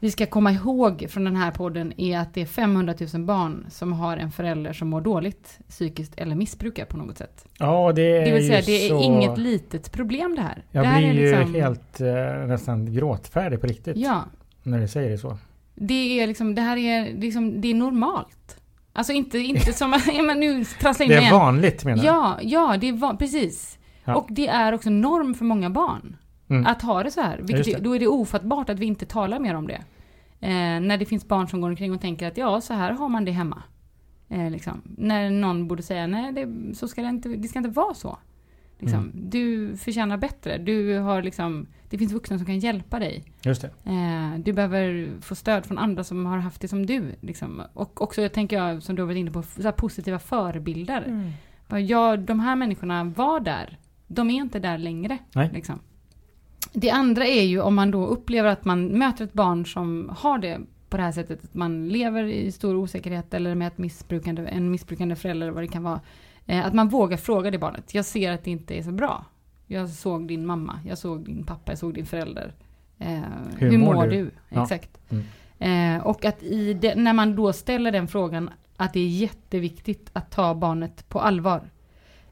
vi 0.00 0.10
ska 0.10 0.26
komma 0.26 0.52
ihåg 0.52 1.06
från 1.08 1.24
den 1.24 1.36
här 1.36 1.50
podden 1.50 1.92
är 2.00 2.18
att 2.18 2.34
det 2.34 2.40
är 2.40 2.46
500 2.46 2.94
000 3.14 3.22
barn 3.24 3.66
som 3.70 3.92
har 3.92 4.16
en 4.16 4.30
förälder 4.30 4.72
som 4.72 4.88
mår 4.88 5.00
dåligt 5.00 5.58
psykiskt 5.68 6.12
eller 6.16 6.34
missbrukar 6.34 6.84
på 6.84 6.96
något 6.96 7.18
sätt. 7.18 7.44
Ja, 7.58 7.92
det 7.92 8.02
är 8.16 8.24
Det 8.26 8.32
vill 8.32 8.46
säga, 8.46 8.62
det 8.66 8.86
är 8.86 8.88
så... 8.88 9.02
inget 9.02 9.38
litet 9.38 9.92
problem 9.92 10.34
det 10.36 10.42
här. 10.42 10.64
Jag 10.70 10.84
det 10.84 10.88
här 10.88 10.98
blir 10.98 11.08
är 11.10 11.14
ju 11.14 11.36
liksom- 11.36 11.54
helt 11.54 12.00
eh, 12.00 12.46
nästan 12.46 12.94
gråtfärdig 12.94 13.60
på 13.60 13.66
riktigt 13.66 13.96
Ja, 13.96 14.24
när 14.62 14.80
du 14.80 14.88
säger 14.88 15.10
det 15.10 15.18
så. 15.18 15.38
Det 15.76 16.20
är 16.20 16.26
liksom, 16.26 16.54
det 16.54 16.62
här 16.62 16.76
är 16.76 17.20
liksom, 17.20 17.60
det 17.60 17.68
är 17.68 17.74
normalt. 17.74 18.60
Alltså 18.92 19.12
inte, 19.12 19.38
inte 19.38 19.72
som, 19.72 20.00
ja 20.12 20.22
men 20.22 20.40
nu 20.40 20.64
trasslar 20.64 21.06
jag 21.06 21.12
in 21.12 21.16
Det 21.16 21.16
är 21.16 21.20
igen. 21.20 21.34
vanligt 21.34 21.84
menar 21.84 22.02
du? 22.02 22.08
Ja, 22.08 22.38
ja, 22.42 22.76
det 22.80 22.88
är 22.88 23.16
precis. 23.16 23.78
Ja. 24.04 24.14
Och 24.14 24.26
det 24.30 24.48
är 24.48 24.72
också 24.72 24.90
norm 24.90 25.34
för 25.34 25.44
många 25.44 25.70
barn. 25.70 26.16
Mm. 26.50 26.66
Att 26.66 26.82
ha 26.82 27.02
det 27.02 27.10
så 27.10 27.20
här. 27.20 27.38
Vilket, 27.42 27.64
det. 27.64 27.84
Då 27.84 27.96
är 27.96 28.00
det 28.00 28.06
ofattbart 28.06 28.70
att 28.70 28.78
vi 28.78 28.86
inte 28.86 29.06
talar 29.06 29.38
mer 29.38 29.54
om 29.54 29.66
det. 29.66 29.82
Eh, 30.40 30.80
när 30.80 30.96
det 30.96 31.06
finns 31.06 31.28
barn 31.28 31.48
som 31.48 31.60
går 31.60 31.68
omkring 31.68 31.94
och 31.94 32.00
tänker 32.00 32.28
att 32.28 32.36
ja, 32.36 32.60
så 32.60 32.74
här 32.74 32.92
har 32.92 33.08
man 33.08 33.24
det 33.24 33.32
hemma. 33.32 33.62
Eh, 34.28 34.50
liksom. 34.50 34.82
När 34.84 35.30
någon 35.30 35.68
borde 35.68 35.82
säga 35.82 36.06
nej, 36.06 36.32
det, 36.32 36.74
så 36.74 36.88
ska 36.88 37.02
det, 37.02 37.08
inte, 37.08 37.28
det 37.28 37.48
ska 37.48 37.58
inte 37.58 37.70
vara 37.70 37.94
så. 37.94 38.18
Liksom. 38.78 38.98
Mm. 38.98 39.30
Du 39.30 39.76
förtjänar 39.76 40.16
bättre. 40.16 40.58
Du 40.58 40.98
har 40.98 41.22
liksom, 41.22 41.66
det 41.90 41.98
finns 41.98 42.12
vuxna 42.12 42.38
som 42.38 42.46
kan 42.46 42.58
hjälpa 42.58 42.98
dig. 42.98 43.24
Just 43.42 43.62
det. 43.62 43.70
Eh, 43.84 44.38
du 44.38 44.52
behöver 44.52 45.10
få 45.20 45.34
stöd 45.34 45.66
från 45.66 45.78
andra 45.78 46.04
som 46.04 46.26
har 46.26 46.38
haft 46.38 46.60
det 46.60 46.68
som 46.68 46.86
du. 46.86 47.14
Liksom. 47.20 47.62
Och 47.72 48.02
också, 48.02 48.22
jag 48.22 48.32
tänker 48.32 48.56
jag, 48.56 48.82
som 48.82 48.96
du 48.96 49.02
har 49.02 49.06
varit 49.06 49.18
inne 49.18 49.30
på, 49.30 49.42
så 49.42 49.72
positiva 49.72 50.18
förebilder. 50.18 51.02
Mm. 51.02 51.86
Ja, 51.86 52.16
de 52.16 52.40
här 52.40 52.56
människorna 52.56 53.04
var 53.04 53.40
där. 53.40 53.78
De 54.06 54.30
är 54.30 54.34
inte 54.34 54.58
där 54.58 54.78
längre. 54.78 55.18
Nej. 55.32 55.50
Liksom. 55.52 55.78
Det 56.72 56.90
andra 56.90 57.26
är 57.26 57.42
ju 57.42 57.60
om 57.60 57.74
man 57.74 57.90
då 57.90 58.06
upplever 58.06 58.48
att 58.48 58.64
man 58.64 58.86
möter 58.86 59.24
ett 59.24 59.32
barn 59.32 59.66
som 59.66 60.12
har 60.18 60.38
det 60.38 60.60
på 60.88 60.96
det 60.96 61.02
här 61.02 61.12
sättet. 61.12 61.44
Att 61.44 61.54
man 61.54 61.88
lever 61.88 62.24
i 62.24 62.52
stor 62.52 62.74
osäkerhet 62.74 63.34
eller 63.34 63.54
med 63.54 63.68
ett 63.68 63.78
missbrukande, 63.78 64.42
en 64.42 64.70
missbrukande 64.70 65.16
förälder 65.16 65.46
eller 65.46 65.54
vad 65.54 65.62
det 65.62 65.68
kan 65.68 65.82
vara. 65.82 66.00
Eh, 66.46 66.66
att 66.66 66.74
man 66.74 66.88
vågar 66.88 67.16
fråga 67.16 67.50
det 67.50 67.58
barnet. 67.58 67.94
Jag 67.94 68.04
ser 68.04 68.32
att 68.32 68.44
det 68.44 68.50
inte 68.50 68.74
är 68.74 68.82
så 68.82 68.92
bra. 68.92 69.24
Jag 69.66 69.88
såg 69.88 70.28
din 70.28 70.46
mamma, 70.46 70.80
jag 70.86 70.98
såg 70.98 71.24
din 71.24 71.44
pappa, 71.44 71.72
jag 71.72 71.78
såg 71.78 71.94
din 71.94 72.06
förälder. 72.06 72.52
Eh, 72.98 73.20
hur, 73.58 73.78
mår 73.78 74.06
du? 74.06 74.30
Ja. 74.48 74.62
Exakt. 74.62 74.90
Mm. 75.08 75.24
Eh, 75.58 76.06
och 76.06 76.24
att 76.24 76.40
det, 76.80 76.94
när 76.94 77.12
man 77.12 77.36
då 77.36 77.52
ställer 77.52 77.92
den 77.92 78.08
frågan 78.08 78.50
att 78.76 78.92
det 78.92 79.00
är 79.00 79.08
jätteviktigt 79.08 80.10
att 80.12 80.30
ta 80.30 80.54
barnet 80.54 81.08
på 81.08 81.20
allvar. 81.20 81.70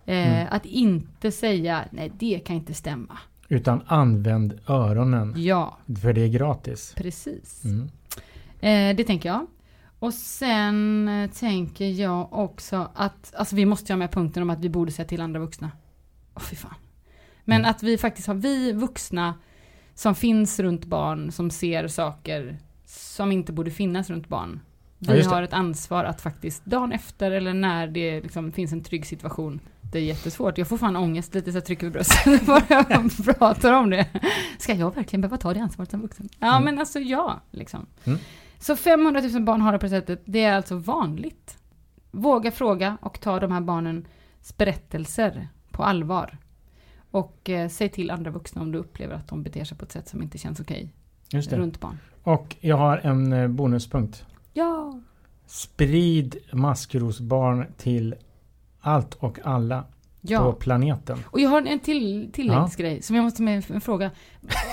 Mm. 0.07 0.47
Att 0.51 0.67
inte 0.67 1.31
säga 1.31 1.85
nej 1.91 2.13
det 2.19 2.39
kan 2.39 2.57
inte 2.57 2.75
stämma. 2.75 3.19
Utan 3.49 3.83
använd 3.87 4.61
öronen. 4.67 5.35
Ja, 5.37 5.79
För 6.03 6.13
det 6.13 6.21
är 6.21 6.29
gratis. 6.29 6.95
precis. 6.97 7.65
Mm. 7.65 7.91
Eh, 8.65 8.97
det 8.97 9.05
tänker 9.05 9.29
jag. 9.29 9.47
Och 9.99 10.15
sen 10.15 11.09
eh, 11.09 11.31
tänker 11.31 11.85
jag 11.85 12.33
också 12.33 12.89
att, 12.95 13.35
alltså 13.35 13.57
vi 13.57 13.67
måste 13.67 13.93
ju 13.93 13.95
ha 13.95 13.99
med 13.99 14.11
punkten 14.13 14.43
om 14.43 14.51
att 14.51 14.59
vi 14.61 14.69
borde 14.69 14.93
säga 14.93 15.09
till 15.09 15.21
andra 15.21 15.41
vuxna. 15.41 15.71
Åh 16.35 16.43
fy 16.43 16.57
fan. 16.57 16.75
Men 17.45 17.61
Mm. 17.61 17.71
att 17.71 17.83
vi 17.83 17.99
faktiskt 17.99 18.27
har, 18.29 18.35
vi 18.35 18.73
vuxna 18.73 19.35
som 19.95 20.15
finns 20.15 20.61
runt 20.61 20.85
barn, 20.85 21.33
som 21.33 21.51
ser 21.51 21.89
saker 21.89 22.59
som 22.87 23.33
inte 23.33 23.53
borde 23.53 23.71
finnas 23.71 24.11
runt 24.11 24.29
barn. 24.29 24.61
Ja, 24.99 25.13
Vi 25.13 25.21
det. 25.23 25.29
har 25.29 25.43
ett 25.43 25.53
ansvar 25.53 26.05
att 26.05 26.21
faktiskt 26.21 26.65
dagen 26.65 26.93
efter 26.93 27.31
eller 27.31 27.55
när 27.55 27.87
det 27.87 28.21
liksom 28.21 28.53
finns 28.53 28.73
en 28.73 28.83
trygg 28.83 29.07
situation. 29.07 29.61
Det 29.93 29.99
är 29.99 30.03
jättesvårt. 30.03 30.59
Jag 30.59 30.69
får 30.69 30.79
fan 30.79 30.97
ångest 30.97 31.35
lite 31.35 31.53
så 31.53 31.57
jag 31.57 31.65
trycker 31.65 31.87
på 31.87 31.93
bröstet 31.93 32.47
bara 32.47 32.63
jag 32.69 33.39
pratar 33.39 33.73
om 33.73 33.91
det. 33.91 34.07
Ska 34.59 34.75
jag 34.75 34.95
verkligen 34.95 35.21
behöva 35.21 35.37
ta 35.37 35.55
det 35.55 35.61
ansvaret 35.61 35.91
som 35.91 36.01
vuxen? 36.01 36.29
Ja 36.39 36.49
Mm. 36.53 36.65
men 36.65 36.79
alltså 36.79 36.99
ja, 37.01 37.41
liksom. 37.51 37.87
Mm. 38.05 38.19
Så 38.59 38.77
500 38.77 39.21
000 39.33 39.43
barn 39.43 39.61
har 39.61 39.73
det 39.73 39.79
på 39.79 39.87
det 39.87 39.91
sättet. 39.91 40.23
Det 40.25 40.45
är 40.45 40.57
alltså 40.57 40.77
vanligt. 40.77 41.59
Våga 42.11 42.51
fråga 42.51 42.99
och 43.03 43.21
ta 43.21 43.41
de 43.41 43.53
här 43.53 43.61
barnens 43.61 44.57
berättelser 44.57 45.49
på 45.71 45.83
allvar. 45.85 46.39
Och 47.11 47.51
eh, 47.51 47.69
säg 47.69 47.89
till 47.89 48.11
andra 48.11 48.31
vuxna 48.31 48.63
om 48.63 48.73
du 48.73 48.79
upplever 48.79 49.15
att 49.15 49.29
de 49.29 49.43
beter 49.43 49.65
sig 49.65 49.79
på 49.79 49.85
ett 49.85 49.93
sätt 49.93 50.09
som 50.09 50.23
inte 50.23 50.39
känns 50.39 50.61
okej 50.61 50.93
Just 51.31 51.51
det. 51.51 51.57
runt 51.57 51.81
barn. 51.81 51.99
Och 52.23 52.57
jag 52.61 52.77
har 52.77 52.99
en 52.99 53.33
eh, 53.33 53.49
bonuspunkt. 53.49 54.27
Ja! 54.53 55.01
Sprid 55.47 56.37
maskrosbarn 56.53 57.67
till 57.77 58.15
allt 58.81 59.15
och 59.15 59.39
alla 59.45 59.85
på 60.27 60.33
Ja. 60.33 60.53
planeten. 60.53 61.19
Och 61.27 61.41
jag 61.41 61.51
har 61.51 61.63
en 61.63 61.79
till 61.79 62.31
tilläggsgrej 62.33 63.03
som 63.03 63.17
jag 63.17 63.23
måste 63.23 63.43
med 63.43 63.65
en 63.71 63.81
fråga. 63.81 64.11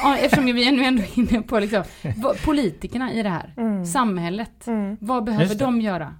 Ja, 0.03 0.17
Eftersom 0.17 0.45
vi 0.45 0.67
är 0.67 0.71
nu 0.71 0.83
ändå 0.83 1.03
inne 1.15 1.41
på 1.41 1.59
liksom, 1.59 1.83
politikerna 2.45 3.13
i 3.13 3.23
det 3.23 3.29
här. 3.29 3.53
Mm. 3.57 3.85
Samhället. 3.85 4.67
Mm. 4.67 4.97
Vad 4.99 5.23
behöver 5.23 5.55
de 5.55 5.81
göra? 5.81 6.15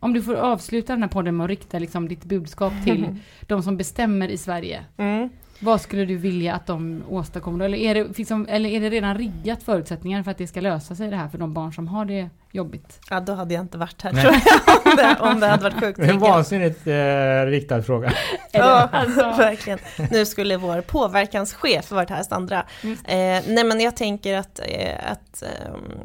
Om 0.00 0.12
du 0.12 0.22
får 0.22 0.34
avsluta 0.34 0.92
den 0.92 1.02
här 1.02 1.08
podden 1.10 1.36
med 1.36 1.44
att 1.44 1.50
rikta 1.50 1.78
liksom 1.78 2.08
ditt 2.08 2.24
budskap 2.24 2.72
till 2.84 3.16
de 3.46 3.62
som 3.62 3.76
bestämmer 3.76 4.28
i 4.28 4.38
Sverige. 4.38 4.84
Mm. 4.96 5.28
Vad 5.60 5.80
skulle 5.80 6.04
du 6.04 6.16
vilja 6.16 6.54
att 6.54 6.66
de 6.66 7.02
åstadkommer? 7.08 7.64
Eller 7.64 7.78
är, 7.78 7.94
det, 7.94 8.18
liksom, 8.18 8.46
eller 8.50 8.70
är 8.70 8.80
det 8.80 8.90
redan 8.90 9.18
riggat 9.18 9.62
förutsättningar 9.62 10.22
för 10.22 10.30
att 10.30 10.38
det 10.38 10.46
ska 10.46 10.60
lösa 10.60 10.94
sig 10.94 11.10
det 11.10 11.16
här 11.16 11.28
för 11.28 11.38
de 11.38 11.54
barn 11.54 11.72
som 11.72 11.88
har 11.88 12.04
det 12.04 12.28
jobbigt? 12.52 13.00
Ja, 13.10 13.20
då 13.20 13.34
hade 13.34 13.54
jag 13.54 13.60
inte 13.60 13.78
varit 13.78 14.02
här 14.02 14.12
Nej. 14.12 14.22
tror 14.22 14.34
jag. 14.34 14.86
Om 14.92 14.96
det, 14.96 15.16
om 15.20 15.40
det 15.40 15.46
hade 15.46 15.62
varit 15.62 15.80
sjukt 15.80 15.98
Det 15.98 16.06
är 16.06 16.10
en 16.10 16.18
vansinnigt 16.18 16.86
eh, 16.86 17.50
riktad 17.50 17.82
fråga. 17.82 18.12
Ja, 18.52 18.88
Alltså. 18.92 19.20
verkligen. 19.38 19.78
Nu 20.10 20.26
skulle 20.26 20.56
vår 20.56 20.80
påverkanschef 20.80 21.90
varit 21.90 22.10
här, 22.10 22.22
Sandra. 22.22 22.64
Just 22.82 23.08
Eh, 23.08 23.14
nej 23.46 23.64
men 23.64 23.80
jag 23.80 23.96
tänker 23.96 24.36
att, 24.36 24.58
eh, 24.58 25.10
att, 25.12 25.42
ehm, 25.42 25.98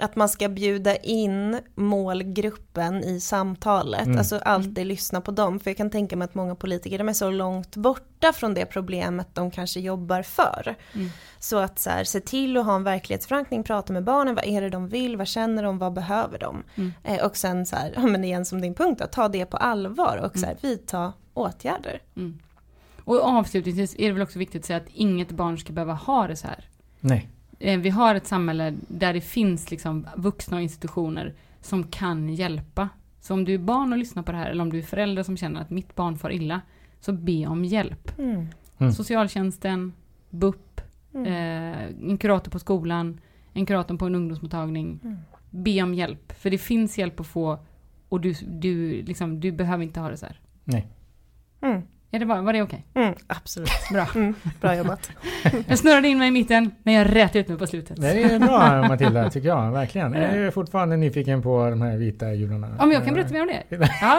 att 0.00 0.16
man 0.16 0.28
ska 0.28 0.48
bjuda 0.48 0.96
in 0.96 1.58
målgruppen 1.74 3.04
i 3.04 3.20
samtalet. 3.20 4.06
Mm. 4.06 4.18
Alltså 4.18 4.38
alltid 4.38 4.86
lyssna 4.86 5.20
på 5.20 5.30
dem. 5.30 5.60
För 5.60 5.70
jag 5.70 5.76
kan 5.76 5.90
tänka 5.90 6.16
mig 6.16 6.24
att 6.24 6.34
många 6.34 6.54
politiker 6.54 6.98
de 6.98 7.08
är 7.08 7.12
så 7.12 7.30
långt 7.30 7.76
borta 7.76 8.32
från 8.32 8.54
det 8.54 8.66
problemet 8.66 9.34
de 9.34 9.50
kanske 9.50 9.80
jobbar 9.80 10.22
för. 10.22 10.76
Mm. 10.94 11.08
Så 11.38 11.58
att 11.58 11.78
så 11.78 11.90
här, 11.90 12.04
se 12.04 12.20
till 12.20 12.56
att 12.56 12.64
ha 12.64 12.76
en 12.76 12.84
verklighetsförankring, 12.84 13.64
prata 13.64 13.92
med 13.92 14.04
barnen, 14.04 14.34
vad 14.34 14.44
är 14.44 14.60
det 14.60 14.70
de 14.70 14.88
vill, 14.88 15.16
vad 15.16 15.28
känner 15.28 15.62
de, 15.62 15.78
vad 15.78 15.92
behöver 15.92 16.38
de? 16.38 16.62
Mm. 16.74 16.92
Eh, 17.04 17.24
och 17.26 17.36
sen 17.36 17.66
så 17.66 17.76
här, 17.76 17.92
ja, 17.96 18.06
men 18.06 18.24
igen 18.24 18.44
som 18.44 18.60
din 18.60 18.74
punkt, 18.74 19.00
att 19.00 19.12
ta 19.12 19.28
det 19.28 19.46
på 19.46 19.56
allvar 19.56 20.16
och 20.16 20.38
så 20.38 20.46
här, 20.46 20.56
vidta 20.60 21.12
åtgärder. 21.34 22.02
Mm. 22.16 22.38
Och 23.04 23.20
avslutningsvis 23.20 23.94
är 23.98 24.06
det 24.06 24.12
väl 24.12 24.22
också 24.22 24.38
viktigt 24.38 24.62
att 24.62 24.66
säga 24.66 24.76
att 24.76 24.88
inget 24.88 25.30
barn 25.30 25.58
ska 25.58 25.72
behöva 25.72 25.92
ha 25.92 26.26
det 26.26 26.36
så 26.36 26.46
här. 26.46 26.68
Nej. 27.00 27.28
Eh, 27.60 27.80
Vi 27.80 27.90
har 27.90 28.14
ett 28.14 28.26
samhälle 28.26 28.74
där 28.88 29.12
det 29.14 29.20
finns 29.20 29.70
liksom 29.70 30.06
vuxna 30.16 30.56
och 30.56 30.62
institutioner 30.62 31.34
som 31.60 31.84
kan 31.84 32.28
hjälpa. 32.34 32.88
Så 33.20 33.34
om 33.34 33.44
du 33.44 33.54
är 33.54 33.58
barn 33.58 33.92
och 33.92 33.98
lyssnar 33.98 34.22
på 34.22 34.32
det 34.32 34.38
här 34.38 34.50
eller 34.50 34.62
om 34.62 34.70
du 34.72 34.78
är 34.78 34.82
förälder 34.82 35.22
som 35.22 35.36
känner 35.36 35.60
att 35.60 35.70
mitt 35.70 35.94
barn 35.94 36.18
far 36.18 36.30
illa, 36.32 36.60
så 37.00 37.12
be 37.12 37.46
om 37.46 37.64
hjälp. 37.64 38.18
Mm. 38.18 38.46
Mm. 38.78 38.92
Socialtjänsten, 38.92 39.92
BUP, 40.30 40.80
Mm. 41.14 41.26
eh, 41.26 42.10
en 42.10 42.18
kurator 42.18 42.50
på 42.50 42.58
skolan, 42.58 43.20
en 43.52 43.66
kurator 43.66 43.96
på 43.96 44.06
en 44.06 44.14
ungdomsmottagning. 44.14 45.00
Mm. 45.04 45.16
Be 45.50 45.82
om 45.82 45.94
hjälp, 45.94 46.32
för 46.32 46.50
det 46.50 46.58
finns 46.58 46.98
hjälp 46.98 47.20
att 47.20 47.26
få 47.26 47.58
och 48.08 48.20
du, 48.20 48.34
du, 48.48 49.02
liksom, 49.02 49.40
du 49.40 49.52
behöver 49.52 49.84
inte 49.84 50.00
ha 50.00 50.10
det 50.10 50.16
så 50.16 50.26
här. 50.26 50.40
Nej. 50.64 50.86
Mm. 52.12 52.16
Är 52.16 52.18
det 52.18 52.26
bara, 52.26 52.42
var 52.42 52.52
det 52.52 52.62
okej? 52.62 52.84
Mm, 52.94 53.14
absolut. 53.26 53.70
Bra. 53.92 54.06
Mm, 54.14 54.34
bra 54.60 54.76
jobbat. 54.76 55.10
Jag 55.66 55.78
snurrade 55.78 56.08
in 56.08 56.18
mig 56.18 56.28
i 56.28 56.30
mitten, 56.30 56.70
men 56.82 56.94
jag 56.94 57.16
rät 57.16 57.36
ut 57.36 57.48
mig 57.48 57.58
på 57.58 57.66
slutet. 57.66 58.00
Det 58.00 58.22
är 58.22 58.38
bra 58.38 58.82
Matilda, 58.88 59.30
tycker 59.30 59.48
jag. 59.48 59.70
Verkligen. 59.72 60.12
Jag 60.12 60.22
är 60.22 60.50
fortfarande 60.50 60.96
nyfiken 60.96 61.42
på 61.42 61.70
de 61.70 61.82
här 61.82 61.96
vita 61.96 62.32
jularna. 62.34 62.68
Ja, 62.78 62.86
men 62.86 62.94
jag 62.94 63.04
kan 63.04 63.14
berätta 63.14 63.32
mer 63.32 63.40
om 63.42 63.46
det. 63.48 63.62
Ja, 64.00 64.18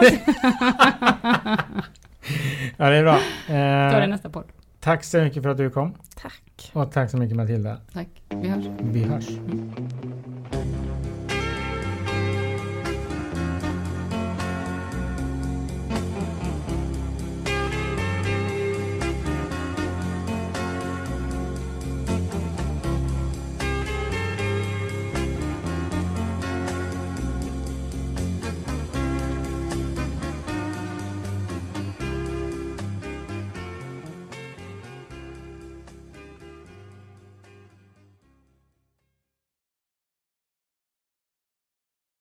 Ja, 2.76 2.90
det 2.90 2.96
är 2.96 3.02
bra. 3.02 3.18
ta 3.46 3.52
det 3.98 4.02
Eh, 4.02 4.08
nästa 4.08 4.30
podd. 4.30 4.44
tack 4.80 5.04
så 5.04 5.18
mycket 5.20 5.42
för 5.42 5.50
att 5.50 5.56
du 5.56 5.70
kom. 5.70 5.94
Tack. 6.22 6.70
Och 6.72 6.92
tack 6.92 7.10
så 7.10 7.16
mycket 7.16 7.36
Matilda. 7.36 7.76
Tack. 7.92 8.08
Vi 8.28 8.48
hörs. 8.48 8.64
Vi 8.80 9.02
hörs. 9.02 9.28